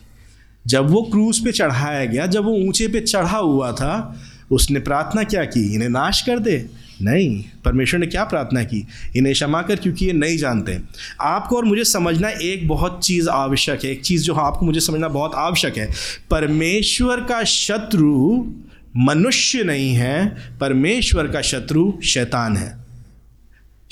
जब 0.68 0.90
वो 0.90 1.02
क्रूज 1.02 1.40
पे 1.40 1.52
चढ़ाया 1.52 2.06
गया, 2.06 2.26
जब 2.26 2.44
वो 2.44 2.52
ऊँचे 2.52 2.88
पे 2.88 3.02
चढ़ा 3.02 3.38
हुआ 3.38 3.72
था, 3.72 4.22
उसने 4.52 4.80
प्रार्थना 4.80 5.24
क्या 5.24 5.46
की? 5.46 5.74
इन्हें 5.74 5.90
नाश 5.90 6.22
कर 6.22 6.40
दे। 6.40 6.66
नहीं, 7.02 7.44
परमेश्वर 7.66 8.00
ने 8.00 8.08
क्या 8.08 8.24
प्रार्थना 8.24 8.64
की? 8.64 8.88
इन्हें 9.16 9.34
क्षमा 9.34 9.62
कर, 9.62 9.76
क्योंकि 9.76 10.06
ये 10.06 10.14
नहीं 10.14 10.38
जानते। 10.38 10.80
आपको 11.22 11.58
और 11.58 11.66
मुझे 11.66 11.84
समझना 11.84 12.30
एक 12.30 12.68
बहुत 12.68 13.06
चीज़ 13.06 13.30
आवश्यक 13.30 13.84
है। 13.84 13.92
एक 13.92 14.02
चीज़ 14.02 14.24
जो 14.24 14.34
आपको 14.34 14.66
मुझे 14.66 14.80
समझना 14.80 15.08
बहुत 15.08 15.32
आवश्यक 15.36 15.78
है। 15.78 15.94
परमेश्वर 16.32 17.18
का 17.18 17.44
शत्रु 17.44 18.46
मनुष्य 18.98 19.64
नहीं 19.64 19.94
है, 19.94 20.38
परमेश्वर 20.60 21.28
का 21.28 21.42
शत्रु 21.42 21.94
शैतान 22.04 22.58
है। 22.58 22.80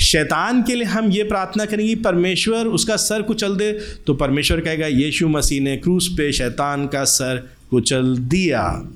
शैतान 0.02 0.64
के 0.64 0.76
लिए 0.76 0.84
हम 0.84 1.12
ये 1.12 1.24
प्रार्थना 1.24 1.66
करेंगे, 1.66 1.96
परमेश्वर, 1.96 2.66
उसका 2.66 2.96
सर 2.96 3.22
कुचल 3.22 3.56
दे। 3.56 3.72
तो 4.08 4.14
परमेश्वर 4.14 4.60
कहेगा, 4.60 4.88
यीशु 4.88 5.28
मसीह 5.28 5.62
ने 5.62 5.78
क्रूस 5.78 6.08
पे 6.18 6.32
शैतान 6.32 6.88
का 6.88 7.04
सर 7.04 7.50
कुचल 7.70 8.18
दिया। 8.18 8.90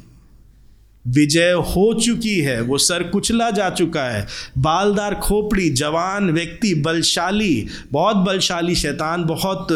विजय 1.07 1.51
हो 1.51 1.99
चुकी 2.05 2.39
है, 2.39 2.61
वो 2.61 2.77
सर 2.77 3.03
कुचला 3.03 3.51
जा 3.51 3.69
चुका 3.69 4.03
है। 4.03 4.27
बालदार, 4.57 5.15
खोपड़ी, 5.15 5.69
जवान 5.69 6.31
व्यक्ति, 6.31 6.75
बलशाली, 6.75 7.67
बहुत 7.91 8.15
बलशाली 8.15 8.75
शैतान, 8.75 9.23
बहुत 9.23 9.67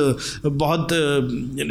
बहुत, 0.46 0.88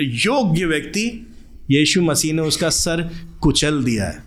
योग्य 0.00 0.64
व्यक्ति। 0.64 1.32
यीशु 1.70 2.02
मसीह 2.02 2.32
ने 2.32 2.42
उसका 2.42 2.68
सर 2.68 3.10
कुचल 3.40 3.84
दिया 3.84 4.04
है। 4.04 4.18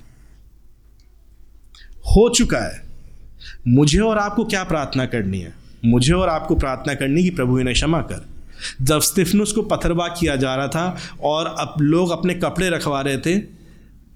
हो 1.97 2.29
चुका 2.29 2.59
है। 2.59 2.83
मुझे 3.67 3.99
और 3.99 4.17
आपको 4.17 4.45
क्या 4.45 4.63
प्रार्थना 4.63 5.05
करनी 5.05 5.39
है? 5.39 5.53
मुझे 5.85 6.13
और 6.13 6.29
आपको 6.29 6.55
प्रार्थना 6.55 6.93
करनी 6.93 7.23
कि 7.23 7.29
प्रभु 7.29 7.57
ने 7.57 7.73
क्षमा 7.73 8.01
कर। 8.01 8.25
जब 8.81 8.99
स्टिफनुस 8.99 9.51
को 9.51 9.61
पत्थरबा 9.61 10.07
किया 10.07 10.35
जा 10.35 10.55
रहा 10.55 10.67
था 10.67 10.97
और 11.23 11.45
अब 11.45 11.73
लोग 11.81 12.09
अपने 12.09 12.33
कपड़े 12.33 12.69
रखवा 12.69 13.01
रहे 13.01 13.17
थे 13.17 13.56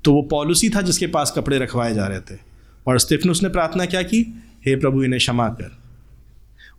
तो 0.04 0.14
वो 0.14 0.22
पॉलिसी 0.22 0.70
था 0.70 0.82
जिसके 0.82 1.08
पास 1.08 1.34
कपड़े 1.36 1.58
रखवाए 1.58 1.94
जा 1.94 2.08
रहे 2.08 2.20
थे। 2.20 2.40
और 2.88 3.00
स्टिफन 3.00 3.30
उसने 3.30 3.50
प्रार्थना 3.50 3.86
क्या 3.86 4.02
की? 4.02 4.44
हे 4.66 4.76
प्रभु, 4.76 5.04
इन्हें 5.04 5.20
क्षमा 5.20 5.50
कर। 5.50 5.78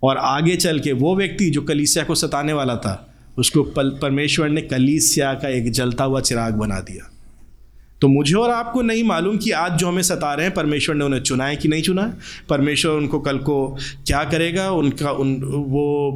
और 0.02 0.16
आगे 0.16 0.56
चल 0.56 0.80
के 0.80 0.92
वो 0.92 1.16
व्यक्ति 1.16 1.50
जो 1.50 1.62
कलीसिया 1.62 2.04
को 2.04 2.14
सताने 2.14 2.52
वाला 2.52 2.76
था, 2.76 3.14
उसको 3.38 3.62
परमेश्वर 3.78 4.48
ने 4.48 4.62
कलीसिया 4.62 5.35
का 5.35 5.48
एक 5.48 5.70
जलता 5.70 6.04
हुआ 6.04 6.20
चिराग 6.20 6.54
बना 6.54 6.80
दिया। 6.80 7.11
तो 8.03 8.09
मुझे 8.09 8.35
और 8.35 8.51
आपको 8.51 8.83
नहीं 8.83 9.05
मालूम 9.05 9.37
कि 9.37 9.51
आज 9.51 9.73
जो 9.79 9.88
हमें 9.88 10.03
सता 10.03 10.35
रहे 10.35 10.47
हैं, 10.47 10.55
परमेश्वर 10.55 10.95
ने 10.95 11.05
उन्हें 11.05 11.21
चुना 11.21 11.45
है 11.45 11.57
कि 11.57 11.69
नहीं 11.69 11.83
चुना? 11.83 12.03
है 12.03 12.12
परमेश्वर 12.49 12.93
उनको 12.93 13.19
कल 13.19 13.38
को 13.38 13.69
क्या 14.07 14.25
करेगा? 14.25 14.71
उनका, 14.71 15.11
उन, 15.11 15.35
वो 15.67 16.11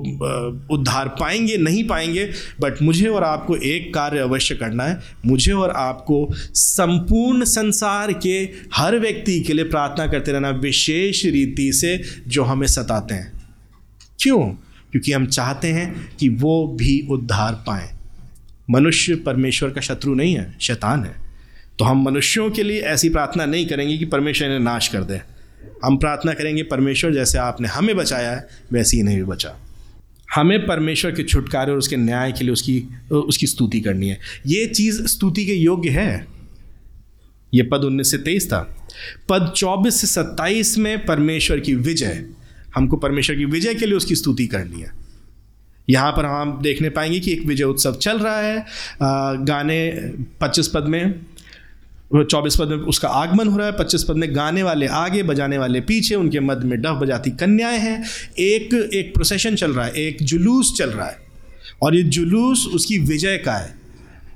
उद्धार 0.71 1.09
पाएँगे, 1.09 1.57
नहीं 1.57 1.89
पाएँगे? 1.89 2.31
बट 2.61 2.83
मुझे 2.83 3.09
और 3.09 3.25
आपको 3.25 3.57
एक 3.57 3.95
कार्य 3.95 4.19
अवश्य 4.19 4.55
करना 4.55 4.85
है। 4.85 5.01
मुझे 5.27 5.53
और 5.53 5.71
आपको 5.71 6.29
संपूर्ण 6.55 7.45
संसार 7.45 8.13
के 8.13 8.49
हर 8.75 8.99
व्यक्ति 8.99 9.41
के 9.41 9.53
लिए 9.53 9.65
प्रार्थना 9.65 10.07
करते 10.07 10.33
रहना, 10.33 10.51
विशेष 10.51 11.25
रीति 11.25 11.73
से 11.73 12.03
जो 12.29 12.43
हमें 12.43 12.67
सताते 12.67 13.15
हैं। 13.15 13.33
क्यों? 14.21 14.41
क्योंकि 14.93 15.13
हम 15.13 15.27
चाहते 15.27 15.69
हैं 15.69 16.17
कि 16.21 16.29
वो 16.29 16.67
भी 16.67 17.09
उद्धार 17.11 17.53
पाएँ। 17.67 17.91
मनुष्य 18.71 19.15
परमेश्वर 19.15 19.71
का 19.71 19.81
शत्रु 19.81 20.15
नहीं 20.15 20.35
है, 20.35 20.57
शैतान 20.61 21.05
है। 21.05 21.26
तो 21.79 21.85
हम 21.85 22.03
मनुष्यों 22.03 22.51
के 22.51 22.63
लिए 22.63 22.81
ऐसी 22.81 23.09
प्रार्थना 23.09 23.47
नहीं 23.47 23.67
करेंगे 23.67 23.99
कि 23.99 24.05
परमेश्वर 24.05 24.47
इन्हें 24.47 24.61
नाश 24.61 24.89
कर 24.89 25.03
दे। 25.03 25.21
हम 25.85 25.97
प्रार्थना 25.97 26.33
करेंगे, 26.33 26.63
परमेश्वर, 26.63 27.13
जैसे 27.13 27.39
आपने 27.39 27.69
हमें 27.69 27.97
बचाया 27.97 28.33
है, 28.33 28.47
वैसे 28.73 28.97
ही 28.97 29.03
नहीं 29.03 29.17
भी 29.17 29.25
बचा। 29.25 29.57
हमें 30.35 30.67
परमेश्वर 30.67 31.11
के 31.11 31.23
छुटकारे 31.23 31.73
और 31.73 31.79
उसके 31.79 31.97
न्याय 31.97 32.33
के 32.33 32.45
लिए 32.45 32.53
उसकी 32.53 32.85
उसकी 33.13 33.47
स्तुति 33.47 33.81
करनी 33.81 34.09
है। 34.09 34.19
ये 34.47 34.67
चीज़ 34.67 35.07
स्तुति 35.07 35.45
के 35.47 35.55
योग्य 35.55 35.91
है। 35.91 36.27
ये 37.55 37.63
पद 37.63 37.85
उन्नीस 37.85 38.11
से 38.11 38.19
तेईस 38.19 38.47
था। 38.47 38.89
पद 39.29 39.53
चौबीस 39.57 40.01
से 40.01 40.07
सत्ताईस 40.07 40.79
में 40.79 41.05
परमेश्वर 41.07 41.61
की 41.61 41.75
विजय। 41.75 42.25
हमको 42.75 42.97
परमेश्वर 42.97 43.37
की 43.37 43.45
विजय 43.45 43.75
के 43.75 43.87
लिए 43.87 43.95
उसकी 43.95 44.15
स्तुति 44.15 44.47
करनी 44.47 44.81
है। 44.81 44.91
यहाँ 45.91 46.13
पर 46.13 46.25
हम 46.25 46.59
देखने 46.63 46.91
पाएँगे 46.91 47.21
कि 47.21 47.33
एक 47.33 47.47
विजय 47.47 47.65
उत्सव 47.65 47.95
चल 47.95 48.19
रहा 48.19 48.41
है। 48.41 48.67
गाने 49.45 49.91
पच्चीस 50.41 50.69
पद 50.69 50.85
में 50.85 51.15
चौबीस 52.15 52.57
पद 52.57 52.69
में 52.69 52.77
उसका 52.77 53.09
आगमन 53.09 53.49
हो 53.49 53.57
रहा 53.57 53.67
है, 53.67 53.73
पच्चीस 53.73 54.05
पद 54.05 54.17
में 54.17 54.37
गाने 54.37 54.63
वाले, 54.63 54.87
आगे 54.87 55.23
बजाने 55.23 55.59
वाले, 55.59 55.81
पीछे 55.81 56.15
उनके 56.15 56.41
मध्य 56.41 56.69
में 56.69 56.83
डफ 56.83 56.91
बजाती 56.91 57.31
कन्याएँ 57.31 57.79
हैं। 57.79 58.05
एक 58.39 58.91
एक 58.95 59.15
प्रोसेशन 59.15 59.55
चल 59.55 59.73
रहा 59.73 59.87
है, 59.87 59.93
एक 59.93 60.17
जुलूस 60.23 60.75
चल 60.79 60.91
रहा 60.91 61.07
है। 61.07 61.27
और 61.83 61.97
ये 61.97 62.03
जुलूस 62.03 62.67
उसकी 62.67 62.99
विजय 62.99 63.39
का 63.39 63.53
है। 63.53 63.75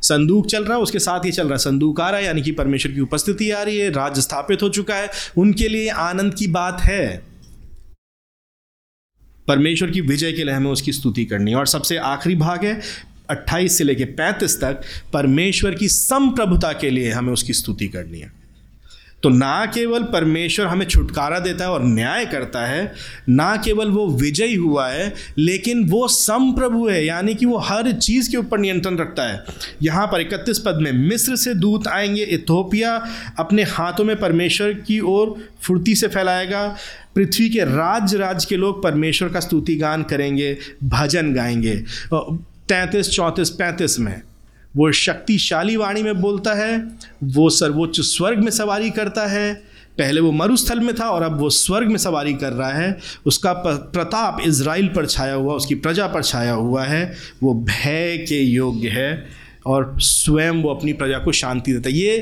संदूक 0.03 0.47
चल 0.47 0.65
रहा 0.65 0.77
है, 0.77 0.83
उसके 0.83 0.99
साथ 0.99 1.21
ही 1.25 1.33
चल 1.33 1.45
रहा 1.45 1.53
है। 1.53 1.59
संदूक 1.59 2.01
आ 2.01 2.11
रहा 2.11 2.21
है, 2.21 2.27
यानी 2.27 2.43
कि 2.43 2.53
परमेश्वर 2.53 2.93
की 2.93 3.01
उपस्थिति 3.01 3.51
आ 3.51 3.63
रही 3.63 3.79
है 3.79 3.91
राज्य 3.91 4.21
स्थापित 4.21 4.63
हो 4.63 4.69
चुका 4.69 4.95
है। 4.95 5.11
उनके 5.39 5.69
लिए 5.69 5.89
आनंद 5.89 6.35
की 6.35 6.47
बात 6.47 6.81
है। 6.81 7.23
परमेश्वर 9.49 9.91
की 9.91 10.01
विजय 10.01 10.33
के 10.33 10.45
लिए 10.45 10.55
हमें 10.55 10.71
उसकी 10.71 10.93
स्तुति 10.93 11.25
करनी 11.25 11.51
है। 11.51 11.57
और 11.57 11.67
सबसे 11.67 11.97
आखिरी 11.97 12.35
भाग 12.35 12.65
है 12.65 12.81
28 13.31 13.79
से 13.79 13.85
लेकर 13.85 14.05
35 14.05 14.61
तक 14.61 14.81
परमेश्वर 15.13 15.75
की 15.75 15.89
संप्रभुता 15.89 16.73
के 16.73 16.91
लिए 16.91 17.11
हमें 17.11 17.33
उसकी 17.33 17.53
स्तुति 17.53 17.89
करनी 17.89 18.19
है। 18.19 18.41
तो 19.23 19.29
ना 19.29 19.67
केवल 19.67 20.03
परमेश्वर 20.03 20.67
हमें 20.67 20.87
छुटकारा 20.87 21.39
देता 21.39 21.65
है 21.65 21.71
और 21.71 21.85
न्याय 21.85 22.27
करता 22.27 22.67
है, 22.67 22.93
ना 23.29 23.57
केवल 23.57 23.89
वो 23.89 24.09
विजयी 24.09 24.55
हुआ 24.55 24.89
है, 24.89 25.15
लेकिन 25.39 25.85
वो 25.91 26.09
संप्रभु 26.09 26.89
है, 26.89 27.07
यानी 27.07 27.35
कि 27.35 27.47
वो 27.47 27.59
हर 27.59 27.93
चीज़ 27.93 28.31
के 28.31 28.37
ऊपर 28.37 28.59
नियंत्रण 28.59 28.97
रखता 28.97 29.23
है। 29.23 29.45
यहाँ 29.83 30.07
पर 30.07 30.21
इकतीस 30.21 30.59
पद 30.59 30.79
में, 30.81 30.93
मिस्र 30.93 31.37
से 31.37 31.55
दूत 31.55 31.89
आएँगे 31.89 32.23
इथोपिया 32.23 33.07
अपने 33.39 33.63
हाथों 33.63 34.05
में 34.05 34.17
परमेश्वर 34.21 34.73
की 34.73 35.01
ओर 35.01 35.49
फुर्ती 35.63 35.95
से 35.95 36.09
फैलाएगा, 36.09 36.77
पृथ्वी 37.17 37.51
के 37.51 37.61
राज्य 37.61 38.19
राज्य 38.19 38.47
के 38.51 38.57
लोग 38.57 38.83
परमेश्वर 38.83 39.29
का 39.29 39.41
स्तुति 39.41 39.77
गान 39.77 40.03
करेंगे, 40.03 40.59
भजन 40.85 41.35
गाएँगे। 41.35 41.85
तैंतीस, 42.71 43.11
चौंतीस, 43.11 43.51
पैंतीस 43.51 43.99
में। 44.01 44.23
वो 44.77 44.93
शक्तिशाली 44.93 45.77
वाणी 45.77 46.03
में 46.03 46.21
बोलता 46.21 46.55
है, 46.55 46.79
वो 47.25 47.51
सर्वोच्च 47.51 48.01
स्वर्ग 48.01 48.39
में 48.39 48.51
सवारी 48.51 48.91
करता 48.91 49.27
है। 49.27 49.55
पहले 49.99 50.21
वो 50.21 50.31
मरुस्थल 50.33 50.81
में 50.81 50.95
था 50.95 51.05
और 51.05 51.23
अब 51.23 51.39
वो 51.39 51.51
स्वर्ग 51.51 51.89
में 51.89 51.97
सवारी 51.97 52.35
कर 52.35 52.53
रहा 52.53 52.73
है। 52.73 52.99
उसका 53.27 53.53
प्रताप 53.53 54.41
इज़राइल 54.47 54.89
पर 54.89 55.07
छाया 55.07 55.35
हुआ, 55.35 55.55
उसकी 55.55 55.75
प्रजा 55.75 56.07
पर 56.07 56.23
छाया 56.23 56.53
हुआ 56.53 56.85
है। 56.85 57.17
वो 57.43 57.55
भय 57.55 58.25
के 58.29 58.41
योग्य 58.43 58.89
है 58.89 59.27
और 59.67 59.97
स्वयं 60.01 60.63
वो 60.63 60.75
अपनी 60.75 60.93
प्रजा 60.93 61.19
को 61.19 61.33
शांति 61.33 61.73
देता 61.73 61.89
है। 61.89 61.97
ये 61.97 62.19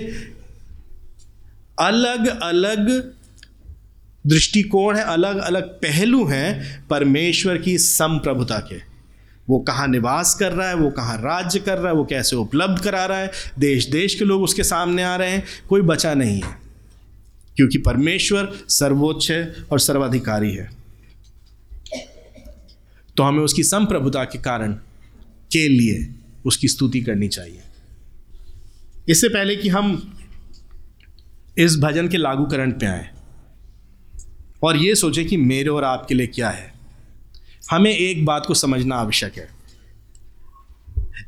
अलग 1.80 2.40
अलग 2.42 3.12
दृष्टिकोण 4.26 4.96
है, 4.96 5.04
अलग 5.04 5.36
अलग 5.36 5.62
पहलू 5.62 6.26
हैं 6.26 6.86
परमेश्वर 6.90 7.58
की 7.58 7.78
संप्रभुता 7.78 8.58
के। 8.58 8.87
वो 9.48 9.58
कहाँ 9.58 9.88
निवास 9.88 10.34
कर 10.34 10.52
रहा 10.52 10.68
है, 10.68 10.74
वो 10.74 10.90
कहाँ 10.90 11.18
राज्य 11.18 11.58
कर 11.58 11.78
रहा 11.78 11.88
है, 11.88 11.94
वो 11.94 12.04
कैसे 12.04 12.36
उपलब्ध 12.36 12.82
करा 12.82 13.06
रहा 13.06 13.18
है 13.18 13.30
देश 13.58 13.86
देश 13.86 14.14
के 14.14 14.24
लोग 14.24 14.42
उसके 14.42 14.64
सामने 14.64 15.02
आ 15.02 15.16
रहे 15.16 15.30
हैं, 15.30 15.44
कोई 15.68 15.80
बचा 15.80 16.14
नहीं 16.14 16.42
है। 16.42 16.68
क्योंकि 17.56 17.78
परमेश्वर 17.78 18.52
सर्वोच्च 18.68 19.30
है 19.30 19.54
और 19.72 19.80
सर्वाधिकारी 19.80 20.52
है। 20.54 20.70
तो 23.16 23.22
हमें 23.22 23.40
उसकी 23.40 23.62
संप्रभुता 23.62 24.24
के 24.24 24.38
कारण 24.38 24.72
के 25.52 25.68
लिए 25.68 26.14
उसकी 26.46 26.68
स्तुति 26.68 27.00
करनी 27.00 27.28
चाहिए। 27.28 27.60
इससे 29.08 29.28
पहले 29.28 29.56
कि 29.56 29.68
हम 29.68 30.18
इस 31.58 31.76
भजन 31.76 32.08
के 32.08 32.16
लागूकरण 32.16 32.70
पे 32.70 32.86
आए 32.86 33.10
और 34.62 34.76
ये 34.76 34.94
सोचे 34.94 35.24
कि 35.24 35.36
मेरे 35.36 35.68
और 35.68 35.84
आपके 35.84 36.14
लिए 36.14 36.26
क्या 36.26 36.50
है। 36.50 36.77
हमें 37.70 37.90
एक 37.90 38.24
बात 38.24 38.46
को 38.46 38.54
समझना 38.54 38.96
आवश्यक 38.96 39.36
है। 39.36 39.48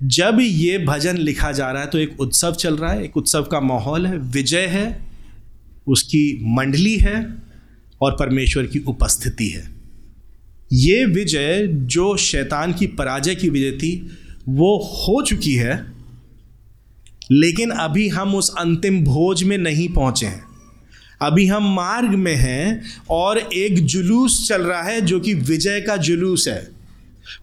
जब 0.05 0.39
ये 0.41 0.79
भजन 0.79 1.17
लिखा 1.17 1.53
जा 1.53 1.71
रहा 1.71 1.83
है 1.83 1.89
तो 1.89 1.99
एक 1.99 2.21
उत्सव 2.21 2.53
चल 2.53 2.77
रहा 2.77 2.93
है, 2.93 3.05
एक 3.05 3.17
उत्सव 3.17 3.43
का 3.43 3.61
माहौल 3.61 4.07
है, 4.07 4.19
विजय 4.19 4.67
है, 4.67 5.01
उसकी 5.87 6.39
मंडली 6.57 6.97
है 6.97 7.15
और 8.01 8.13
परमेश्वर 8.13 8.67
की 8.67 8.79
उपस्थिति 8.79 9.49
है। 9.49 9.69
ये 10.73 11.05
विजय, 11.05 11.67
जो 11.67 12.17
शैतान 12.17 12.73
की 12.73 12.87
पराजय 12.87 13.35
की 13.35 13.49
विजय 13.49 13.73
थी, 13.73 14.11
वो 14.49 14.77
हो 14.79 15.23
चुकी 15.23 15.55
है, 15.55 15.93
लेकिन 17.31 17.71
अभी 17.71 18.09
हम 18.09 18.35
उस 18.35 18.55
अंतिम 18.59 19.05
भोज 19.05 19.43
में 19.43 19.59
नहीं 19.59 19.89
पहुँचे 19.89 20.27
हैं। 20.27 20.50
अभी 21.23 21.47
हम 21.47 21.75
मार्ग 21.75 22.11
में 22.11 22.35
हैं 22.35 22.83
और 23.11 23.39
एक 23.39 23.85
जुलूस 23.87 24.49
चल 24.49 24.63
रहा 24.63 24.83
है 24.83 25.01
जो 25.01 25.21
कि 25.21 25.35
विजय 25.35 25.81
का 25.81 25.97
जुलूस 25.97 26.49
है। 26.49 26.69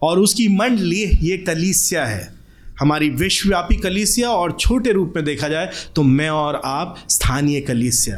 और 0.02 0.18
उसकी 0.18 0.48
मंडली 0.48 1.02
ये 1.22 1.36
कलीसिया 1.38 2.04
है। 2.06 2.34
हमारी 2.80 3.08
विश्वव्यापी 3.10 3.76
कलीसिया 3.76 4.30
और 4.30 4.56
छोटे 4.60 4.92
रूप 4.92 5.12
में 5.16 5.24
देखा 5.24 5.48
जाए 5.48 5.70
तो 5.96 6.02
मैं 6.02 6.28
और 6.30 6.60
आप 6.64 7.04
स्थानीय 7.08 7.60
कलीसिया। 7.60 8.16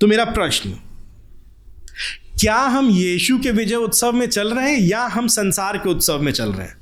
तो 0.00 0.06
मेरा 0.06 0.24
प्रश्न, 0.24 0.70
क्या 2.40 2.56
हम 2.56 2.90
यीशु 2.90 3.38
के 3.38 3.50
विजय 3.50 3.74
उत्सव 3.74 4.12
में 4.12 4.26
चल 4.26 4.54
रहे 4.54 4.70
हैं 4.70 4.80
या 4.80 5.02
हम 5.02 5.26
संसार 5.28 5.78
के 5.78 5.90
उत्सव 5.90 6.22
में 6.22 6.32
चल 6.32 6.52
रहे 6.52 6.66
हैं? 6.66 6.76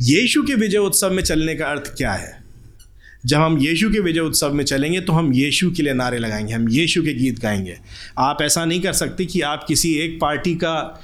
यीशु 0.00 0.42
के 0.42 0.54
विजय 0.54 0.78
उत्सव 0.78 1.10
में 1.10 1.22
चलने 1.22 1.54
का 1.54 1.66
अर्थ 1.66 1.94
क्या 1.96 2.12
है? 2.12 2.47
जब 3.26 3.36
हम 3.36 3.58
यीशु 3.58 3.90
के 3.90 4.00
विजय 4.00 4.20
उत्सव 4.20 4.52
में 4.52 4.64
चलेंगे 4.64 5.00
तो 5.00 5.12
हम 5.12 5.32
यीशु 5.32 5.70
के 5.70 5.82
लिए 5.82 5.92
नारे 5.92 6.18
लगाएँगे, 6.18 6.52
हम 6.52 6.68
यीशु 6.68 7.02
के 7.02 7.14
गीत 7.14 7.40
गाएँगे। 7.40 7.78
आप 8.18 8.38
ऐसा 8.42 8.64
नहीं 8.64 8.80
कर 8.80 8.92
सकते 8.92 9.26
कि 9.26 9.40
आप 9.40 9.64
किसी 9.68 9.94
एक 9.94 10.18
पार्टी 10.20 10.54
का, 10.54 11.00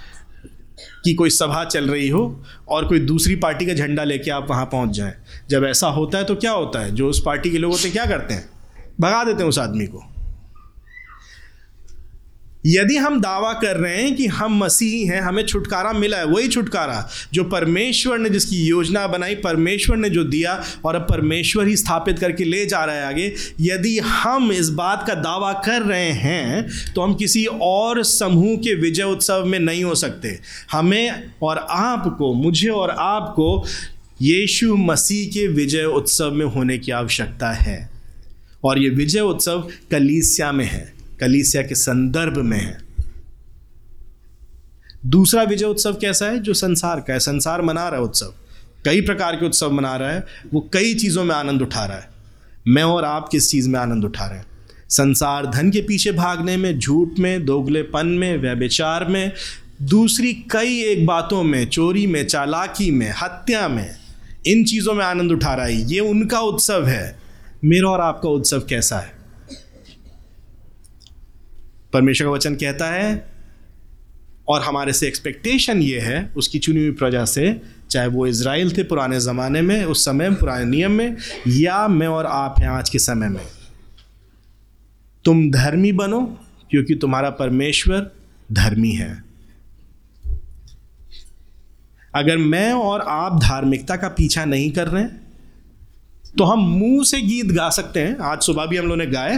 की 1.04 1.14
कोई 1.14 1.30
सभा 1.30 1.64
चल 1.64 1.90
रही 1.90 2.08
हो 2.08 2.44
और 2.68 2.88
कोई 2.88 3.00
दूसरी 3.00 3.36
पार्टी 3.36 3.66
का 3.66 3.74
झंडा 3.74 4.04
लेके 4.04 4.30
आप 4.30 4.46
वहाँ 4.50 4.64
पहुँच 4.64 4.90
जाएँ। 4.90 5.14
जब 5.50 5.64
ऐसा 5.64 5.88
होता 5.88 6.18
है 6.18 6.24
तो 6.24 6.34
क्या 6.34 6.52
होता 6.52 6.80
है? 6.80 6.94
जो 6.94 7.08
उस 7.08 7.22
पार्टी 7.26 7.50
के 7.50 7.58
लोग 7.58 7.72
होते 7.72 7.82
हैं, 7.82 7.92
क्या 7.92 8.06
करते 8.06 8.34
हैं? 8.34 8.50
भगा 9.00 9.24
देते 9.24 9.42
हैं 9.42 9.48
उस 9.48 9.58
आदमी 9.58 9.86
को। 9.86 10.13
यदि 12.66 12.96
हम 12.96 13.20
दावा 13.20 13.52
कर 13.52 13.76
रहे 13.76 14.02
हैं 14.02 14.14
कि 14.16 14.26
हम 14.26 14.58
मसीही 14.58 15.04
हैं, 15.04 15.20
हमें 15.20 15.42
छुटकारा 15.46 15.92
मिला 15.92 16.16
है, 16.16 16.24
वही 16.24 16.48
छुटकारा 16.48 17.08
जो 17.32 17.44
परमेश्वर 17.44 18.18
ने 18.18 18.30
जिसकी 18.30 18.56
योजना 18.56 19.06
बनाई, 19.06 19.34
परमेश्वर 19.34 19.96
ने 19.96 20.10
जो 20.10 20.24
दिया 20.24 20.64
और 20.84 20.94
अब 20.94 21.02
परमेश्वर 21.02 21.66
ही 21.66 21.76
स्थापित 21.76 22.18
करके 22.18 22.44
ले 22.44 22.66
जा 22.66 22.84
रहा 22.84 22.96
है 22.96 23.06
आगे। 23.06 23.34
यदि 23.60 23.98
हम 23.98 24.52
इस 24.52 24.68
बात 24.68 25.04
का 25.06 25.14
दावा 25.14 25.52
कर 25.52 25.82
रहे 25.82 26.10
हैं 26.10 26.68
तो 26.94 27.00
हम 27.00 27.14
किसी 27.14 27.44
और 27.62 28.02
समूह 28.04 28.56
के 28.56 28.74
विजय 28.74 29.02
उत्सव 29.02 29.44
में 29.46 29.58
नहीं 29.58 29.84
हो 29.84 29.94
सकते। 29.94 30.38
हमें 30.72 31.30
और 31.42 31.66
आपको, 31.70 32.34
मुझे 32.34 32.68
और 32.68 32.90
आपको 32.90 33.64
यीशु 34.22 34.76
मसीह 34.76 35.28
के 35.28 35.46
विजय 35.46 35.84
उत्सव 35.84 36.32
में 36.32 36.46
होने 36.46 36.78
की 36.78 36.92
आवश्यकता 36.92 37.52
है। 37.52 37.90
और 38.64 38.78
ये 38.78 38.88
विजय 38.88 39.20
उत्सव 39.20 39.68
कलीसिया 39.90 40.52
में 40.52 40.64
है। 40.64 40.93
कलीसिया 41.20 41.62
के 41.62 41.74
संदर्भ 41.74 42.36
में 42.36 42.60
है। 42.60 42.78
दूसरा 45.06 45.42
विजय 45.42 45.66
उत्सव 45.66 45.92
कैसा 45.92 46.26
है? 46.26 46.38
जो 46.38 46.54
संसार 46.54 47.00
का 47.00 47.12
है। 47.12 47.18
संसार 47.18 47.62
मना 47.62 47.88
रहा 47.88 47.98
है 47.98 48.04
उत्सव। 48.04 48.34
कई 48.84 49.00
प्रकार 49.00 49.36
के 49.36 49.46
उत्सव 49.46 49.72
मना 49.72 49.96
रहा 49.96 50.12
है। 50.12 50.26
वो 50.54 50.70
कई 50.72 50.94
चीज़ों 50.94 51.24
में 51.24 51.34
आनंद 51.34 51.62
उठा 51.62 51.84
रहा 51.84 51.96
है। 51.96 52.08
मैं 52.68 52.82
और 52.82 53.04
आप 53.04 53.28
किस 53.32 53.50
चीज़ 53.50 53.68
में 53.68 53.80
आनंद 53.80 54.04
उठा 54.04 54.26
रहे 54.26 54.38
हैं? 54.38 54.46
संसार 54.88 55.46
धन 55.46 55.70
के 55.70 55.80
पीछे 55.80 56.12
भागने 56.12 56.56
में, 56.56 56.78
झूठ 56.78 57.08
में, 57.18 57.44
दोगलेपन 57.44 58.06
में, 58.06 58.38
व्यभिचार 58.38 59.04
में, 59.04 59.32
दूसरी 59.82 60.32
कई 60.32 60.82
एक 60.82 61.06
बातों 61.06 61.42
में, 61.42 61.66
चोरी 61.66 62.06
में, 62.06 62.26
चालाकी 62.26 62.90
में, 62.90 63.14
हत्या 63.22 63.68
में, 63.68 63.96
इन 64.46 64.64
चीज़ों 64.64 64.94
में 64.94 65.04
आनंद 65.04 65.30
उठा 65.30 65.54
रहा 65.54 65.66
है। 65.66 65.74
ये 65.74 66.00
उनका 66.00 66.40
उत्सव 66.40 66.86
है। 66.86 67.18
मेरा 67.64 67.88
और 67.88 68.00
आपका 68.00 68.28
उत्सव 68.28 68.58
कैसा 68.58 68.98
है? 68.98 69.23
परमेश्वर 71.94 72.26
का 72.26 72.32
वचन 72.32 72.54
कहता 72.54 72.90
है, 72.90 73.34
और 74.48 74.62
हमारे 74.62 74.92
से 74.92 75.08
एक्सपेक्टेशन 75.08 75.82
ये 75.82 76.00
है, 76.00 76.32
उसकी 76.36 76.58
चुनी 76.58 76.80
हुई 76.80 76.90
प्रजा 76.90 77.24
से, 77.24 77.60
चाहे 77.90 78.08
वो 78.08 78.26
इसराइल 78.26 78.76
थे 78.76 78.82
पुराने 78.82 79.20
ज़माने 79.20 79.62
में, 79.62 79.84
उस 79.84 80.04
समय 80.04 80.30
पुराने 80.30 80.64
नियम 80.64 80.92
में, 80.92 81.16
या 81.48 81.86
मैं 81.88 82.06
और 82.06 82.26
आप 82.26 82.60
हैं 82.60 82.68
आज 82.68 82.90
के 82.90 82.98
समय 82.98 83.28
में। 83.28 83.44
तुम 85.24 85.50
धर्मी 85.50 85.92
बनो, 85.92 86.20
क्योंकि 86.70 86.94
तुम्हारा 86.94 87.30
परमेश्वर 87.30 88.10
धर्मी 88.52 88.92
है। 88.92 89.22
अगर 92.14 92.36
मैं 92.36 92.72
और 92.72 93.00
आप 93.00 93.40
धार्मिकता 93.42 93.96
का 93.96 94.08
पीछा 94.08 94.44
नहीं 94.44 94.70
कर 94.70 94.88
रहे 94.88 95.02
हैं 95.02 95.22
तो 96.38 96.44
हम 96.44 96.60
मुँह 96.60 97.04
से 97.04 97.20
गीत 97.22 97.52
गा 97.52 97.68
सकते 97.70 98.00
हैं। 98.00 98.16
आज 98.22 98.42
सुबह 98.42 98.66
भी 98.66 98.76
हम 98.76 98.84
लोगों 98.84 98.96
ने 98.96 99.06
गाए 99.06 99.36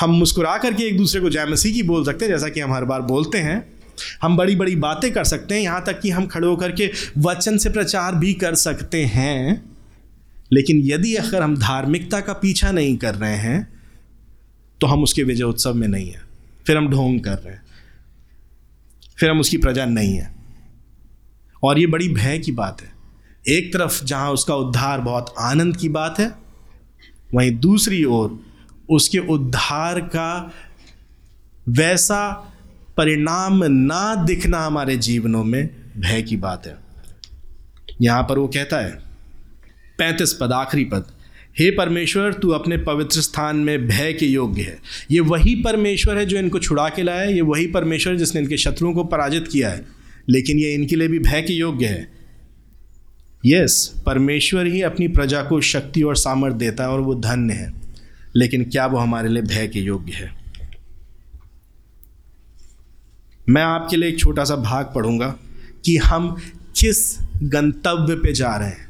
हम 0.00 0.10
मुस्कुरा 0.10 0.58
करके 0.58 0.84
एक 0.84 0.96
दूसरे 0.98 1.20
को 1.20 1.30
जय 1.30 1.44
मसीह 1.44 1.74
की 1.74 1.82
बोल 1.82 2.04
सकते 2.04 2.24
हैं, 2.24 2.32
जैसा 2.32 2.48
कि 2.48 2.60
हम 2.60 2.72
हर 2.74 2.84
बार 2.84 3.02
बोलते 3.02 3.38
हैं। 3.38 3.76
हम 4.22 4.36
बड़ी 4.36 4.56
बड़ी 4.56 4.76
बातें 4.76 5.12
कर 5.12 5.24
सकते 5.24 5.54
हैं, 5.54 5.62
यहाँ 5.62 5.84
तक 5.86 6.00
कि 6.00 6.10
हम 6.10 6.26
खड़े 6.26 6.46
होकर 6.46 6.72
के 6.72 6.90
वचन 7.18 7.58
से 7.58 7.70
प्रचार 7.70 8.14
भी 8.14 8.32
कर 8.34 8.54
सकते 8.54 9.04
हैं। 9.04 9.76
लेकिन 10.52 10.80
यदि 10.84 11.14
अगर 11.14 11.42
हम 11.42 11.56
धार्मिकता 11.56 12.20
का 12.20 12.32
पीछा 12.32 12.70
नहीं 12.72 12.96
कर 12.96 13.14
रहे 13.14 13.36
हैं 13.36 13.66
तो 14.80 14.86
हम 14.86 15.02
उसके 15.02 15.22
विजय 15.22 15.44
उत्सव 15.44 15.74
में 15.74 15.88
नहीं 15.88 16.10
हैं। 16.10 16.22
फिर 16.66 16.76
हम 16.76 16.88
ढोंग 16.88 17.20
कर 17.20 17.38
रहे 17.38 17.54
हैं। 17.54 17.62
फिर 19.18 19.30
हम 19.30 19.40
उसकी 19.40 19.58
प्रजा 19.58 19.84
नहीं 19.84 20.14
है। 20.14 20.34
और 21.62 21.78
ये 21.78 21.86
बड़ी 21.86 22.08
भय 22.08 22.38
की 22.38 22.52
बात 22.52 22.82
है। 22.82 22.92
एक 23.48 23.72
तरफ़ 23.72 24.04
जहाँ 24.04 24.32
उसका 24.32 24.54
उद्धार 24.54 25.00
बहुत 25.00 25.34
आनंद 25.40 25.76
की 25.76 25.88
बात 25.88 26.20
है, 26.20 26.32
वहीं 27.34 27.58
दूसरी 27.58 28.04
ओर 28.04 28.45
उसके 28.90 29.18
उद्धार 29.18 30.00
का 30.00 30.54
वैसा 31.68 32.52
परिणाम 32.96 33.64
ना 33.64 34.14
दिखना 34.14 34.58
हमारे 34.58 34.96
जीवनों 34.96 35.44
में 35.44 35.70
भय 35.96 36.22
की 36.22 36.36
बात 36.36 36.66
है। 36.66 36.76
यहाँ 38.00 38.22
पर 38.22 38.38
वो 38.38 38.48
कहता 38.48 38.76
है, 38.76 38.90
पैंतीस 39.98 40.38
पद, 40.40 40.52
आखिरी 40.52 40.84
पद, 40.84 41.04
हे 41.58 41.70
परमेश्वर, 41.70 42.32
तू 42.32 42.50
अपने 42.50 42.76
पवित्र 42.76 43.20
स्थान 43.20 43.56
में 43.56 43.88
भय 43.88 44.12
के 44.12 44.26
योग्य 44.26 44.62
है। 44.62 44.78
ये 45.10 45.20
वही 45.20 45.54
परमेश्वर 45.54 46.18
है 46.18 46.26
जो 46.26 46.38
इनको 46.38 46.58
छुड़ा 46.58 46.88
के 46.88 47.02
लाया 47.02 47.20
है, 47.20 47.34
ये 47.34 47.40
वही 47.40 47.66
परमेश्वर 47.66 48.12
है 48.12 48.18
जिसने 48.18 48.40
इनके 48.40 48.56
शत्रुओं 48.56 48.94
को 48.94 49.04
पराजित 49.04 49.48
किया 49.48 49.70
है। 49.70 49.86
लेकिन 50.28 50.58
ये 50.58 50.74
इनके 50.74 50.96
लिए 50.96 51.08
भी 51.08 51.18
भय 51.18 51.42
के 51.42 51.52
योग्य 51.52 51.86
है। 51.86 52.12
यस, 53.46 54.02
परमेश्वर 54.06 54.66
ही 54.66 54.82
अपनी 54.82 55.08
प्रजा 55.08 55.42
को 55.42 55.60
शक्ति 55.60 56.02
और 56.02 56.16
सामर्थ्य 56.16 56.58
देता 56.58 56.84
है 56.84 56.90
और 56.90 57.00
वो 57.00 57.14
धन्य 57.14 57.54
है। 57.54 57.85
लेकिन 58.36 58.64
क्या 58.64 58.86
वो 58.86 58.98
हमारे 58.98 59.28
लिए 59.28 59.42
भय 59.42 59.68
के 59.68 59.80
योग्य 59.80 60.12
है? 60.12 60.46
मैं 63.48 63.62
आपके 63.62 63.96
लिए 63.96 64.08
एक 64.08 64.18
छोटा 64.18 64.44
सा 64.44 64.56
भाग 64.56 64.92
पढ़ूँगा 64.94 65.36
कि 65.84 65.96
हम 65.96 66.36
किस 66.80 67.18
गंतव्य 67.42 68.14
पे 68.14 68.32
जा 68.32 68.56
रहे 68.56 68.68
हैं। 68.68 68.88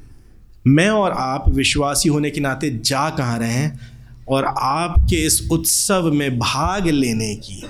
मैं 0.66 0.90
और 0.90 1.10
आप 1.12 1.48
विश्वासी 1.48 2.08
होने 2.08 2.30
के 2.30 2.40
नाते 2.40 2.70
जा 2.70 3.10
कहाँ 3.10 3.38
रहे 3.38 3.52
हैं 3.52 3.80
और 4.28 4.44
आपके 4.58 5.16
इस 5.16 5.48
उत्सव 5.52 6.12
में 6.12 6.38
भाग 6.38 6.86
लेने 6.86 7.34
की 7.34 7.62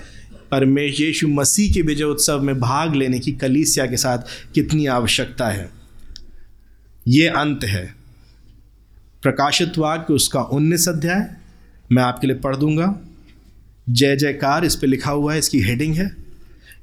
परमेश 0.50 1.00
यीशु 1.00 1.28
मसीह 1.28 1.72
के 1.72 1.82
विजय 1.82 2.04
उत्सव 2.04 2.42
में 2.42 2.60
भाग 2.60 2.94
लेने 2.94 3.18
की 3.18 3.32
कलीसिया 3.32 3.86
के 3.86 3.96
साथ 3.96 4.18
कितनी 4.54 4.86
आवश्यकता 4.86 5.48
है? 5.48 5.70
ये 7.08 7.28
अंत 7.28 7.64
है। 7.64 7.94
प्रकाशित 9.22 9.78
वाक्य 9.78 10.14
उसका 10.14 10.42
उन्नीस 10.42 10.88
अध्याय 10.88 11.45
मैं 11.92 12.02
आपके 12.02 12.26
लिए 12.26 12.36
पढ़ 12.36 12.56
दूँगा। 12.56 13.00
जय 13.90 14.16
जयकार, 14.16 14.64
इस 14.64 14.74
पर 14.74 14.86
लिखा 14.86 15.10
हुआ 15.10 15.32
है, 15.32 15.38
इसकी 15.38 15.60
हेडिंग 15.60 15.94
है। 15.94 16.16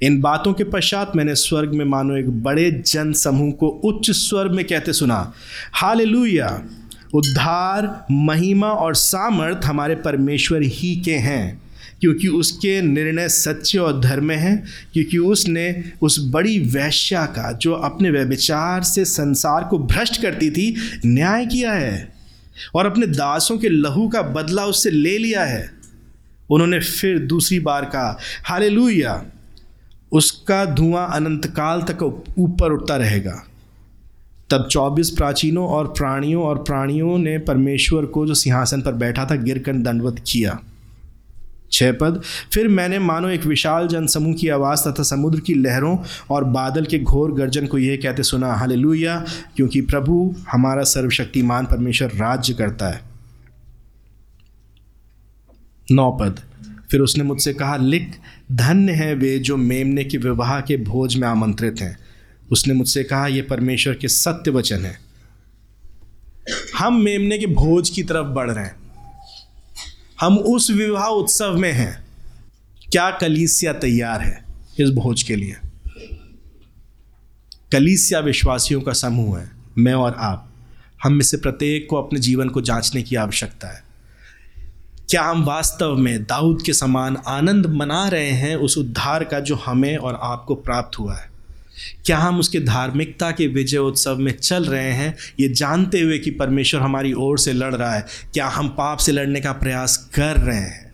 इन 0.01 0.21
बातों 0.21 0.53
के 0.53 0.63
पश्चात 0.63 1.11
मैंने 1.15 1.35
स्वर्ग 1.35 1.73
में 1.73 1.85
मानो 1.85 2.17
एक 2.17 2.43
बड़े 2.43 2.71
जन 2.71 3.13
समूह 3.13 3.51
को 3.51 3.67
उच्च 3.67 4.11
स्वर 4.11 4.49
में 4.49 4.65
कहते 4.65 4.93
सुना 4.93 5.33
हाल 5.73 6.15
उद्धार, 7.15 8.05
महिमा 8.11 8.67
और 8.67 8.95
सामर्थ 8.95 9.65
हमारे 9.65 9.95
परमेश्वर 9.95 10.61
ही 10.61 10.95
के 10.95 11.13
हैं, 11.13 11.61
क्योंकि 12.01 12.27
उसके 12.27 12.81
निर्णय 12.81 13.29
सच्चे 13.29 13.77
और 13.77 14.01
धर्म 14.01 14.31
हैं, 14.31 14.63
क्योंकि 14.93 15.17
उसने 15.17 15.83
उस 16.01 16.17
बड़ी 16.29 16.59
वैश्या 16.59 17.25
का, 17.25 17.51
जो 17.51 17.73
अपने 17.73 18.09
व्यविचार 18.09 18.83
से 18.83 19.05
संसार 19.05 19.63
को 19.63 19.79
भ्रष्ट 19.79 20.21
करती 20.21 20.51
थी, 20.51 20.75
न्याय 21.05 21.45
किया 21.45 21.73
है। 21.73 22.12
और 22.75 22.85
अपने 22.85 23.07
दासों 23.07 23.57
के 23.57 23.69
लहू 23.69 24.07
का 24.09 24.21
बदला 24.21 24.65
उससे 24.65 24.89
ले 24.89 25.17
लिया 25.17 25.43
है। 25.43 25.71
उन्होंने 26.49 26.79
फिर 26.79 27.19
दूसरी 27.19 27.59
बार 27.59 27.85
कहा 27.85 28.17
हाले 28.43 29.03
उसका 30.11 30.65
धुआँ 30.65 31.09
अनंतकाल 31.13 31.81
तक 31.81 32.03
ऊपर 32.37 32.71
उठता 32.71 32.95
रहेगा। 32.95 33.47
तब 34.49 34.67
चौबीस 34.71 35.09
प्राचीनों 35.09 35.67
और 35.67 35.87
प्राणियों 35.87 36.43
और 36.43 36.57
प्राणियों 36.57 37.17
ने 37.17 37.37
परमेश्वर 37.37 38.05
को 38.05 38.25
जो 38.25 38.33
सिंहासन 38.33 38.81
पर 38.81 38.91
बैठा 38.91 39.25
था, 39.25 39.35
गिरकर 39.35 39.73
दंडवत 39.73 40.23
किया। 40.31 40.59
छह 41.73 41.91
पद। 41.91 42.21
फिर 42.53 42.67
मैंने, 42.67 42.99
मानो 42.99 43.29
एक 43.29 43.45
विशाल 43.45 43.87
जनसमूह 43.87 44.33
की 44.33 44.49
आवाज़ 44.49 44.89
तथा 44.89 45.03
समुद्र 45.03 45.39
की 45.39 45.53
लहरों 45.53 45.97
और 46.29 46.43
बादल 46.43 46.85
के 46.85 46.99
घोर 46.99 47.33
गर्जन 47.33 47.67
को 47.67 47.77
यह 47.77 47.99
कहते 48.03 48.23
सुना 48.23 48.53
हाले 48.53 48.75
क्योंकि 49.55 49.81
प्रभु 49.81 50.35
हमारा 50.51 50.83
सर्वशक्तिमान 50.83 51.65
परमेश्वर 51.65 52.07
राज्य 52.09 52.53
करता 52.53 52.89
है। 52.89 53.01
नौ 55.91 56.11
पद। 56.11 56.39
फिर 56.91 57.01
उसने 57.01 57.23
मुझसे 57.23 57.53
कहा, 57.53 57.77
लिख, 57.77 58.17
धन्य 58.51 58.91
है 58.91 59.13
वे 59.13 59.39
जो 59.39 59.57
मेमने 59.57 60.03
के 60.03 60.17
विवाह 60.17 60.61
के 60.61 60.77
भोज 60.77 61.15
में 61.15 61.27
आमंत्रित 61.27 61.75
हैं। 61.81 61.97
उसने 62.51 62.73
मुझसे 62.73 63.03
कहा 63.03 63.27
यह 63.27 63.47
परमेश्वर 63.49 63.93
के 63.93 64.07
सत्य 64.07 64.51
वचन 64.51 64.79
है। 64.79 64.97
हम 66.77 67.01
मेमने 67.01 67.37
के 67.37 67.45
भोज 67.45 67.89
की 67.89 68.03
तरफ़ 68.03 68.27
बढ़ 68.27 68.51
रहे 68.51 68.65
हैं। 68.65 68.82
हम 70.21 70.37
उस 70.37 70.71
विवाह 70.71 71.07
उत्सव 71.07 71.57
में 71.57 71.71
हैं। 71.71 72.05
क्या 72.91 73.11
कलीसिया 73.11 73.73
तैयार 73.73 74.21
है 74.21 74.45
इस 74.79 74.89
भोज 74.89 75.23
के 75.23 75.35
लिए? 75.35 75.55
कलीसिया 77.71 78.19
विश्वासियों 78.19 78.81
का 78.81 78.93
समूह 78.93 79.39
है, 79.39 79.51
मैं 79.77 79.93
और 79.93 80.15
आप। 80.19 80.49
हम 81.03 81.13
में 81.13 81.21
से 81.21 81.37
प्रत्येक 81.37 81.87
को 81.89 81.95
अपने 81.95 82.19
जीवन 82.19 82.49
को 82.49 82.61
जांचने 82.61 83.01
की 83.01 83.15
आवश्यकता 83.15 83.67
है। 83.67 83.83
क्या 85.09 85.23
हम 85.23 85.43
वास्तव 85.43 85.95
में 85.95 86.23
दाऊद 86.23 86.61
के 86.61 86.73
समान 86.73 87.17
आनंद 87.27 87.65
मना 87.65 88.07
रहे 88.07 88.31
हैं 88.31 88.55
उस 88.55 88.77
उद्धार 88.77 89.23
का 89.23 89.39
जो 89.39 89.55
हमें 89.55 89.97
और 89.97 90.19
आपको 90.23 90.55
प्राप्त 90.55 90.99
हुआ 90.99 91.15
है? 91.15 91.32
क्या 92.05 92.17
हम 92.17 92.39
उसके 92.39 92.59
धार्मिकता 92.59 93.31
के 93.31 93.47
विजय 93.47 93.77
उत्सव 93.77 94.15
में 94.15 94.37
चल 94.37 94.65
रहे 94.65 94.91
हैं? 94.91 95.17
ये 95.39 95.49
जानते 95.49 96.01
हुए 96.01 96.19
कि 96.19 96.31
परमेश्वर 96.31 96.81
हमारी 96.81 97.13
ओर 97.13 97.39
से 97.39 97.53
लड़ 97.53 97.75
रहा 97.75 97.93
है। 97.93 98.05
क्या 98.33 98.47
हम 98.47 98.67
पाप 98.67 98.97
से 98.97 99.11
लड़ने 99.11 99.41
का 99.41 99.51
प्रयास 99.51 100.09
कर 100.15 100.37
रहे 100.37 100.59
हैं? 100.59 100.93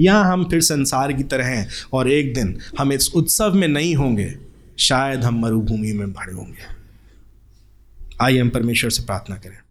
या 0.00 0.18
हम 0.18 0.44
फिर 0.44 0.60
संसार 0.60 1.12
की 1.12 1.22
तरह 1.22 1.46
हैं 1.46 1.68
और 1.92 2.10
एक 2.10 2.34
दिन 2.34 2.58
हम 2.78 2.92
इस 2.92 3.12
उत्सव 3.14 3.54
में 3.54 3.68
नहीं 3.68 3.94
होंगे? 3.94 4.34
शायद 4.78 5.24
हम 5.24 5.40
मरुभूमि 5.40 5.92
में 5.92 6.12
भरे 6.12 6.32
होंगे। 6.32 6.78
आइए 8.22 8.40
हम 8.40 8.48
परमेश्वर 8.48 8.90
से 8.90 9.02
प्रार्थना 9.02 9.36
करें। 9.36 9.67